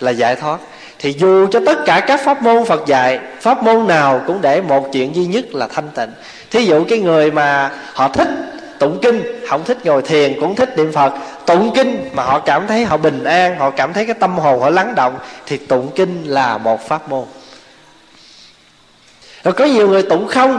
là 0.01 0.11
giải 0.11 0.37
thoát. 0.37 0.59
Thì 0.99 1.15
dù 1.19 1.47
cho 1.51 1.61
tất 1.67 1.79
cả 1.87 2.01
các 2.07 2.21
pháp 2.25 2.43
môn 2.43 2.65
phật 2.65 2.87
dạy 2.87 3.21
pháp 3.41 3.63
môn 3.63 3.87
nào 3.87 4.23
cũng 4.27 4.41
để 4.41 4.61
một 4.61 4.89
chuyện 4.93 5.15
duy 5.15 5.27
nhất 5.27 5.55
là 5.55 5.67
thanh 5.67 5.89
tịnh 5.95 6.11
thí 6.57 6.65
dụ 6.65 6.85
cái 6.85 6.99
người 6.99 7.31
mà 7.31 7.71
họ 7.95 8.09
thích 8.09 8.29
tụng 8.79 8.99
kinh, 9.03 9.23
không 9.49 9.65
thích 9.65 9.87
ngồi 9.87 10.03
thiền, 10.03 10.41
cũng 10.41 10.57
thích 10.57 10.77
niệm 10.77 10.93
phật, 10.93 11.13
tụng 11.47 11.73
kinh 11.75 12.09
mà 12.13 12.23
họ 12.23 12.39
cảm 12.39 12.67
thấy 12.67 12.85
họ 12.85 12.97
bình 12.97 13.25
an, 13.25 13.59
họ 13.59 13.71
cảm 13.71 13.93
thấy 13.93 14.07
cái 14.07 14.15
tâm 14.15 14.39
hồn 14.39 14.61
họ 14.61 14.71
lắng 14.71 14.95
động, 14.95 15.19
thì 15.47 15.57
tụng 15.57 15.91
kinh 15.95 16.25
là 16.27 16.59
một 16.59 16.89
pháp 16.89 17.09
môn. 17.09 17.25
Rồi 19.45 19.55
có 19.55 19.65
nhiều 19.65 19.89
người 19.89 20.03
tụng 20.03 20.29
không, 20.29 20.59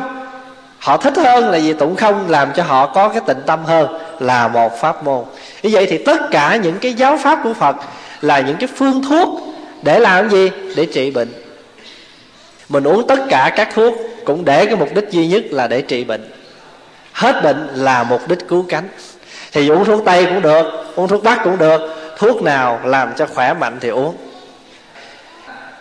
họ 0.79 0.97
thích 0.97 1.17
hơn 1.17 1.49
là 1.49 1.59
vì 1.59 1.73
tụng 1.73 1.95
không 1.95 2.29
làm 2.29 2.51
cho 2.55 2.63
họ 2.63 2.87
có 2.87 3.09
cái 3.09 3.21
tịnh 3.27 3.41
tâm 3.45 3.65
hơn, 3.65 3.99
là 4.19 4.47
một 4.47 4.79
pháp 4.81 5.03
môn. 5.03 5.23
Như 5.63 5.69
vậy 5.73 5.87
thì 5.89 5.97
tất 5.97 6.21
cả 6.31 6.55
những 6.55 6.79
cái 6.79 6.93
giáo 6.93 7.17
pháp 7.23 7.39
của 7.43 7.53
phật 7.53 7.75
là 8.21 8.39
những 8.39 8.57
cái 8.57 8.69
phương 8.75 9.03
thuốc 9.09 9.29
để 9.81 9.99
làm 9.99 10.29
gì? 10.29 10.51
Để 10.75 10.85
trị 10.85 11.11
bệnh. 11.11 11.33
Mình 12.69 12.83
uống 12.83 13.07
tất 13.07 13.19
cả 13.29 13.53
các 13.55 13.69
thuốc 13.73 13.93
cũng 14.27 14.45
để 14.45 14.65
cái 14.65 14.75
mục 14.75 14.89
đích 14.95 15.09
duy 15.11 15.27
nhất 15.27 15.43
là 15.49 15.67
để 15.67 15.81
trị 15.81 16.03
bệnh. 16.03 16.29
Hết 17.13 17.41
bệnh 17.43 17.67
là 17.73 18.03
mục 18.03 18.21
đích 18.27 18.47
cứu 18.47 18.65
cánh. 18.69 18.89
Thì 19.51 19.69
uống 19.69 19.85
thuốc 19.85 20.05
tây 20.05 20.25
cũng 20.25 20.41
được, 20.41 20.65
uống 20.95 21.07
thuốc 21.07 21.23
bắc 21.23 21.43
cũng 21.43 21.57
được. 21.57 21.81
Thuốc 22.17 22.43
nào 22.43 22.79
làm 22.83 23.13
cho 23.17 23.25
khỏe 23.25 23.53
mạnh 23.53 23.77
thì 23.81 23.89
uống. 23.89 24.15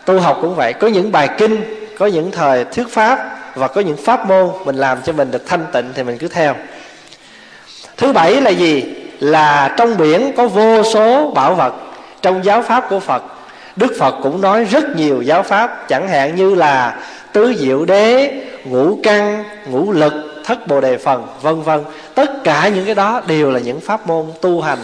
Tu 0.05 0.21
học 0.21 0.39
cũng 0.43 0.55
vậy. 0.55 0.73
Có 0.73 0.89
những 0.89 1.13
bài 1.13 1.29
kinh, 1.39 1.63
có 1.99 2.07
những 2.07 2.31
thời 2.31 2.65
thuyết 2.65 2.89
pháp 2.91 3.39
và 3.55 3.69
có 3.69 3.81
những 3.81 3.97
pháp 3.97 4.29
môn 4.29 4.51
mình 4.65 4.77
làm 4.77 4.99
cho 5.05 5.13
mình 5.13 5.31
được 5.31 5.47
thanh 5.47 5.65
tịnh 5.73 5.93
thì 5.95 6.03
mình 6.03 6.19
cứ 6.19 6.29
theo. 6.29 6.55
Thứ 7.97 8.13
bảy 8.13 8.41
là 8.41 8.51
gì? 8.51 8.85
Là 9.21 9.75
trong 9.77 9.97
biển 9.97 10.33
có 10.37 10.49
vô 10.49 10.83
số 10.83 11.31
bảo 11.31 11.55
vật. 11.55 11.75
Trong 12.23 12.45
giáo 12.45 12.63
pháp 12.63 12.87
của 12.91 13.01
phật, 13.01 13.23
đức 13.77 13.97
phật 13.99 14.15
cũng 14.23 14.41
nói 14.41 14.65
rất 14.65 14.97
nhiều 14.97 15.23
giáo 15.23 15.43
pháp, 15.43 15.89
chẳng 15.89 16.09
hạn 16.09 16.37
như 16.37 16.55
là 16.55 16.97
tứ 17.37 17.55
diệu 17.59 17.85
đế 17.85 18.33
ngũ 18.65 18.99
căn 19.03 19.45
ngũ 19.67 19.93
lực 19.93 20.13
thất 20.45 20.67
bồ 20.67 20.81
đề 20.81 20.97
phần 20.97 21.27
vân 21.43 21.63
vân. 21.63 21.85
Tất 22.15 22.31
cả 22.45 22.69
những 22.69 22.85
cái 22.85 22.95
đó 22.95 23.21
đều 23.27 23.51
là 23.51 23.61
những 23.61 23.81
pháp 23.81 24.07
môn 24.07 24.27
tu 24.41 24.61
hành 24.61 24.79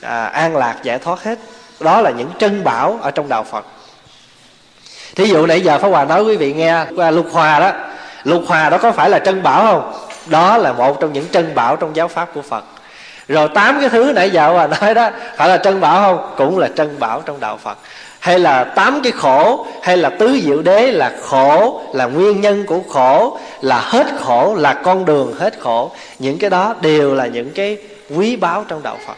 à, 0.00 0.24
an 0.24 0.56
lạc 0.56 0.76
giải 0.82 0.98
thoát 0.98 1.22
hết. 1.22 1.38
Đó 1.80 2.00
là 2.00 2.10
những 2.10 2.30
trân 2.38 2.64
bảo 2.64 2.98
ở 3.02 3.10
trong 3.10 3.28
đạo 3.28 3.44
phật. 3.44 3.66
Thí 5.16 5.24
dụ 5.24 5.46
nãy 5.46 5.60
giờ 5.60 5.78
pháp 5.78 5.88
hòa 5.88 6.04
nói 6.04 6.22
quý 6.22 6.36
vị 6.36 6.52
nghe 6.52 6.84
qua 6.96 7.10
lục 7.10 7.26
hòa 7.32 7.60
đó 7.60 7.72
lục 8.24 8.42
hòa 8.46 8.70
đó 8.70 8.78
có 8.78 8.92
phải 8.92 9.10
là 9.10 9.18
trân 9.18 9.42
bảo 9.42 9.62
không? 9.62 9.92
Đó 10.26 10.56
là 10.56 10.72
một 10.72 11.00
trong 11.00 11.12
những 11.12 11.28
trân 11.32 11.54
bảo 11.54 11.76
trong 11.76 11.96
giáo 11.96 12.08
pháp 12.08 12.28
của 12.34 12.42
phật. 12.42 12.64
Rồi 13.28 13.48
tám 13.54 13.80
cái 13.80 13.88
thứ 13.88 14.12
nãy 14.14 14.30
giờ 14.30 14.52
hòa 14.52 14.66
nói 14.80 14.94
đó 14.94 15.10
phải 15.36 15.48
là 15.48 15.56
trân 15.56 15.80
bảo 15.80 16.00
không? 16.00 16.34
Cũng 16.36 16.58
là 16.58 16.68
trân 16.76 16.98
bảo 16.98 17.22
trong 17.24 17.40
đạo 17.40 17.58
phật 17.62 17.78
hay 18.18 18.38
là 18.38 18.64
tám 18.64 19.00
cái 19.02 19.12
khổ, 19.12 19.66
hay 19.82 19.96
là 19.96 20.10
tứ 20.10 20.40
diệu 20.44 20.62
đế 20.62 20.92
là 20.92 21.12
khổ, 21.22 21.82
là 21.94 22.06
nguyên 22.06 22.40
nhân 22.40 22.66
của 22.66 22.80
khổ, 22.88 23.38
là 23.60 23.80
hết 23.80 24.06
khổ, 24.20 24.54
là 24.58 24.74
con 24.74 25.04
đường 25.04 25.34
hết 25.38 25.54
khổ. 25.60 25.90
Những 26.18 26.38
cái 26.38 26.50
đó 26.50 26.74
đều 26.80 27.14
là 27.14 27.26
những 27.26 27.50
cái 27.50 27.76
quý 28.16 28.36
báu 28.36 28.64
trong 28.68 28.82
đạo 28.82 28.98
phật. 29.06 29.16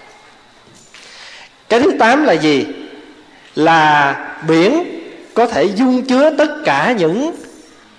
Cái 1.69 1.81
thứ 1.81 1.91
tám 1.99 2.25
là 2.25 2.33
gì? 2.33 2.67
Là 3.55 4.15
biển 4.49 4.85
có 5.35 5.47
thể 5.47 5.65
dung 5.65 6.03
chứa 6.03 6.31
tất 6.39 6.49
cả 6.65 6.95
những 6.99 7.31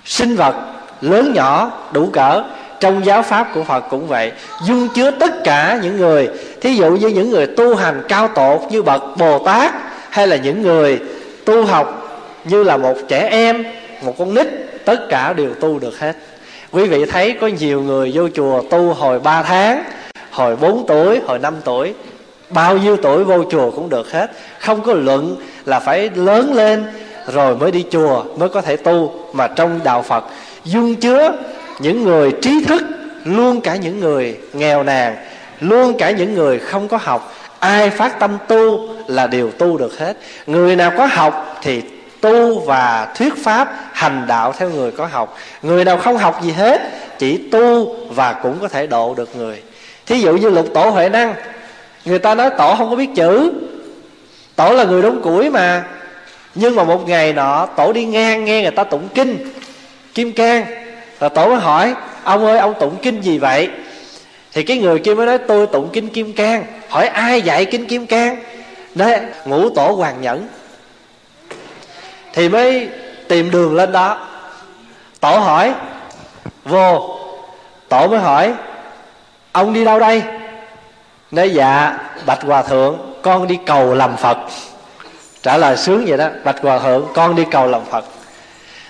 sinh 0.05 0.35
vật 0.35 0.55
lớn 1.01 1.33
nhỏ 1.33 1.71
đủ 1.91 2.09
cỡ. 2.13 2.43
Trong 2.79 3.05
giáo 3.05 3.21
pháp 3.21 3.47
của 3.53 3.63
phật 3.63 3.83
cũng 3.89 4.07
vậy. 4.07 4.31
Dung 4.65 4.87
chứa 4.95 5.11
tất 5.11 5.43
cả 5.43 5.79
những 5.83 5.97
người. 5.97 6.29
Thí 6.61 6.75
dụ 6.75 6.91
như 6.91 7.07
những 7.07 7.29
người 7.29 7.47
tu 7.47 7.75
hành 7.75 8.01
cao 8.07 8.27
tột 8.27 8.61
như 8.71 8.81
bậc 8.81 9.17
bồ 9.17 9.39
tát 9.39 9.73
hay 10.11 10.27
là 10.27 10.35
những 10.35 10.61
người 10.61 10.99
tu 11.45 11.65
học 11.65 11.97
như 12.45 12.63
là 12.63 12.77
một 12.77 12.95
trẻ 13.07 13.27
em, 13.31 13.63
một 14.01 14.15
con 14.17 14.33
nít, 14.33 14.47
tất 14.85 15.09
cả 15.09 15.33
đều 15.33 15.53
tu 15.53 15.79
được 15.79 15.99
hết. 15.99 16.15
Quý 16.71 16.85
vị 16.85 17.05
thấy 17.05 17.33
có 17.41 17.47
nhiều 17.47 17.81
người 17.81 18.11
vô 18.13 18.29
chùa 18.33 18.61
tu 18.69 18.93
hồi 18.93 19.19
3 19.19 19.43
tháng, 19.43 19.83
hồi 20.31 20.55
4 20.55 20.85
tuổi, 20.87 21.19
hồi 21.27 21.39
5 21.39 21.55
tuổi, 21.63 21.93
bao 22.49 22.77
nhiêu 22.77 22.97
tuổi 22.97 23.23
vô 23.23 23.43
chùa 23.51 23.71
cũng 23.71 23.89
được 23.89 24.11
hết. 24.11 24.31
Không 24.59 24.81
có 24.81 24.93
luận 24.93 25.35
là 25.65 25.79
phải 25.79 26.09
lớn 26.15 26.53
lên 26.53 26.83
rồi 27.27 27.55
mới 27.55 27.71
đi 27.71 27.85
chùa 27.91 28.23
mới 28.37 28.49
có 28.49 28.61
thể 28.61 28.75
tu, 28.75 29.13
mà 29.33 29.47
trong 29.47 29.79
đạo 29.83 30.01
phật, 30.01 30.23
dung 30.65 30.95
chứa 30.95 31.33
những 31.79 32.03
người 32.03 32.31
trí 32.41 32.63
thức, 32.67 32.83
luôn 33.25 33.61
cả 33.61 33.75
những 33.75 33.99
người 33.99 34.37
nghèo 34.53 34.83
nàn, 34.83 35.15
luôn 35.59 35.97
cả 35.97 36.11
những 36.11 36.33
người 36.33 36.59
không 36.59 36.87
có 36.87 36.97
học 37.01 37.33
ai 37.61 37.89
phát 37.89 38.19
tâm 38.19 38.37
tu 38.47 38.89
là 39.07 39.27
đều 39.27 39.51
tu 39.51 39.77
được 39.77 39.99
hết. 39.99 40.17
Người 40.47 40.75
nào 40.75 40.91
có 40.97 41.05
học 41.05 41.59
thì 41.61 41.81
tu 42.21 42.59
và 42.59 43.07
thuyết 43.15 43.33
pháp, 43.43 43.73
hành 43.93 44.25
đạo 44.27 44.53
theo 44.57 44.69
người 44.69 44.91
có 44.91 45.05
học. 45.05 45.37
Người 45.61 45.85
nào 45.85 45.97
không 45.97 46.17
học 46.17 46.41
gì 46.43 46.51
hết, 46.51 46.81
chỉ 47.19 47.37
tu 47.51 47.95
và 48.09 48.33
cũng 48.33 48.59
có 48.61 48.67
thể 48.67 48.87
độ 48.87 49.13
được 49.17 49.35
người. 49.35 49.61
Thí 50.05 50.19
dụ 50.19 50.37
như 50.37 50.49
lục 50.49 50.67
tổ 50.73 50.89
huệ 50.89 51.09
năng, 51.09 51.33
người 52.05 52.19
ta 52.19 52.35
nói 52.35 52.49
tổ 52.57 52.75
không 52.77 52.89
có 52.89 52.95
biết 52.95 53.09
chữ. 53.15 53.53
Tổ 54.55 54.73
là 54.73 54.83
người 54.83 55.01
đốn 55.01 55.21
củi 55.21 55.49
mà. 55.49 55.83
Nhưng 56.55 56.75
mà 56.75 56.83
một 56.83 57.07
ngày 57.07 57.33
nọ, 57.33 57.65
tổ 57.65 57.93
đi 57.93 58.05
ngang, 58.05 58.45
nghe 58.45 58.61
người 58.61 58.71
ta 58.71 58.83
tụng 58.83 59.07
kinh, 59.15 59.53
kim 60.13 60.31
cang. 60.31 60.65
Rồi 61.19 61.29
tổ 61.29 61.47
mới 61.47 61.59
hỏi, 61.59 61.95
ông 62.23 62.45
ơi, 62.45 62.59
ông 62.59 62.73
tụng 62.79 62.95
kinh 63.01 63.21
gì 63.21 63.37
vậy? 63.37 63.69
Thì 64.53 64.63
cái 64.63 64.77
người 64.77 64.99
kia 64.99 65.13
mới 65.13 65.25
nói, 65.25 65.37
tôi 65.37 65.67
tụng 65.67 65.89
kinh 65.93 66.07
kim 66.07 66.33
cang 66.33 66.63
hỏi 66.91 67.07
ai 67.07 67.41
dạy 67.41 67.65
kinh 67.65 67.87
kim 67.87 68.07
cang? 68.07 68.37
Nói, 68.95 69.19
ngũ 69.45 69.69
tổ 69.69 69.91
hoàng 69.91 70.21
nhẫn. 70.21 70.47
Thì 72.33 72.49
mới 72.49 72.89
tìm 73.27 73.51
đường 73.51 73.75
lên 73.75 73.91
đó. 73.91 74.27
Tổ 75.19 75.37
hỏi, 75.37 75.73
vô. 76.65 77.17
Tổ 77.89 78.07
mới 78.07 78.19
hỏi, 78.19 78.53
ông 79.51 79.73
đi 79.73 79.85
đâu 79.85 79.99
đây? 79.99 80.23
Nói 81.31 81.49
dạ 81.49 81.97
bạch 82.25 82.43
hòa 82.43 82.61
thượng, 82.61 83.15
con 83.21 83.47
đi 83.47 83.59
cầu 83.65 83.93
làm 83.93 84.17
phật. 84.17 84.37
Trả 85.41 85.57
lời 85.57 85.77
sướng 85.77 86.05
vậy 86.07 86.17
đó, 86.17 86.27
bạch 86.43 86.61
hòa 86.61 86.79
thượng, 86.79 87.07
con 87.13 87.35
đi 87.35 87.45
cầu 87.51 87.67
làm 87.67 87.81
phật. 87.85 88.05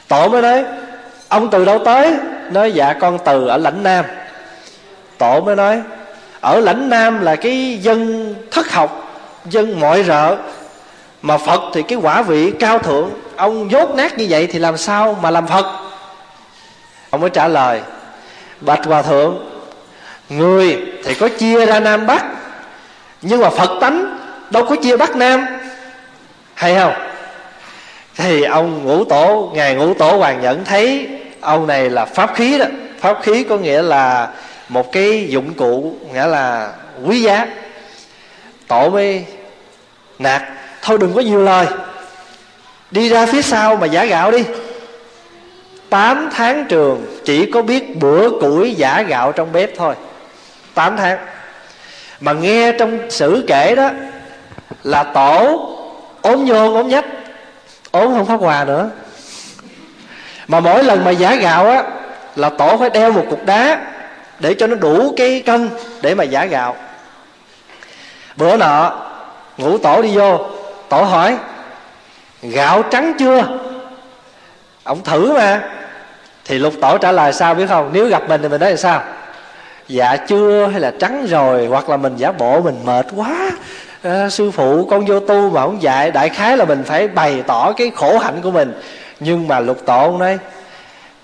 Tổ 0.08 0.30
mới 0.30 0.41
nói, 0.41 0.64
ông 1.28 1.49
từ 1.49 1.66
đâu 1.66 1.80
tới? 1.86 2.14
Nói 2.52 2.72
dạ 2.72 2.93
con 2.93 3.18
từ 3.26 3.47
ở 3.47 3.58
lãnh 3.58 3.84
nam. 3.84 4.06
Tổ 5.18 5.41
mới 5.41 5.56
nói 5.56 5.82
ở 6.42 6.60
lãnh 6.60 6.89
nam 6.89 7.22
là 7.22 7.36
cái 7.36 7.78
dân 7.82 8.36
thất 8.52 8.72
học, 8.72 9.22
dân 9.46 9.80
mọi 9.80 10.04
rợ. 10.04 10.38
Mà 11.22 11.38
phật 11.38 11.62
thì 11.74 11.84
cái 11.84 11.98
quả 12.02 12.22
vị 12.22 12.52
cao 12.60 12.80
thượng. 12.80 13.10
Ông 13.36 13.72
dốt 13.72 13.89
nát 13.96 14.18
như 14.18 14.26
vậy 14.30 14.48
thì 14.48 14.60
làm 14.60 14.78
sao 14.78 15.20
mà 15.22 15.32
làm 15.32 15.48
phật? 15.48 15.66
Ông 17.10 17.22
mới 17.22 17.30
trả 17.30 17.48
lời, 17.48 17.82
bạch 18.62 18.86
hòa 18.86 19.02
thượng, 19.02 19.50
người 20.30 20.80
thì 21.04 21.14
có 21.14 21.30
chia 21.30 21.66
ra 21.66 21.80
nam 21.80 22.08
bắc, 22.08 22.26
nhưng 23.22 23.42
mà 23.42 23.50
phật 23.50 23.70
tánh 23.82 24.18
đâu 24.50 24.66
có 24.66 24.76
chia 24.76 24.98
bắc 24.98 25.16
nam. 25.16 25.46
Hay 26.54 26.76
không? 26.76 26.94
Thì 28.18 28.44
ông 28.44 28.86
ngũ 28.86 29.04
tổ, 29.04 29.52
ngài 29.56 29.76
ngũ 29.76 29.94
tổ 29.94 30.18
hoàng 30.18 30.42
nhẫn 30.42 30.66
thấy 30.66 31.08
ông 31.42 31.68
này 31.68 31.89
là 31.89 32.06
pháp 32.06 32.36
khí 32.36 32.58
đó. 32.58 32.66
Pháp 33.00 33.20
khí 33.22 33.44
có 33.44 33.58
nghĩa 33.58 33.82
là 33.82 34.28
một 34.72 34.92
cái 34.92 35.28
dụng 35.30 35.54
cụ, 35.54 35.96
nghĩa 36.14 36.28
là 36.28 36.74
quý 37.06 37.22
giá, 37.22 37.48
tổ 38.68 38.90
mới 38.90 39.26
nạt, 40.20 40.42
thôi 40.82 40.98
đừng 40.98 41.14
có 41.14 41.22
nhiều 41.22 41.42
lời, 41.42 41.68
đi 42.92 43.10
ra 43.10 43.26
phía 43.26 43.42
sau 43.42 43.76
mà 43.76 43.88
giả 43.88 44.06
gạo 44.06 44.32
đi. 44.32 44.44
Tám 45.90 46.30
tháng 46.34 46.66
trường 46.70 47.06
chỉ 47.26 47.52
có 47.52 47.62
biết 47.62 48.00
bữa 48.00 48.30
củi 48.30 48.76
giả 48.76 49.02
gạo 49.02 49.32
trong 49.32 49.52
bếp 49.52 49.70
thôi. 49.78 49.96
Tám 50.74 50.98
tháng. 50.98 51.18
Mà 52.20 52.34
nghe 52.34 52.72
trong 52.72 53.12
sử 53.12 53.44
kể 53.48 53.76
đó, 53.76 53.90
là 54.84 55.04
tổ 55.04 55.70
ốm 56.22 56.46
nhôn 56.46 56.74
ốm 56.74 56.90
nhách, 56.90 57.06
ốm 57.92 58.14
không 58.14 58.26
phát 58.26 58.38
quà 58.40 58.66
nữa. 58.66 58.90
Mà 60.48 60.60
mỗi 60.60 60.84
lần 60.84 61.04
mà 61.04 61.12
giả 61.12 61.36
gạo 61.36 61.66
á, 61.66 61.84
là 62.36 62.50
tổ 62.50 62.78
phải 62.78 62.90
đeo 62.90 63.12
một 63.12 63.26
cục 63.30 63.46
đá 63.46 63.91
để 64.42 64.54
cho 64.54 64.68
nó 64.68 64.76
đủ 64.76 65.14
cái 65.18 65.44
cân 65.46 65.70
để 66.02 66.16
mà 66.16 66.24
giả 66.24 66.46
gạo. 66.46 66.76
Bữa 68.36 68.58
nọ 68.58 69.00
ngũ 69.58 69.78
tổ 69.78 70.02
đi 70.02 70.18
vô 70.18 70.39
tổ 70.89 71.02
hỏi 71.02 71.38
gạo 72.42 72.84
trắng 72.92 73.14
chưa? 73.20 73.48
Ông 74.84 75.04
thử 75.04 75.34
mà. 75.34 75.62
Thì 76.46 76.60
lục 76.60 76.74
tổ 76.82 76.98
trả 76.98 77.12
lời 77.12 77.34
sao 77.34 77.56
biết 77.56 77.66
không? 77.70 77.89
Nếu 77.94 78.08
gặp 78.08 78.30
mình 78.30 78.42
thì 78.42 78.50
mình 78.50 78.62
nói 78.62 78.72
là 78.72 78.78
sao? 78.78 79.04
Dạ 79.88 80.18
chưa 80.28 80.68
hay 80.68 80.82
là 80.82 80.92
trắng 81.00 81.26
rồi 81.30 81.66
hoặc 81.66 81.89
là 81.89 81.98
mình 81.98 82.18
giả 82.18 82.32
bộ 82.32 82.62
mình 82.62 82.80
mệt 82.86 83.06
quá. 83.16 83.52
À, 84.04 84.30
sư 84.30 84.52
phụ 84.52 84.88
con 84.89 85.06
vô 85.06 85.20
tu 85.20 85.50
mà 85.50 85.62
không 85.62 85.82
dạy 85.82 86.12
đại 86.12 86.30
khái 86.30 86.58
là 86.58 86.66
mình 86.66 86.84
phải 86.84 87.08
bày 87.08 87.44
tỏ 87.48 87.74
cái 87.78 87.92
khổ 87.96 88.18
hạnh 88.18 88.42
của 88.44 88.52
mình. 88.52 88.74
Nhưng 89.20 89.48
mà 89.48 89.60
lục 89.60 89.86
tổ 89.86 90.04
ông 90.04 90.20
nói 90.20 90.38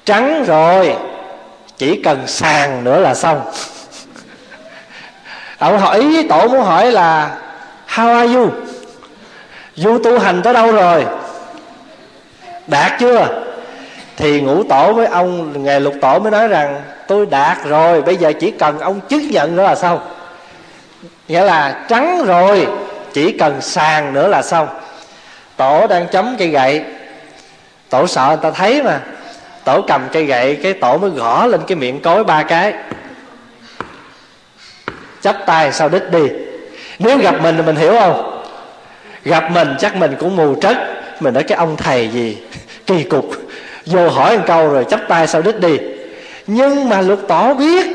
trắng 0.06 0.44
rồi 0.48 0.96
chỉ 1.78 2.02
cần 2.04 2.28
sàn 2.28 2.84
nữa 2.84 3.00
là 3.00 3.14
xong. 3.14 3.42
Ông 5.58 5.80
hỏi, 5.80 6.26
tổ 6.30 6.48
muốn 6.48 6.62
hỏi 6.62 6.92
là, 6.92 7.38
how 7.90 8.14
are 8.16 8.34
you? 8.34 8.50
Du 9.76 9.98
tu 10.04 10.20
hành 10.20 10.42
tới 10.42 10.54
đâu 10.54 10.72
rồi? 10.72 11.06
Đạt 12.68 12.92
chưa? 13.00 13.44
Thì 14.18 14.42
ngũ 14.42 14.64
tổ 14.64 14.94
với 14.94 15.06
ông 15.06 15.64
ngài 15.64 15.82
lục 15.82 15.94
tổ 16.02 16.20
mới 16.20 16.32
nói 16.32 16.48
rằng, 16.48 16.82
tôi 17.08 17.26
đạt 17.26 17.58
rồi, 17.66 18.02
bây 18.02 18.16
giờ 18.16 18.34
chỉ 18.40 18.52
cần 18.52 18.80
ông 18.80 19.00
chứng 19.10 19.32
nhận 19.32 19.56
nữa 19.56 19.64
là 19.64 19.76
xong. 19.76 20.00
Nghĩa 21.28 21.44
là 21.44 21.86
trắng 21.88 22.24
rồi, 22.26 22.68
chỉ 23.14 23.32
cần 23.32 23.62
sàn 23.62 24.14
nữa 24.14 24.28
là 24.28 24.42
xong. 24.42 24.68
Tổ 25.58 25.88
đang 25.88 26.08
chấm 26.08 26.36
cây 26.40 26.48
gậy. 26.48 26.84
Tổ 27.90 28.08
sợ 28.08 28.28
người 28.28 28.38
ta 28.42 28.52
thấy 28.52 28.84
mà 28.84 29.00
tổ 29.68 29.82
cầm 29.82 30.02
cây 30.12 30.26
gậy, 30.26 30.56
cái 30.56 30.74
tổ 30.74 30.98
mới 30.98 31.10
gõ 31.10 31.46
lên 31.46 31.62
cái 31.68 31.76
miệng 31.76 32.02
cối 32.02 32.24
ba 32.24 32.44
cái. 32.44 32.74
Chắp 35.22 35.36
tay 35.46 35.72
sau 35.72 35.90
đích 35.90 36.12
đi. 36.12 36.24
Nếu 37.00 37.18
gặp 37.18 37.42
mình 37.42 37.56
thì 37.58 37.64
mình 37.64 37.76
hiểu 37.76 37.96
không? 38.00 38.44
Gặp 39.24 39.52
mình 39.52 39.76
chắc 39.80 39.96
mình 39.96 40.16
cũng 40.20 40.36
mù 40.36 40.56
trất 40.62 40.78
mình 41.20 41.34
nói 41.34 41.44
cái 41.44 41.58
ông 41.58 41.78
thầy 41.78 42.08
gì? 42.08 42.38
Kỳ 42.86 43.04
cục. 43.04 43.26
Vô 43.86 44.10
hỏi 44.10 44.38
một 44.38 44.44
câu 44.48 44.70
rồi 44.70 44.86
chắp 44.90 45.00
tay 45.08 45.28
sau 45.28 45.42
đích 45.42 45.60
đi. 45.60 45.78
Nhưng 46.48 46.90
mà 46.90 47.02
lục 47.02 47.20
tổ 47.28 47.54
biết. 47.54 47.88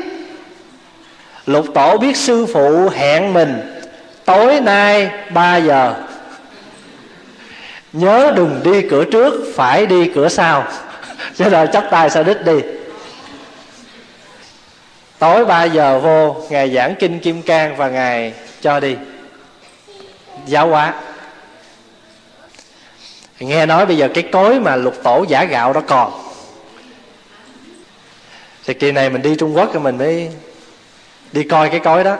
Lục 1.45 1.65
tổ 1.73 1.97
biết 1.97 2.17
sư 2.17 2.45
phụ 2.53 2.89
hẹn 2.89 3.33
mình. 3.33 3.81
Tối 4.25 4.59
nay 4.61 5.09
3 5.33 5.57
giờ. 5.57 5.93
Nhớ 7.93 8.33
đừng 8.35 8.59
đi 8.63 8.81
cửa 8.89 9.03
trước, 9.03 9.33
phải 9.55 9.85
đi 9.85 10.11
cửa 10.15 10.29
sau 10.29 10.65
cho 11.35 11.49
nên 11.49 11.71
chắp 11.71 11.85
tay 11.91 12.09
sao 12.09 12.23
đích 12.23 12.45
đi. 12.45 12.59
Tối 15.19 15.45
3 15.45 15.63
giờ 15.63 15.99
vô, 15.99 16.35
ngài 16.49 16.73
giảng 16.73 16.95
kinh 16.99 17.19
kim 17.19 17.41
cang 17.41 17.75
và 17.75 17.89
ngài 17.89 18.33
cho 18.61 18.79
đi. 18.79 18.95
Giáo 20.45 20.67
hóa. 20.67 20.93
Nghe 23.39 23.65
nói 23.65 23.85
bây 23.85 23.97
giờ 23.97 24.07
cái 24.13 24.23
cối 24.31 24.59
mà 24.59 24.75
lục 24.75 25.03
tổ 25.03 25.25
giả 25.29 25.43
gạo 25.43 25.73
đó 25.73 25.81
còn. 25.87 26.11
Thì 28.65 28.73
kỳ 28.73 28.91
này 28.91 29.09
mình 29.09 29.21
đi 29.21 29.35
trung 29.35 29.57
quốc 29.57 29.69
thì 29.73 29.79
mình 29.79 29.97
mới 29.97 30.29
đi 31.31 31.43
coi 31.43 31.69
cái 31.69 31.79
cối 31.79 32.03
đó. 32.03 32.17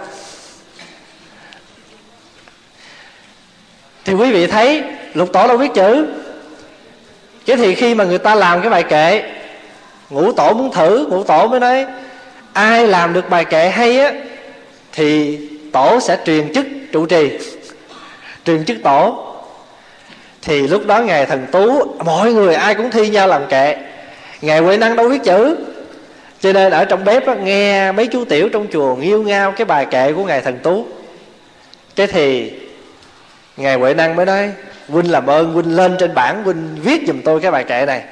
Thì 4.05 4.13
quý 4.13 4.31
vị 4.31 4.47
thấy 4.47 4.83
lục 5.13 5.29
tổ 5.33 5.47
đâu 5.47 5.57
biết 5.57 5.71
chữ? 5.75 6.07
Cái 7.45 7.57
thì 7.57 7.75
khi 7.75 7.95
mà 7.95 8.03
người 8.03 8.17
ta 8.17 8.35
làm 8.35 8.61
cái 8.61 8.69
bài 8.69 8.83
kệ 8.83 9.23
ngũ 10.09 10.31
tổ 10.31 10.53
muốn 10.53 10.71
thử 10.71 11.07
ngũ 11.09 11.23
tổ 11.23 11.47
mới 11.47 11.59
nói 11.59 11.85
ai 12.53 12.87
làm 12.87 13.13
được 13.13 13.29
bài 13.29 13.45
kệ 13.45 13.69
hay 13.69 13.99
á 13.99 14.13
thì 14.91 15.39
tổ 15.71 15.99
sẽ 15.99 16.17
truyền 16.25 16.53
chức 16.53 16.65
trụ 16.91 17.05
trì. 17.05 17.31
Truyền 18.45 18.65
chức 18.65 18.77
tổ. 18.83 19.25
Thì 20.41 20.67
lúc 20.67 20.87
đó 20.87 20.99
ngài 20.99 21.25
thần 21.25 21.45
tú 21.51 21.95
mọi 22.05 22.33
người 22.33 22.55
ai 22.55 22.75
cũng 22.75 22.91
thi 22.91 23.09
nhau 23.09 23.27
làm 23.27 23.47
kệ. 23.47 23.77
Ngài 24.41 24.59
huệ 24.59 24.77
năng 24.77 24.95
đâu 24.95 25.09
biết 25.09 25.23
chữ. 25.23 25.57
Cho 26.41 26.53
nên 26.53 26.71
ở 26.71 26.85
trong 26.85 27.03
bếp 27.05 27.27
đó, 27.27 27.33
nghe 27.33 27.91
mấy 27.91 28.07
chú 28.07 28.25
tiểu 28.25 28.49
trong 28.49 28.67
chùa 28.71 28.95
nghiêu 28.95 29.23
ngao 29.23 29.51
cái 29.51 29.65
bài 29.65 29.85
kệ 29.85 30.13
của 30.13 30.23
ngài 30.23 30.41
thần 30.41 30.59
tú. 30.63 30.85
Cái 31.95 32.07
thì 32.07 32.51
ngài 33.57 33.75
huệ 33.75 33.93
năng 33.93 34.15
mới 34.15 34.25
nói 34.25 34.51
huynh 34.89 35.11
làm 35.11 35.27
ơn, 35.27 35.53
huynh 35.53 35.75
lên 35.75 35.95
trên 35.99 36.13
bảng, 36.13 36.43
huynh 36.43 36.77
viết 36.83 37.01
giùm 37.07 37.21
tôi 37.21 37.39
cái 37.39 37.51
bài 37.51 37.63
kệ 37.63 37.85
này. 37.85 38.03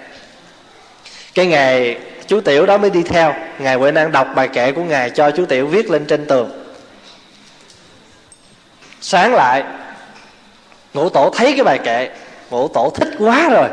Cái 1.34 1.46
ngày 1.46 1.98
chú 2.28 2.42
tiểu 2.42 2.66
đó 2.66 2.78
mới 2.78 2.90
đi 2.90 3.04
theo. 3.04 3.34
Ngài 3.60 3.76
huệ 3.76 3.92
năng 3.92 4.12
đọc 4.12 4.28
bài 4.36 4.48
kệ 4.48 4.72
của 4.72 4.84
ngài 4.84 5.10
cho 5.10 5.32
chú 5.32 5.46
tiểu 5.46 5.68
viết 5.68 5.90
lên 5.90 6.06
trên 6.06 6.26
tường. 6.26 6.52
Sáng 9.02 9.34
lại, 9.34 9.64
ngũ 10.94 11.10
tổ 11.10 11.30
thấy 11.38 11.54
cái 11.54 11.64
bài 11.64 11.80
kệ. 11.84 12.10
Ngũ 12.50 12.68
tổ 12.68 12.90
thích 12.96 13.10
quá 13.20 13.50
rồi. 13.50 13.68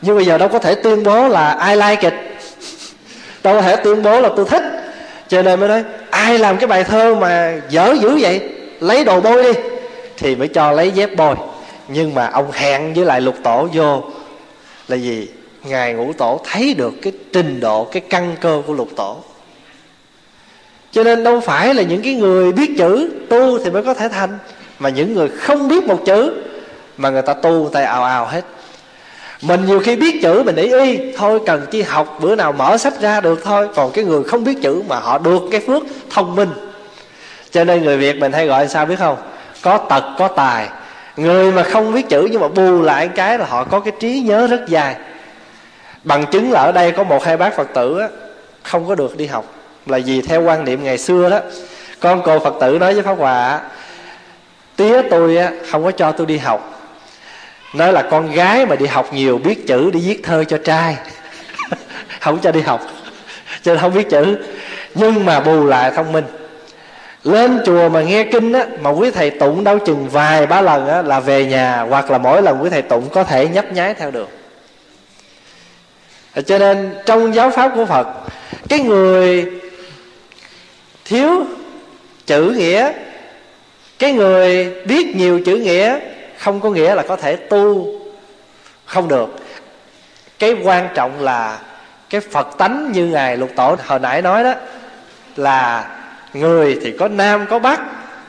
Nhưng 0.00 0.16
bây 0.16 0.24
giờ 0.24 0.38
đâu 0.38 0.48
có 0.48 0.58
thể 0.58 0.74
tuyên 0.74 1.02
bố 1.02 1.28
là 1.28 1.50
ai 1.50 1.76
like 1.76 2.10
it. 2.10 2.14
Đâu 3.42 3.54
có 3.54 3.62
thể 3.62 3.76
tuyên 3.76 4.02
bố 4.02 4.20
là 4.20 4.28
tôi 4.36 4.46
thích. 4.48 4.62
Cho 5.28 5.42
nên 5.42 5.60
mới 5.60 5.68
nói, 5.68 5.84
ai 6.10 6.38
làm 6.38 6.56
cái 6.56 6.66
bài 6.66 6.84
thơ 6.84 7.14
mà 7.14 7.54
dở 7.68 7.94
dữ 8.00 8.18
vậy? 8.20 8.40
Lấy 8.80 9.04
đồ 9.04 9.20
bôi 9.20 9.42
đi. 9.42 9.60
Thì 10.16 10.36
mới 10.36 10.48
cho 10.48 10.72
lấy 10.72 10.90
dép 10.90 11.10
bôi 11.16 11.36
nhưng 11.88 12.14
mà 12.14 12.26
ông 12.26 12.52
hẹn 12.52 12.94
với 12.94 13.04
lại 13.04 13.20
lục 13.20 13.34
tổ 13.42 13.68
vô 13.72 14.02
là 14.88 14.96
gì 14.96 15.28
ngài 15.64 15.92
ngũ 15.92 16.12
tổ 16.12 16.40
thấy 16.44 16.74
được 16.74 16.94
cái 17.02 17.12
trình 17.32 17.60
độ, 17.60 17.84
cái 17.84 18.02
căn 18.10 18.36
cơ 18.40 18.62
của 18.66 18.72
lục 18.72 18.88
tổ. 18.96 19.16
Cho 20.92 21.04
nên 21.04 21.24
đâu 21.24 21.40
phải 21.40 21.74
là 21.74 21.82
những 21.82 22.02
cái 22.02 22.14
người 22.14 22.52
biết 22.52 22.70
chữ 22.78 23.10
tu 23.28 23.58
thì 23.58 23.70
mới 23.70 23.82
có 23.82 23.94
thể 23.94 24.08
thành, 24.08 24.38
mà 24.78 24.88
những 24.88 25.14
người 25.14 25.28
không 25.28 25.68
biết 25.68 25.84
một 25.84 25.98
chữ 26.06 26.42
mà 26.96 27.10
người 27.10 27.22
ta 27.22 27.34
tu 27.34 27.70
tay 27.72 27.84
ào 27.84 28.04
ào 28.04 28.26
hết. 28.26 28.44
Mình 29.42 29.66
nhiều 29.66 29.80
khi 29.80 29.96
biết 29.96 30.22
chữ 30.22 30.42
mình 30.42 30.56
ý 30.56 30.72
y 30.72 31.12
thôi 31.16 31.40
cần 31.46 31.66
chi 31.70 31.82
học, 31.82 32.18
bữa 32.20 32.34
nào 32.34 32.52
mở 32.52 32.76
sách 32.76 33.00
ra 33.00 33.20
được 33.20 33.40
thôi. 33.44 33.68
Còn 33.74 33.92
cái 33.92 34.04
người 34.04 34.22
không 34.24 34.44
biết 34.44 34.58
chữ 34.62 34.82
mà 34.88 34.98
họ 34.98 35.18
được 35.18 35.42
cái 35.50 35.60
phước 35.60 35.82
thông 36.10 36.36
minh. 36.36 36.50
Cho 37.50 37.64
nên 37.64 37.84
người 37.84 37.96
việt 37.96 38.16
mình 38.16 38.32
hay 38.32 38.46
gọi 38.46 38.68
sao 38.68 38.86
biết 38.86 38.98
không? 38.98 39.16
Có 39.62 39.78
tật, 39.78 40.04
có 40.18 40.28
tài 40.28 40.68
người 41.18 41.52
mà 41.52 41.62
không 41.62 41.94
biết 41.94 42.08
chữ 42.08 42.28
nhưng 42.30 42.40
mà 42.40 42.48
bù 42.48 42.82
lại 42.82 43.08
cái 43.08 43.38
là 43.38 43.46
họ 43.46 43.64
có 43.64 43.80
cái 43.80 43.92
trí 44.00 44.20
nhớ 44.20 44.46
rất 44.46 44.60
dài. 44.68 44.96
Bằng 46.04 46.26
chứng 46.26 46.52
là 46.52 46.60
ở 46.60 46.72
đây 46.72 46.92
có 46.92 47.04
một 47.04 47.24
hai 47.24 47.36
bác 47.36 47.56
phật 47.56 47.68
tử 47.74 47.98
á, 47.98 48.08
không 48.62 48.88
có 48.88 48.94
được 48.94 49.16
đi 49.16 49.26
học. 49.26 49.44
Là 49.86 49.98
vì 50.04 50.22
theo 50.22 50.42
quan 50.42 50.64
niệm 50.64 50.84
ngày 50.84 50.98
xưa 50.98 51.30
đó 51.30 51.40
con 52.00 52.22
cô 52.24 52.38
phật 52.38 52.54
tử 52.60 52.78
nói 52.78 52.94
với 52.94 53.02
pháp 53.02 53.18
hòa 53.18 53.60
tía 54.76 55.02
tôi 55.10 55.36
á, 55.36 55.50
không 55.70 55.84
có 55.84 55.90
cho 55.90 56.12
tôi 56.12 56.26
đi 56.26 56.38
học. 56.38 56.80
Nói 57.74 57.92
là 57.92 58.02
con 58.02 58.32
gái 58.32 58.66
mà 58.66 58.76
đi 58.76 58.86
học 58.86 59.12
nhiều 59.12 59.38
biết 59.38 59.66
chữ 59.66 59.90
đi 59.90 60.00
viết 60.00 60.20
thơ 60.22 60.44
cho 60.44 60.58
trai. 60.64 60.96
Không 62.20 62.38
cho 62.38 62.52
đi 62.52 62.60
học 62.60 62.80
cho 63.62 63.72
nên 63.72 63.80
không 63.80 63.94
biết 63.94 64.10
chữ. 64.10 64.38
Nhưng 64.94 65.24
mà 65.24 65.40
bù 65.40 65.66
lại 65.66 65.92
thông 65.96 66.12
minh 66.12 66.24
lên 67.28 67.60
chùa 67.66 67.88
mà 67.88 68.02
nghe 68.02 68.24
kinh 68.24 68.52
á, 68.52 68.66
mà 68.80 68.90
quý 68.90 69.10
thầy 69.10 69.30
tụng 69.30 69.64
đâu 69.64 69.78
chừng 69.78 70.08
vài 70.08 70.46
ba 70.46 70.60
lần 70.60 70.88
á, 70.88 71.02
là 71.02 71.20
về 71.20 71.44
nhà, 71.44 71.80
hoặc 71.80 72.10
là 72.10 72.18
mỗi 72.18 72.42
lần 72.42 72.62
quý 72.62 72.70
thầy 72.70 72.82
tụng 72.82 73.08
có 73.12 73.24
thể 73.24 73.48
nhấp 73.48 73.72
nháy 73.72 73.94
theo 73.94 74.10
được. 74.10 74.28
Cho 76.46 76.58
nên 76.58 76.94
trong 77.06 77.34
giáo 77.34 77.50
pháp 77.50 77.72
của 77.74 77.86
phật, 77.86 78.06
cái 78.68 78.80
người 78.80 79.46
thiếu 81.04 81.44
chữ 82.26 82.50
nghĩa, 82.50 82.92
cái 83.98 84.12
người 84.12 84.74
biết 84.84 85.16
nhiều 85.16 85.40
chữ 85.46 85.56
nghĩa, 85.56 85.98
không 86.38 86.60
có 86.60 86.70
nghĩa 86.70 86.94
là 86.94 87.02
có 87.02 87.16
thể 87.16 87.36
tu 87.36 87.86
không 88.84 89.08
được. 89.08 89.28
Cái 90.38 90.56
quan 90.64 90.88
trọng 90.94 91.20
là 91.20 91.58
cái 92.10 92.20
phật 92.20 92.58
tánh 92.58 92.92
như 92.92 93.06
ngài 93.06 93.36
lục 93.36 93.50
tổ 93.56 93.76
hồi 93.86 93.98
nãy 93.98 94.22
nói 94.22 94.44
đó, 94.44 94.54
là 95.36 95.86
người 96.32 96.78
thì 96.82 96.92
có 96.92 97.08
nam, 97.08 97.46
có 97.50 97.58
bắc 97.58 97.80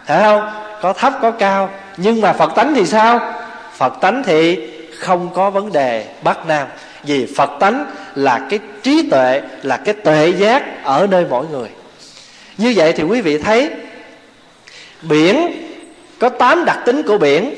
phải 0.05 0.23
không? 0.23 0.49
Có 0.81 0.93
thấp, 0.93 1.13
có 1.21 1.31
cao. 1.31 1.69
Nhưng 1.97 2.21
mà 2.21 2.33
phật 2.33 2.51
tánh 2.55 2.73
thì 2.75 2.85
sao? 2.85 3.33
Phật 3.77 3.93
tánh 4.01 4.23
thì 4.25 4.69
không 4.99 5.29
có 5.33 5.49
vấn 5.49 5.71
đề 5.71 6.05
bắc, 6.23 6.47
nam. 6.47 6.67
Vì 7.03 7.27
phật 7.37 7.49
tánh 7.59 7.85
là 8.15 8.39
cái 8.49 8.59
trí 8.83 9.09
tuệ, 9.09 9.41
là 9.63 9.77
cái 9.77 9.93
tuệ 9.93 10.33
giác 10.37 10.83
ở 10.83 11.07
nơi 11.11 11.25
mỗi 11.29 11.45
người. 11.51 11.69
Như 12.57 12.73
vậy 12.75 12.93
thì 12.93 13.03
quý 13.03 13.21
vị 13.21 13.37
thấy, 13.37 13.69
biển, 15.01 15.51
có 16.19 16.29
tám 16.29 16.65
đặc 16.65 16.77
tính 16.85 17.01
của 17.03 17.17
biển. 17.17 17.55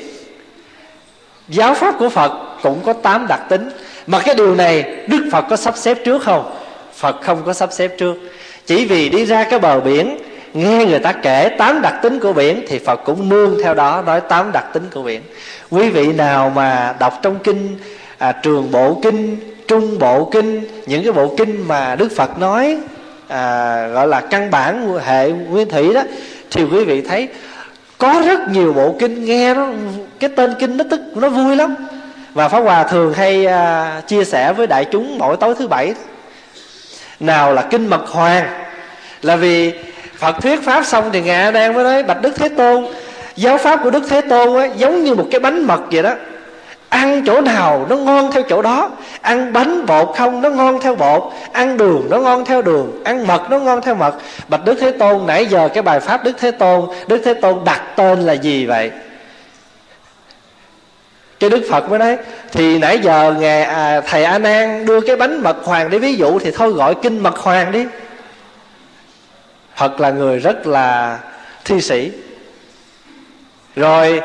Giáo 1.48 1.74
pháp 1.74 1.94
của 1.98 2.08
phật 2.08 2.32
cũng 2.62 2.80
có 2.84 2.92
tám 2.92 3.26
đặc 3.26 3.40
tính. 3.48 3.70
Mà 4.06 4.20
cái 4.20 4.34
điều 4.34 4.54
này 4.54 4.82
đức 5.08 5.28
phật 5.32 5.44
có 5.50 5.56
sắp 5.56 5.76
xếp 5.76 5.98
trước 6.04 6.22
không? 6.22 6.56
Phật 6.94 7.16
không 7.22 7.42
có 7.46 7.52
sắp 7.52 7.72
xếp 7.72 7.88
trước. 7.98 8.16
Chỉ 8.66 8.84
vì 8.84 9.08
đi 9.08 9.26
ra 9.26 9.44
cái 9.44 9.58
bờ 9.58 9.80
biển 9.80 10.18
nghe 10.54 10.84
người 10.84 10.98
ta 10.98 11.12
kể 11.12 11.48
tám 11.58 11.82
đặc 11.82 11.94
tính 12.02 12.20
của 12.20 12.32
biển 12.32 12.64
thì 12.68 12.78
phật 12.78 13.00
cũng 13.04 13.28
nương 13.28 13.62
theo 13.62 13.74
đó 13.74 14.02
nói 14.06 14.20
tám 14.20 14.52
đặc 14.52 14.64
tính 14.72 14.82
của 14.94 15.02
biển. 15.02 15.22
Quý 15.70 15.90
vị 15.90 16.12
nào 16.12 16.52
mà 16.54 16.94
đọc 16.98 17.18
trong 17.22 17.38
kinh 17.38 17.78
à, 18.18 18.32
trường 18.32 18.70
bộ 18.70 19.00
kinh 19.02 19.36
trung 19.68 19.98
bộ 19.98 20.24
kinh 20.32 20.60
những 20.86 21.04
cái 21.04 21.12
bộ 21.12 21.34
kinh 21.36 21.68
mà 21.68 21.96
đức 21.96 22.12
phật 22.16 22.38
nói 22.38 22.78
à, 23.28 23.86
gọi 23.86 24.08
là 24.08 24.20
căn 24.20 24.50
bản 24.50 24.98
hệ 25.04 25.30
nguyên 25.30 25.68
thủy 25.68 25.94
đó 25.94 26.02
thì 26.50 26.64
quý 26.64 26.84
vị 26.84 27.00
thấy 27.00 27.28
có 27.98 28.22
rất 28.26 28.40
nhiều 28.48 28.72
bộ 28.72 28.96
kinh 28.98 29.24
nghe 29.24 29.54
nó 29.54 29.68
cái 30.20 30.30
tên 30.36 30.54
kinh 30.58 30.76
nó 30.76 30.84
tức 30.90 31.00
nó 31.14 31.28
vui 31.28 31.56
lắm. 31.56 31.74
Và 32.34 32.48
pháp 32.48 32.60
hòa 32.60 32.84
thường 32.84 33.14
hay 33.14 33.46
à, 33.46 34.00
chia 34.06 34.24
sẻ 34.24 34.52
với 34.52 34.66
đại 34.66 34.84
chúng 34.84 35.18
mỗi 35.18 35.36
tối 35.36 35.54
thứ 35.58 35.68
bảy. 35.68 35.94
Nào 37.20 37.52
là 37.52 37.62
kinh 37.62 37.86
mật 37.86 38.08
hoàng 38.08 38.64
là 39.22 39.36
vì 39.36 39.72
phật 40.22 40.42
thuyết 40.42 40.64
pháp 40.64 40.86
xong 40.86 41.10
thì 41.12 41.20
ngài 41.20 41.52
đang 41.52 41.74
mới 41.74 41.84
nói 41.84 42.02
bạch 42.02 42.22
đức 42.22 42.36
thế 42.36 42.48
tôn 42.48 42.86
giáo 43.36 43.58
pháp 43.58 43.80
của 43.82 43.90
đức 43.90 44.02
thế 44.08 44.20
tôn 44.20 44.56
á 44.56 44.68
giống 44.76 45.04
như 45.04 45.14
một 45.14 45.26
cái 45.30 45.40
bánh 45.40 45.66
mật 45.66 45.80
vậy 45.90 46.02
đó. 46.02 46.14
Ăn 46.88 47.22
chỗ 47.26 47.40
nào 47.40 47.86
nó 47.88 47.96
ngon 47.96 48.32
theo 48.32 48.42
chỗ 48.48 48.62
đó. 48.62 48.90
Ăn 49.20 49.52
bánh 49.52 49.86
bột 49.86 50.16
không 50.16 50.42
nó 50.42 50.50
ngon 50.50 50.80
theo 50.80 50.94
bột. 50.94 51.22
Ăn 51.52 51.76
đường 51.76 52.06
nó 52.10 52.18
ngon 52.18 52.44
theo 52.44 52.62
đường. 52.62 53.02
Ăn 53.04 53.26
mật 53.26 53.50
nó 53.50 53.58
ngon 53.58 53.82
theo 53.82 53.94
mật. 53.94 54.14
Bạch 54.48 54.64
đức 54.64 54.74
thế 54.80 54.90
tôn 54.90 55.26
nãy 55.26 55.46
giờ 55.46 55.68
cái 55.74 55.82
bài 55.82 56.00
pháp 56.00 56.24
đức 56.24 56.32
thế 56.38 56.50
tôn 56.50 56.86
đức 57.06 57.22
thế 57.24 57.34
tôn 57.34 57.58
đặt 57.64 57.80
tên 57.96 58.20
là 58.20 58.32
gì 58.32 58.66
vậy? 58.66 58.90
Cái 61.40 61.50
đức 61.50 61.62
phật 61.70 61.90
mới 61.90 61.98
nói 61.98 62.16
thì 62.52 62.78
nãy 62.78 62.98
giờ 63.02 63.34
ngài 63.40 63.62
à, 63.62 64.00
thầy 64.00 64.24
a 64.24 64.38
nan 64.38 64.86
đưa 64.86 65.00
cái 65.00 65.16
bánh 65.16 65.42
mật 65.42 65.56
hoàng 65.64 65.90
để 65.90 65.98
ví 65.98 66.14
dụ 66.14 66.38
thì 66.38 66.50
thôi 66.50 66.72
gọi 66.72 66.94
kinh 66.94 67.22
mật 67.22 67.36
hoàng 67.36 67.72
đi 67.72 67.86
phật 69.82 70.00
là 70.00 70.10
người 70.10 70.38
rất 70.38 70.66
là 70.66 71.18
thi 71.64 71.80
sĩ. 71.80 72.10
Rồi 73.76 74.20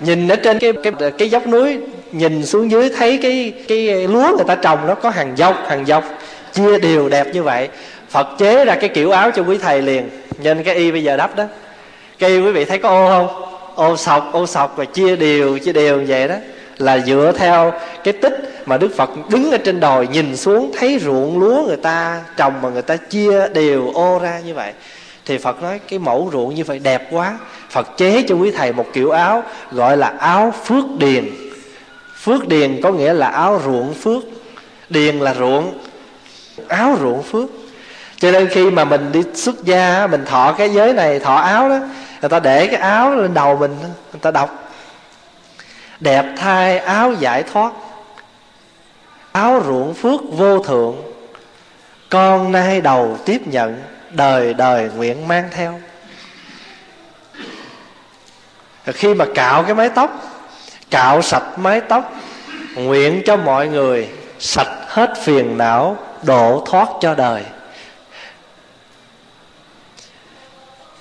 nhìn 0.00 0.28
ở 0.28 0.36
trên 0.36 0.58
cái 0.58 0.72
cái 0.82 0.92
cái 1.18 1.30
dốc 1.30 1.46
núi, 1.46 1.78
nhìn 2.12 2.46
xuống 2.46 2.70
dưới 2.70 2.90
thấy 2.96 3.18
cái 3.22 3.52
cái 3.68 4.08
lúa 4.08 4.36
người 4.36 4.44
ta 4.46 4.54
trồng 4.54 4.86
nó 4.86 4.94
có 4.94 5.10
hàng 5.10 5.36
dọc 5.36 5.56
hàng 5.68 5.86
dọc 5.86 6.04
chia 6.52 6.78
đều 6.78 7.08
đẹp 7.08 7.26
như 7.32 7.42
vậy. 7.42 7.68
Phật 8.08 8.28
chế 8.38 8.64
ra 8.64 8.74
cái 8.74 8.88
kiểu 8.88 9.10
áo 9.10 9.30
cho 9.30 9.42
quý 9.42 9.58
thầy 9.58 9.82
liền 9.82 10.10
nên 10.42 10.62
cái 10.62 10.74
y 10.74 10.92
bây 10.92 11.04
giờ 11.04 11.16
đắp 11.16 11.36
đó. 11.36 11.44
Cái 12.18 12.30
y 12.30 12.40
quý 12.40 12.50
vị 12.50 12.64
thấy 12.64 12.78
có 12.78 12.88
ô 12.88 13.08
không? 13.08 13.44
Ô 13.74 13.96
sọc 13.96 14.32
ô 14.32 14.46
sọc 14.46 14.76
và 14.76 14.84
chia 14.84 15.16
đều 15.16 15.58
chia 15.58 15.72
đều 15.72 16.00
như 16.00 16.06
vậy 16.08 16.28
đó. 16.28 16.34
Là 16.78 16.98
dựa 16.98 17.32
theo 17.36 17.72
cái 18.04 18.12
tích 18.12 18.52
mà 18.66 18.78
đức 18.78 18.96
phật 18.96 19.10
đứng 19.30 19.50
ở 19.50 19.58
trên 19.58 19.80
đồi, 19.80 20.08
nhìn 20.12 20.36
xuống 20.36 20.72
thấy 20.78 20.98
ruộng 20.98 21.40
lúa 21.40 21.64
người 21.66 21.76
ta 21.76 22.20
trồng 22.36 22.62
mà 22.62 22.68
người 22.68 22.82
ta 22.82 22.96
chia 22.96 23.48
đều, 23.48 23.90
ô 23.94 24.18
ra 24.22 24.40
như 24.46 24.54
vậy 24.54 24.72
thì 25.26 25.38
phật 25.38 25.62
nói, 25.62 25.80
cái 25.88 25.98
mẫu 25.98 26.30
ruộng 26.32 26.54
như 26.54 26.64
vậy 26.64 26.78
đẹp 26.78 27.08
quá. 27.10 27.38
Phật 27.70 27.96
chế 27.96 28.24
cho 28.28 28.34
quý 28.34 28.50
thầy 28.50 28.72
một 28.72 28.86
kiểu 28.92 29.10
áo 29.10 29.42
gọi 29.70 29.96
là 29.96 30.14
áo 30.18 30.54
phước 30.64 30.84
điền. 30.98 31.30
Phước 32.22 32.48
điền 32.48 32.80
có 32.82 32.92
nghĩa 32.92 33.12
là 33.12 33.28
áo 33.28 33.60
ruộng 33.64 33.94
phước. 33.94 34.22
Điền 34.88 35.18
là 35.18 35.34
ruộng, 35.34 35.78
áo 36.68 36.96
ruộng 37.00 37.22
phước. 37.22 37.50
Cho 38.16 38.30
nên 38.30 38.48
khi 38.48 38.70
mà 38.70 38.84
mình 38.84 39.12
đi 39.12 39.22
xuất 39.34 39.64
gia, 39.64 40.06
mình 40.06 40.24
thọ 40.24 40.52
cái 40.58 40.70
giới 40.70 40.92
này, 40.92 41.18
thọ 41.18 41.34
áo 41.34 41.68
đó, 41.68 41.78
người 42.20 42.28
ta 42.28 42.40
để 42.40 42.66
cái 42.66 42.80
áo 42.80 43.14
lên 43.16 43.34
đầu 43.34 43.56
mình, 43.56 43.76
người 43.80 44.20
ta 44.20 44.30
đọc. 44.30 44.72
Đẹp 46.00 46.24
thai 46.36 46.78
áo 46.78 47.12
giải 47.12 47.42
thoát. 47.42 47.72
Áo 49.32 49.62
ruộng 49.66 49.94
phước 49.94 50.20
vô 50.30 50.58
thượng. 50.58 50.96
Con 52.10 52.52
nay 52.52 52.80
đầu 52.80 53.18
tiếp 53.24 53.46
nhận 53.46 53.82
đời 54.12 54.54
đời 54.54 54.90
nguyện 54.96 55.28
mang 55.28 55.48
theo. 55.50 55.80
Khi 58.86 59.14
mà 59.14 59.24
cạo 59.34 59.62
cái 59.62 59.74
mái 59.74 59.88
tóc, 59.88 60.22
cạo 60.90 61.22
sạch 61.22 61.58
mái 61.58 61.80
tóc, 61.80 62.12
nguyện 62.74 63.22
cho 63.26 63.36
mọi 63.36 63.68
người 63.68 64.08
sạch 64.38 64.72
hết 64.86 65.12
phiền 65.24 65.58
não 65.58 65.96
độ 66.22 66.64
thoát 66.66 66.88
cho 67.00 67.14
đời. 67.14 67.42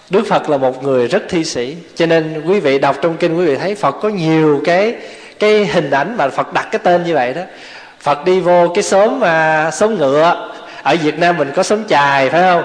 Đức 0.09 0.23
Phật 0.29 0.49
là 0.49 0.57
một 0.57 0.83
người 0.83 1.07
rất 1.07 1.23
thi 1.29 1.43
sĩ, 1.43 1.77
Cho 1.95 2.05
nên 2.05 2.43
quý 2.47 2.59
vị 2.59 2.79
đọc 2.79 2.95
trong 3.01 3.17
kinh 3.17 3.37
quý 3.37 3.45
vị 3.45 3.55
thấy 3.55 3.75
Phật 3.75 3.91
có 3.91 4.09
nhiều 4.09 4.61
cái 4.65 4.95
cái 5.39 5.65
hình 5.65 5.91
ảnh 5.91 6.17
mà 6.17 6.29
Phật 6.29 6.53
đặt 6.53 6.67
cái 6.71 6.79
tên 6.83 7.03
như 7.03 7.13
vậy 7.13 7.33
đó. 7.33 7.41
Phật 7.99 8.25
đi 8.25 8.39
vô 8.39 8.71
cái 8.75 8.83
xóm 8.83 9.19
mà 9.19 9.69
xóm 9.73 9.97
ngựa. 9.97 10.51
Ở 10.83 10.95
Việt 11.01 11.19
Nam 11.19 11.37
mình 11.37 11.51
có 11.55 11.63
xóm 11.63 11.87
chài, 11.87 12.29
phải 12.29 12.41
không? 12.41 12.63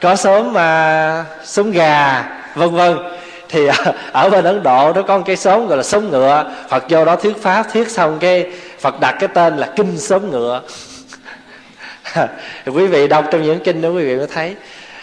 Có 0.00 0.16
xóm 0.16 0.52
mà 0.52 1.24
xóm 1.44 1.70
gà 1.70 2.24
vân 2.54 2.70
vân. 2.70 2.98
Thì 3.48 3.68
ở 4.12 4.30
bên 4.30 4.44
ấn 4.44 4.62
độ 4.62 4.92
nó 4.92 5.02
có 5.02 5.18
một 5.18 5.24
cái 5.26 5.36
xóm 5.36 5.66
gọi 5.66 5.76
là 5.76 5.82
xóm 5.82 6.10
ngựa. 6.10 6.52
Phật 6.68 6.84
vô 6.88 7.04
đó 7.04 7.16
thuyết 7.16 7.42
pháp 7.42 7.66
thuyết 7.72 7.90
xong 7.90 8.18
cái 8.18 8.46
phật 8.80 9.00
đặt 9.00 9.16
cái 9.20 9.28
tên 9.34 9.56
là 9.56 9.72
kinh 9.76 9.98
xóm 9.98 10.30
ngựa. 10.30 10.62
Quý 12.66 12.86
vị 12.86 13.08
đọc 13.08 13.24
trong 13.30 13.42
những 13.42 13.60
kinh 13.64 13.82
đó 13.82 13.88
quý 13.88 14.04
vị 14.04 14.16
mới 14.16 14.26
thấy. 14.26 14.54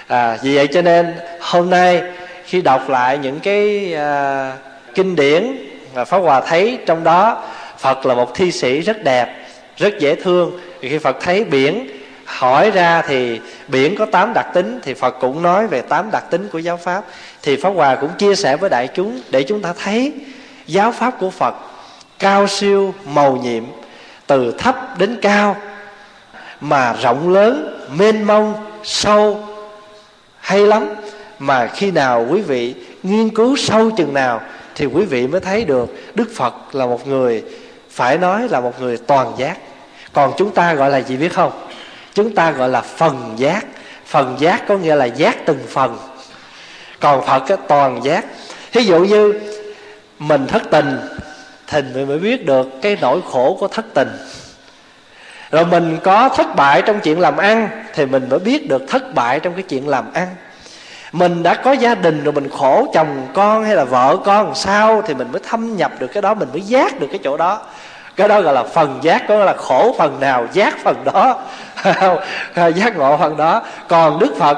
À, 0.07 0.37
vì 0.43 0.55
vậy 0.55 0.67
cho 0.67 0.81
nên 0.81 1.13
hôm 1.39 1.69
nay 1.69 2.01
khi 2.45 2.61
đọc 2.61 2.89
lại 2.89 3.17
những 3.17 3.39
cái 3.39 3.93
à, 3.93 4.51
kinh 4.95 5.15
điển 5.15 5.57
và 5.93 6.05
pháp 6.05 6.17
hòa 6.17 6.41
thấy 6.41 6.79
trong 6.85 7.03
đó 7.03 7.43
phật 7.77 8.05
là 8.05 8.15
một 8.15 8.35
thi 8.35 8.51
sĩ 8.51 8.81
rất 8.81 9.03
đẹp 9.03 9.47
rất 9.77 9.99
dễ 9.99 10.15
thương. 10.15 10.59
Khi 10.81 10.97
phật 10.97 11.17
thấy 11.21 11.43
biển 11.43 11.96
hỏi 12.27 12.71
ra 12.71 13.01
thì 13.01 13.39
biển 13.67 13.95
có 13.95 14.05
tám 14.05 14.33
đặc 14.33 14.47
tính, 14.53 14.79
thì 14.83 14.93
phật 14.93 15.15
cũng 15.19 15.43
nói 15.43 15.67
về 15.67 15.81
tám 15.81 16.09
đặc 16.11 16.23
tính 16.29 16.49
của 16.51 16.59
giáo 16.59 16.77
pháp. 16.77 17.03
Thì 17.41 17.55
pháp 17.55 17.69
hòa 17.69 17.95
cũng 17.95 18.09
chia 18.17 18.35
sẻ 18.35 18.57
với 18.57 18.69
đại 18.69 18.87
chúng 18.93 19.21
để 19.29 19.43
chúng 19.43 19.61
ta 19.61 19.73
thấy 19.83 20.13
giáo 20.67 20.91
pháp 20.91 21.19
của 21.19 21.29
phật 21.29 21.55
cao 22.19 22.47
siêu 22.47 22.93
màu 23.05 23.35
nhiệm, 23.35 23.63
từ 24.27 24.55
thấp 24.57 24.99
đến 24.99 25.17
cao, 25.21 25.55
mà 26.61 26.93
rộng 27.01 27.33
lớn, 27.33 27.85
mênh 27.91 28.23
mông, 28.23 28.53
sâu 28.83 29.43
hay 30.39 30.59
lắm. 30.59 30.87
Mà 31.39 31.67
khi 31.67 31.91
nào 31.91 32.25
quý 32.29 32.41
vị 32.41 32.75
nghiên 33.03 33.29
cứu 33.29 33.55
sâu 33.55 33.91
chừng 33.91 34.13
nào 34.13 34.41
thì 34.75 34.85
quý 34.85 35.05
vị 35.05 35.27
mới 35.27 35.41
thấy 35.41 35.65
được 35.65 36.15
đức 36.15 36.29
phật 36.35 36.75
là 36.75 36.85
một 36.85 37.07
người, 37.07 37.43
phải 37.89 38.17
nói 38.17 38.47
là 38.49 38.59
một 38.59 38.81
người 38.81 38.97
toàn 38.97 39.33
giác. 39.37 39.57
Còn 40.13 40.33
chúng 40.37 40.51
ta 40.51 40.73
gọi 40.73 40.89
là 40.89 41.01
gì 41.01 41.17
biết 41.17 41.33
không? 41.33 41.66
Chúng 42.17 42.35
ta 42.35 42.51
gọi 42.51 42.69
là 42.69 42.81
phần 42.81 43.33
giác. 43.37 43.65
Phần 44.05 44.35
giác 44.39 44.67
có 44.67 44.77
nghĩa 44.77 44.95
là 44.95 45.05
giác 45.05 45.45
từng 45.45 45.59
phần. 45.69 45.97
Còn 46.99 47.25
phật 47.25 47.43
cái 47.47 47.57
toàn 47.67 48.03
giác. 48.03 48.25
Thí 48.71 48.81
dụ 48.81 48.99
như 48.99 49.33
mình 50.19 50.47
thất 50.47 50.61
tình 50.71 50.99
thì 51.67 51.81
mình 51.81 52.07
mới 52.07 52.19
biết 52.19 52.45
được 52.45 52.67
cái 52.81 52.97
nỗi 53.01 53.21
khổ 53.31 53.57
của 53.59 53.67
thất 53.67 53.85
tình. 53.93 54.09
Rồi 55.51 55.65
mình 55.65 55.97
có 56.03 56.29
thất 56.29 56.55
bại 56.55 56.81
trong 56.81 56.99
chuyện 56.99 57.19
làm 57.19 57.37
ăn, 57.37 57.69
thì 57.93 58.05
mình 58.05 58.29
mới 58.29 58.39
biết 58.39 58.69
được 58.69 58.81
thất 58.87 59.15
bại 59.15 59.39
trong 59.39 59.53
cái 59.53 59.63
chuyện 59.63 59.87
làm 59.87 60.13
ăn. 60.13 60.27
Mình 61.11 61.43
đã 61.43 61.53
có 61.53 61.71
gia 61.71 61.95
đình 61.95 62.23
rồi 62.23 62.33
mình 62.33 62.49
khổ, 62.49 62.91
chồng 62.93 63.27
con 63.33 63.65
hay 63.65 63.75
là 63.75 63.83
vợ 63.83 64.17
con 64.25 64.55
sao, 64.55 65.01
thì 65.07 65.13
mình 65.13 65.31
mới 65.31 65.41
thâm 65.49 65.77
nhập 65.77 65.91
được 65.99 66.07
cái 66.07 66.21
đó, 66.21 66.33
mình 66.33 66.49
mới 66.51 66.61
giác 66.61 66.99
được 66.99 67.07
cái 67.11 67.19
chỗ 67.23 67.37
đó. 67.37 67.61
Cái 68.15 68.27
đó 68.27 68.41
gọi 68.41 68.53
là 68.53 68.63
phần 68.63 68.99
giác, 69.01 69.23
có 69.27 69.35
là 69.35 69.53
khổ 69.57 69.95
phần 69.97 70.19
nào, 70.19 70.47
giác 70.53 70.83
phần 70.83 71.03
đó 71.03 71.43
giác 72.75 72.97
ngộ 72.97 73.17
phần 73.17 73.37
đó. 73.37 73.61
Còn 73.87 74.19
đức 74.19 74.35
phật 74.39 74.57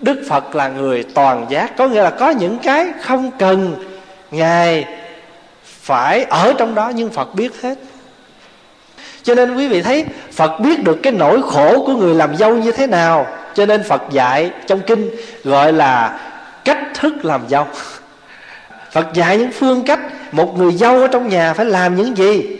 đức 0.00 0.22
phật 0.28 0.54
là 0.54 0.68
người 0.68 1.04
toàn 1.14 1.46
giác. 1.48 1.76
Có 1.76 1.88
nghĩa 1.88 2.02
là 2.02 2.10
có 2.10 2.30
những 2.30 2.58
cái 2.58 2.86
không 3.00 3.30
cần 3.38 3.74
ngài 4.30 4.84
phải 5.64 6.24
ở 6.24 6.54
trong 6.58 6.74
đó 6.74 6.92
nhưng 6.94 7.10
phật 7.10 7.34
biết 7.34 7.62
hết. 7.62 7.78
Cho 9.22 9.34
nên 9.34 9.56
quý 9.56 9.68
vị 9.68 9.82
thấy, 9.82 10.04
phật 10.32 10.60
biết 10.60 10.84
được 10.84 10.98
cái 11.02 11.12
nỗi 11.12 11.42
khổ 11.50 11.84
của 11.86 11.92
người 11.92 12.14
làm 12.14 12.36
dâu 12.36 12.54
như 12.56 12.72
thế 12.72 12.86
nào. 12.86 13.26
Cho 13.54 13.66
nên 13.66 13.82
phật 13.82 14.02
dạy 14.10 14.50
trong 14.66 14.80
kinh 14.80 15.10
gọi 15.44 15.72
là 15.72 16.20
cách 16.64 16.78
thức 16.94 17.24
làm 17.24 17.40
dâu. 17.48 17.66
Phật 18.90 19.06
dạy 19.14 19.38
những 19.38 19.52
phương 19.52 19.82
cách 19.82 20.00
một 20.32 20.58
người 20.58 20.72
dâu 20.72 21.00
ở 21.00 21.06
trong 21.06 21.28
nhà 21.28 21.54
phải 21.54 21.66
làm 21.66 21.96
những 21.96 22.16
gì? 22.16 22.58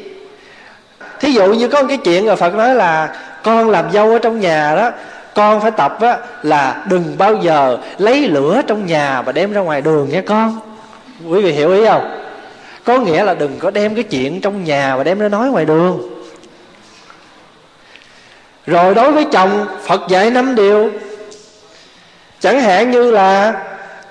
Thí 1.20 1.33
dụ 1.33 1.53
như 1.53 1.68
có 1.68 1.83
một 1.83 1.89
cái 1.89 1.97
chuyện 1.97 2.26
rồi 2.26 2.37
phật 2.37 2.55
nói 2.55 2.74
là 2.74 3.09
con 3.43 3.70
làm 3.70 3.93
dâu 3.93 4.11
ở 4.11 4.18
trong 4.18 4.40
nhà 4.40 4.74
đó 4.76 4.90
con 5.34 5.61
phải 5.61 5.70
tập 5.70 5.97
á, 6.01 6.18
là 6.43 6.84
đừng 6.88 7.18
bao 7.18 7.36
giờ 7.36 7.78
lấy 7.99 8.28
lửa 8.28 8.62
trong 8.66 8.86
nhà 8.86 9.22
và 9.22 9.32
đem 9.32 9.53
ra 9.53 9.61
ngoài 9.61 9.80
đường 9.80 10.09
nha 10.09 10.22
con. 10.26 10.61
Quý 11.28 11.40
vị 11.40 11.53
hiểu 11.53 11.72
ý 11.72 11.86
không? 11.86 12.18
Có 12.84 12.99
nghĩa 12.99 13.24
là 13.24 13.34
đừng 13.34 13.59
có 13.59 13.70
đem 13.70 13.95
cái 13.95 14.05
chuyện 14.05 14.40
trong 14.40 14.64
nhà 14.64 14.97
và 14.97 15.05
đem 15.05 15.18
ra 15.18 15.28
nói 15.28 15.51
ngoài 15.51 15.64
đường. 15.64 16.01
Rồi 18.66 18.95
đối 18.95 19.12
với 19.12 19.26
chồng 19.32 19.66
phật 19.82 20.01
dạy 20.09 20.30
năm 20.30 20.55
điều. 20.55 20.90
Chẳng 22.40 22.61
hạn 22.61 22.90
như 22.90 23.11
là 23.11 23.62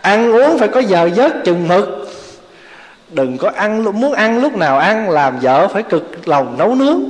ăn 0.01 0.31
uống 0.31 0.59
phải 0.59 0.67
có 0.67 0.79
giờ 0.79 1.09
giấc 1.15 1.33
chừng 1.45 1.67
mực. 1.67 2.11
Đừng 3.09 3.37
có 3.37 3.51
ăn 3.55 3.83
muốn 3.83 4.13
ăn 4.13 4.41
lúc 4.41 4.55
nào 4.55 4.79
ăn 4.79 5.09
làm 5.09 5.39
vợ 5.39 5.67
phải 5.67 5.83
cực 5.83 6.27
lòng 6.27 6.55
nấu 6.57 6.75
nướng 6.75 7.03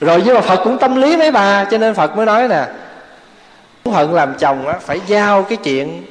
rồi 0.00 0.22
nhưng 0.24 0.34
mà 0.34 0.40
phật 0.40 0.60
cũng 0.64 0.78
tâm 0.78 0.96
lý 0.96 1.16
mấy 1.16 1.30
bà, 1.30 1.64
cho 1.64 1.78
nên 1.78 1.94
phật 1.94 2.16
mới 2.16 2.26
nói 2.26 2.48
nè 2.48 2.66
hận 3.94 4.12
làm 4.12 4.34
chồng 4.38 4.66
á, 4.68 4.74
phải 4.80 5.00
giao 5.06 5.42
cái 5.42 5.58
chuyện 5.64 6.02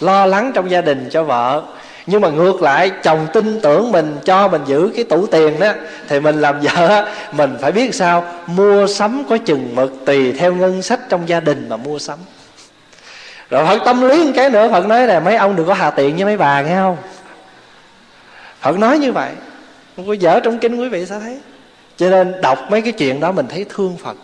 lo 0.00 0.26
lắng 0.26 0.52
trong 0.54 0.70
gia 0.70 0.80
đình 0.80 1.08
cho 1.10 1.24
vợ. 1.24 1.62
Nhưng 2.06 2.20
mà 2.20 2.28
ngược 2.28 2.62
lại, 2.62 2.90
chồng 3.02 3.26
tin 3.32 3.60
tưởng 3.60 3.92
mình, 3.92 4.18
cho 4.24 4.48
mình 4.48 4.62
giữ 4.66 4.90
cái 4.96 5.04
tủ 5.04 5.26
tiền 5.26 5.60
đó, 5.60 5.72
thì 6.08 6.20
mình 6.20 6.40
làm 6.40 6.60
vợ 6.60 6.86
á, 6.88 7.14
mình 7.32 7.56
phải 7.60 7.72
biết 7.72 7.94
sao? 7.94 8.24
Mua 8.46 8.86
sắm 8.86 9.24
có 9.28 9.38
chừng 9.38 9.74
mực 9.74 9.92
tùy 10.06 10.32
theo 10.32 10.54
ngân 10.54 10.82
sách 10.82 11.00
trong 11.08 11.28
gia 11.28 11.40
đình 11.40 11.68
mà 11.68 11.76
mua 11.76 11.98
sắm. 11.98 12.18
Rồi 13.50 13.66
phật 13.66 13.78
tâm 13.84 14.08
lý 14.08 14.24
một 14.24 14.32
cái 14.34 14.50
nữa, 14.50 14.68
phật 14.72 14.86
nói 14.86 15.06
là 15.06 15.20
mấy 15.20 15.36
ông 15.36 15.56
đừng 15.56 15.66
có 15.66 15.74
hà 15.74 15.90
tiện 15.90 16.16
với 16.16 16.24
mấy 16.24 16.36
bà, 16.36 16.62
nghe 16.62 16.76
không? 16.76 16.96
Phật 18.60 18.78
nói 18.78 18.98
như 18.98 19.12
vậy. 19.12 19.30
Không 19.96 20.06
có 20.06 20.12
dở 20.12 20.40
trong 20.40 20.58
kinh 20.58 20.80
quý 20.80 20.88
vị 20.88 21.06
sao 21.06 21.20
thấy? 21.20 21.38
Cho 21.96 22.10
nên 22.10 22.40
đọc 22.40 22.58
mấy 22.70 22.82
cái 22.82 22.92
chuyện 22.92 23.20
đó 23.20 23.32
mình 23.32 23.46
thấy 23.48 23.66
thương 23.68 23.96
phật. 23.96 24.16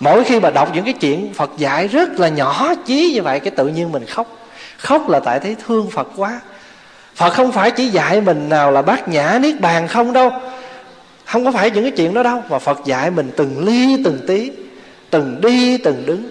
Mỗi 0.00 0.24
khi 0.24 0.40
mà 0.40 0.50
đọc 0.50 0.70
những 0.74 0.84
cái 0.84 0.92
chuyện 0.92 1.32
phật 1.34 1.50
dạy 1.58 1.88
rất 1.88 2.20
là 2.20 2.28
nhỏ 2.28 2.74
chí 2.86 3.12
như 3.14 3.22
vậy, 3.22 3.40
cái 3.40 3.50
tự 3.50 3.66
nhiên 3.66 3.92
mình 3.92 4.06
khóc. 4.06 4.38
Khóc 4.76 5.08
là 5.08 5.20
tại 5.20 5.40
thấy 5.40 5.56
thương 5.66 5.90
phật 5.90 6.08
quá. 6.16 6.40
Phật 7.14 7.30
không 7.30 7.52
phải 7.52 7.70
chỉ 7.70 7.86
dạy 7.88 8.20
mình 8.20 8.48
nào 8.48 8.70
là 8.70 8.82
bát 8.82 9.08
nhã 9.08 9.38
niết 9.40 9.60
bàn 9.60 9.88
không 9.88 10.12
đâu. 10.12 10.30
Không 11.24 11.44
có 11.44 11.52
phải 11.52 11.70
những 11.70 11.84
cái 11.84 11.90
chuyện 11.90 12.14
đó 12.14 12.22
đâu, 12.22 12.42
mà 12.50 12.58
phật 12.58 12.78
dạy 12.84 13.10
mình 13.10 13.30
từng 13.36 13.64
ly, 13.64 14.02
từng 14.04 14.18
tí, 14.26 14.50
từng 15.10 15.40
đi, 15.40 15.78
từng 15.78 16.06
đứng. 16.06 16.30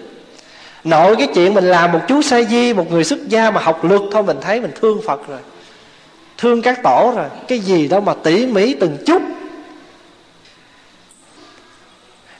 Nội 0.84 1.16
cái 1.16 1.28
chuyện 1.34 1.54
mình 1.54 1.64
làm 1.64 1.92
một 1.92 2.00
chú 2.08 2.22
sa 2.22 2.42
di, 2.42 2.72
một 2.72 2.90
người 2.90 3.04
xuất 3.04 3.28
gia 3.28 3.50
mà 3.50 3.60
học 3.60 3.84
luật 3.84 4.00
thôi, 4.12 4.22
mình 4.22 4.36
thấy 4.40 4.60
mình 4.60 4.72
thương 4.80 5.00
phật 5.06 5.28
rồi. 5.28 5.38
Thương 6.38 6.62
các 6.62 6.82
tổ 6.82 7.12
rồi. 7.16 7.26
Cái 7.48 7.58
gì 7.58 7.88
đâu 7.88 8.00
mà 8.00 8.14
tỉ 8.14 8.46
mỉ 8.46 8.74
từng 8.74 8.96
chút 9.06 9.22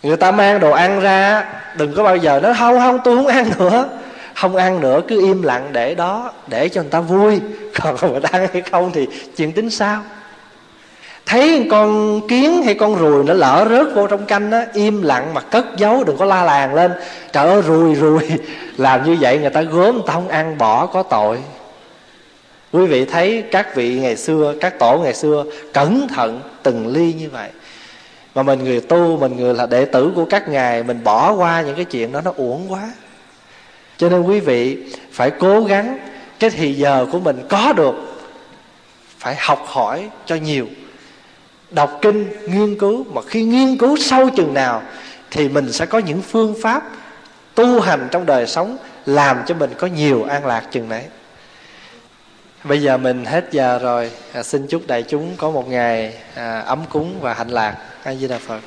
người 0.05 0.17
ta 0.17 0.31
mang 0.31 0.61
đồ 0.61 0.71
ăn 0.71 1.01
ra, 1.01 1.45
đừng 1.77 1.95
có 1.95 2.03
bao 2.03 2.17
giờ 2.17 2.41
nói, 2.41 2.55
không 2.59 2.79
không, 2.79 2.99
tôi 3.05 3.17
không 3.17 3.27
ăn 3.27 3.51
nữa. 3.59 3.89
Không 4.35 4.57
ăn 4.57 4.81
nữa, 4.81 5.01
cứ 5.09 5.21
im 5.21 5.43
lặng 5.43 5.69
để 5.73 5.95
đó, 5.95 6.33
để 6.47 6.69
cho 6.69 6.83
người 6.83 6.91
ta 6.91 7.01
vui. 7.01 7.41
Còn 7.83 8.13
người 8.13 8.21
ta 8.21 8.29
ăn 8.33 8.49
hay 8.53 8.63
không 8.63 8.91
thì 8.95 9.07
chuyện 9.37 9.53
tính 9.53 9.71
sao? 9.71 10.03
Thấy 11.27 11.67
con 11.71 12.21
kiến 12.29 12.63
hay 12.63 12.75
con 12.75 12.95
ruồi 12.95 13.25
nó 13.25 13.35
lỡ 13.35 13.67
rớt 13.71 13.95
vô 13.95 14.07
trong 14.07 14.27
canh 14.27 14.51
á, 14.51 14.67
im 14.75 15.03
lặng 15.03 15.35
mà 15.35 15.41
cất 15.41 15.65
giấu, 15.77 16.05
đừng 16.05 16.17
có 16.17 16.25
la 16.25 16.45
làng 16.45 16.75
lên. 16.75 16.93
Trời 17.33 17.49
ơi 17.49 17.63
ruồi 17.63 17.95
ruồi 17.95 18.23
làm 18.77 19.05
như 19.05 19.17
vậy 19.21 19.39
người 19.39 19.51
ta 19.51 19.63
gớm, 19.63 19.95
người 19.95 20.05
ta 20.07 20.13
không 20.13 20.29
ăn, 20.29 20.59
bỏ 20.59 20.87
có 20.87 21.03
tội. 21.03 21.39
Quý 22.73 22.87
vị 22.87 23.05
thấy 23.05 23.45
các 23.51 23.75
vị 23.75 23.99
ngày 24.01 24.17
xưa, 24.17 24.55
các 24.61 24.79
tổ 24.79 24.99
ngày 24.99 25.15
xưa 25.15 25.45
cẩn 25.73 26.09
thận 26.09 26.41
từng 26.63 26.87
ly 26.87 27.13
như 27.19 27.31
vậy 27.31 27.49
mà 28.35 28.43
mình 28.43 28.65
người 28.65 28.81
tu, 28.81 29.17
mình 29.17 29.37
người 29.37 29.55
là 29.55 29.67
đệ 29.67 29.85
tử 29.85 30.13
của 30.15 30.25
các 30.25 30.49
ngài, 30.49 30.83
mình 30.83 31.05
bỏ 31.05 31.33
qua 31.33 31.63
những 31.63 31.77
cái 31.77 31.85
chuyện 31.85 32.13
đó, 32.13 32.21
nó 32.21 32.33
uổng 32.37 32.73
quá. 32.73 32.93
Cho 33.97 34.09
nên 34.09 34.23
quý 34.23 34.41
vị 34.41 34.79
phải 35.13 35.31
cố 35.31 35.61
gắng, 35.61 35.99
cái 36.39 36.51
thì 36.51 36.75
giờ 36.75 37.07
của 37.13 37.21
mình 37.21 37.43
có 37.49 37.73
được, 37.73 37.95
phải 39.19 39.37
học 39.39 39.65
hỏi 39.67 40.09
cho 40.27 40.35
nhiều. 40.35 40.67
Đọc 41.71 41.99
kinh, 42.03 42.27
nghiên 42.49 42.79
cứu, 42.79 43.05
mà 43.13 43.23
khi 43.23 43.43
nghiên 43.43 43.79
cứu 43.79 43.97
sâu 43.97 44.31
chừng 44.31 44.55
nào, 44.55 44.83
thì 45.31 45.49
mình 45.49 45.73
sẽ 45.73 45.87
có 45.87 45.99
những 45.99 46.23
phương 46.23 46.55
pháp 46.63 46.83
tu 47.55 47.81
hành 47.81 48.09
trong 48.11 48.27
đời 48.27 48.47
sống, 48.47 48.77
làm 49.07 49.39
cho 49.47 49.55
mình 49.55 49.71
có 49.79 49.87
nhiều 49.87 50.23
an 50.23 50.47
lạc 50.47 50.63
chừng 50.71 50.89
đấy 50.89 51.03
bây 52.65 52.83
giờ 52.83 52.97
mình 52.97 53.25
hết 53.25 53.49
giờ 53.51 53.79
rồi. 53.79 54.11
À, 54.33 54.43
xin 54.43 54.67
chúc 54.67 54.83
đại 54.87 55.03
chúng 55.03 55.37
có 55.37 55.51
một 55.51 55.69
ngày 55.69 56.15
à, 56.35 56.59
ấm 56.59 56.85
cúng 56.91 57.21
và 57.21 57.35
hạnh 57.35 57.49
lạc. 57.49 57.77
A 58.03 58.15
di 58.15 58.29
đà 58.29 58.39
phật. 58.39 58.61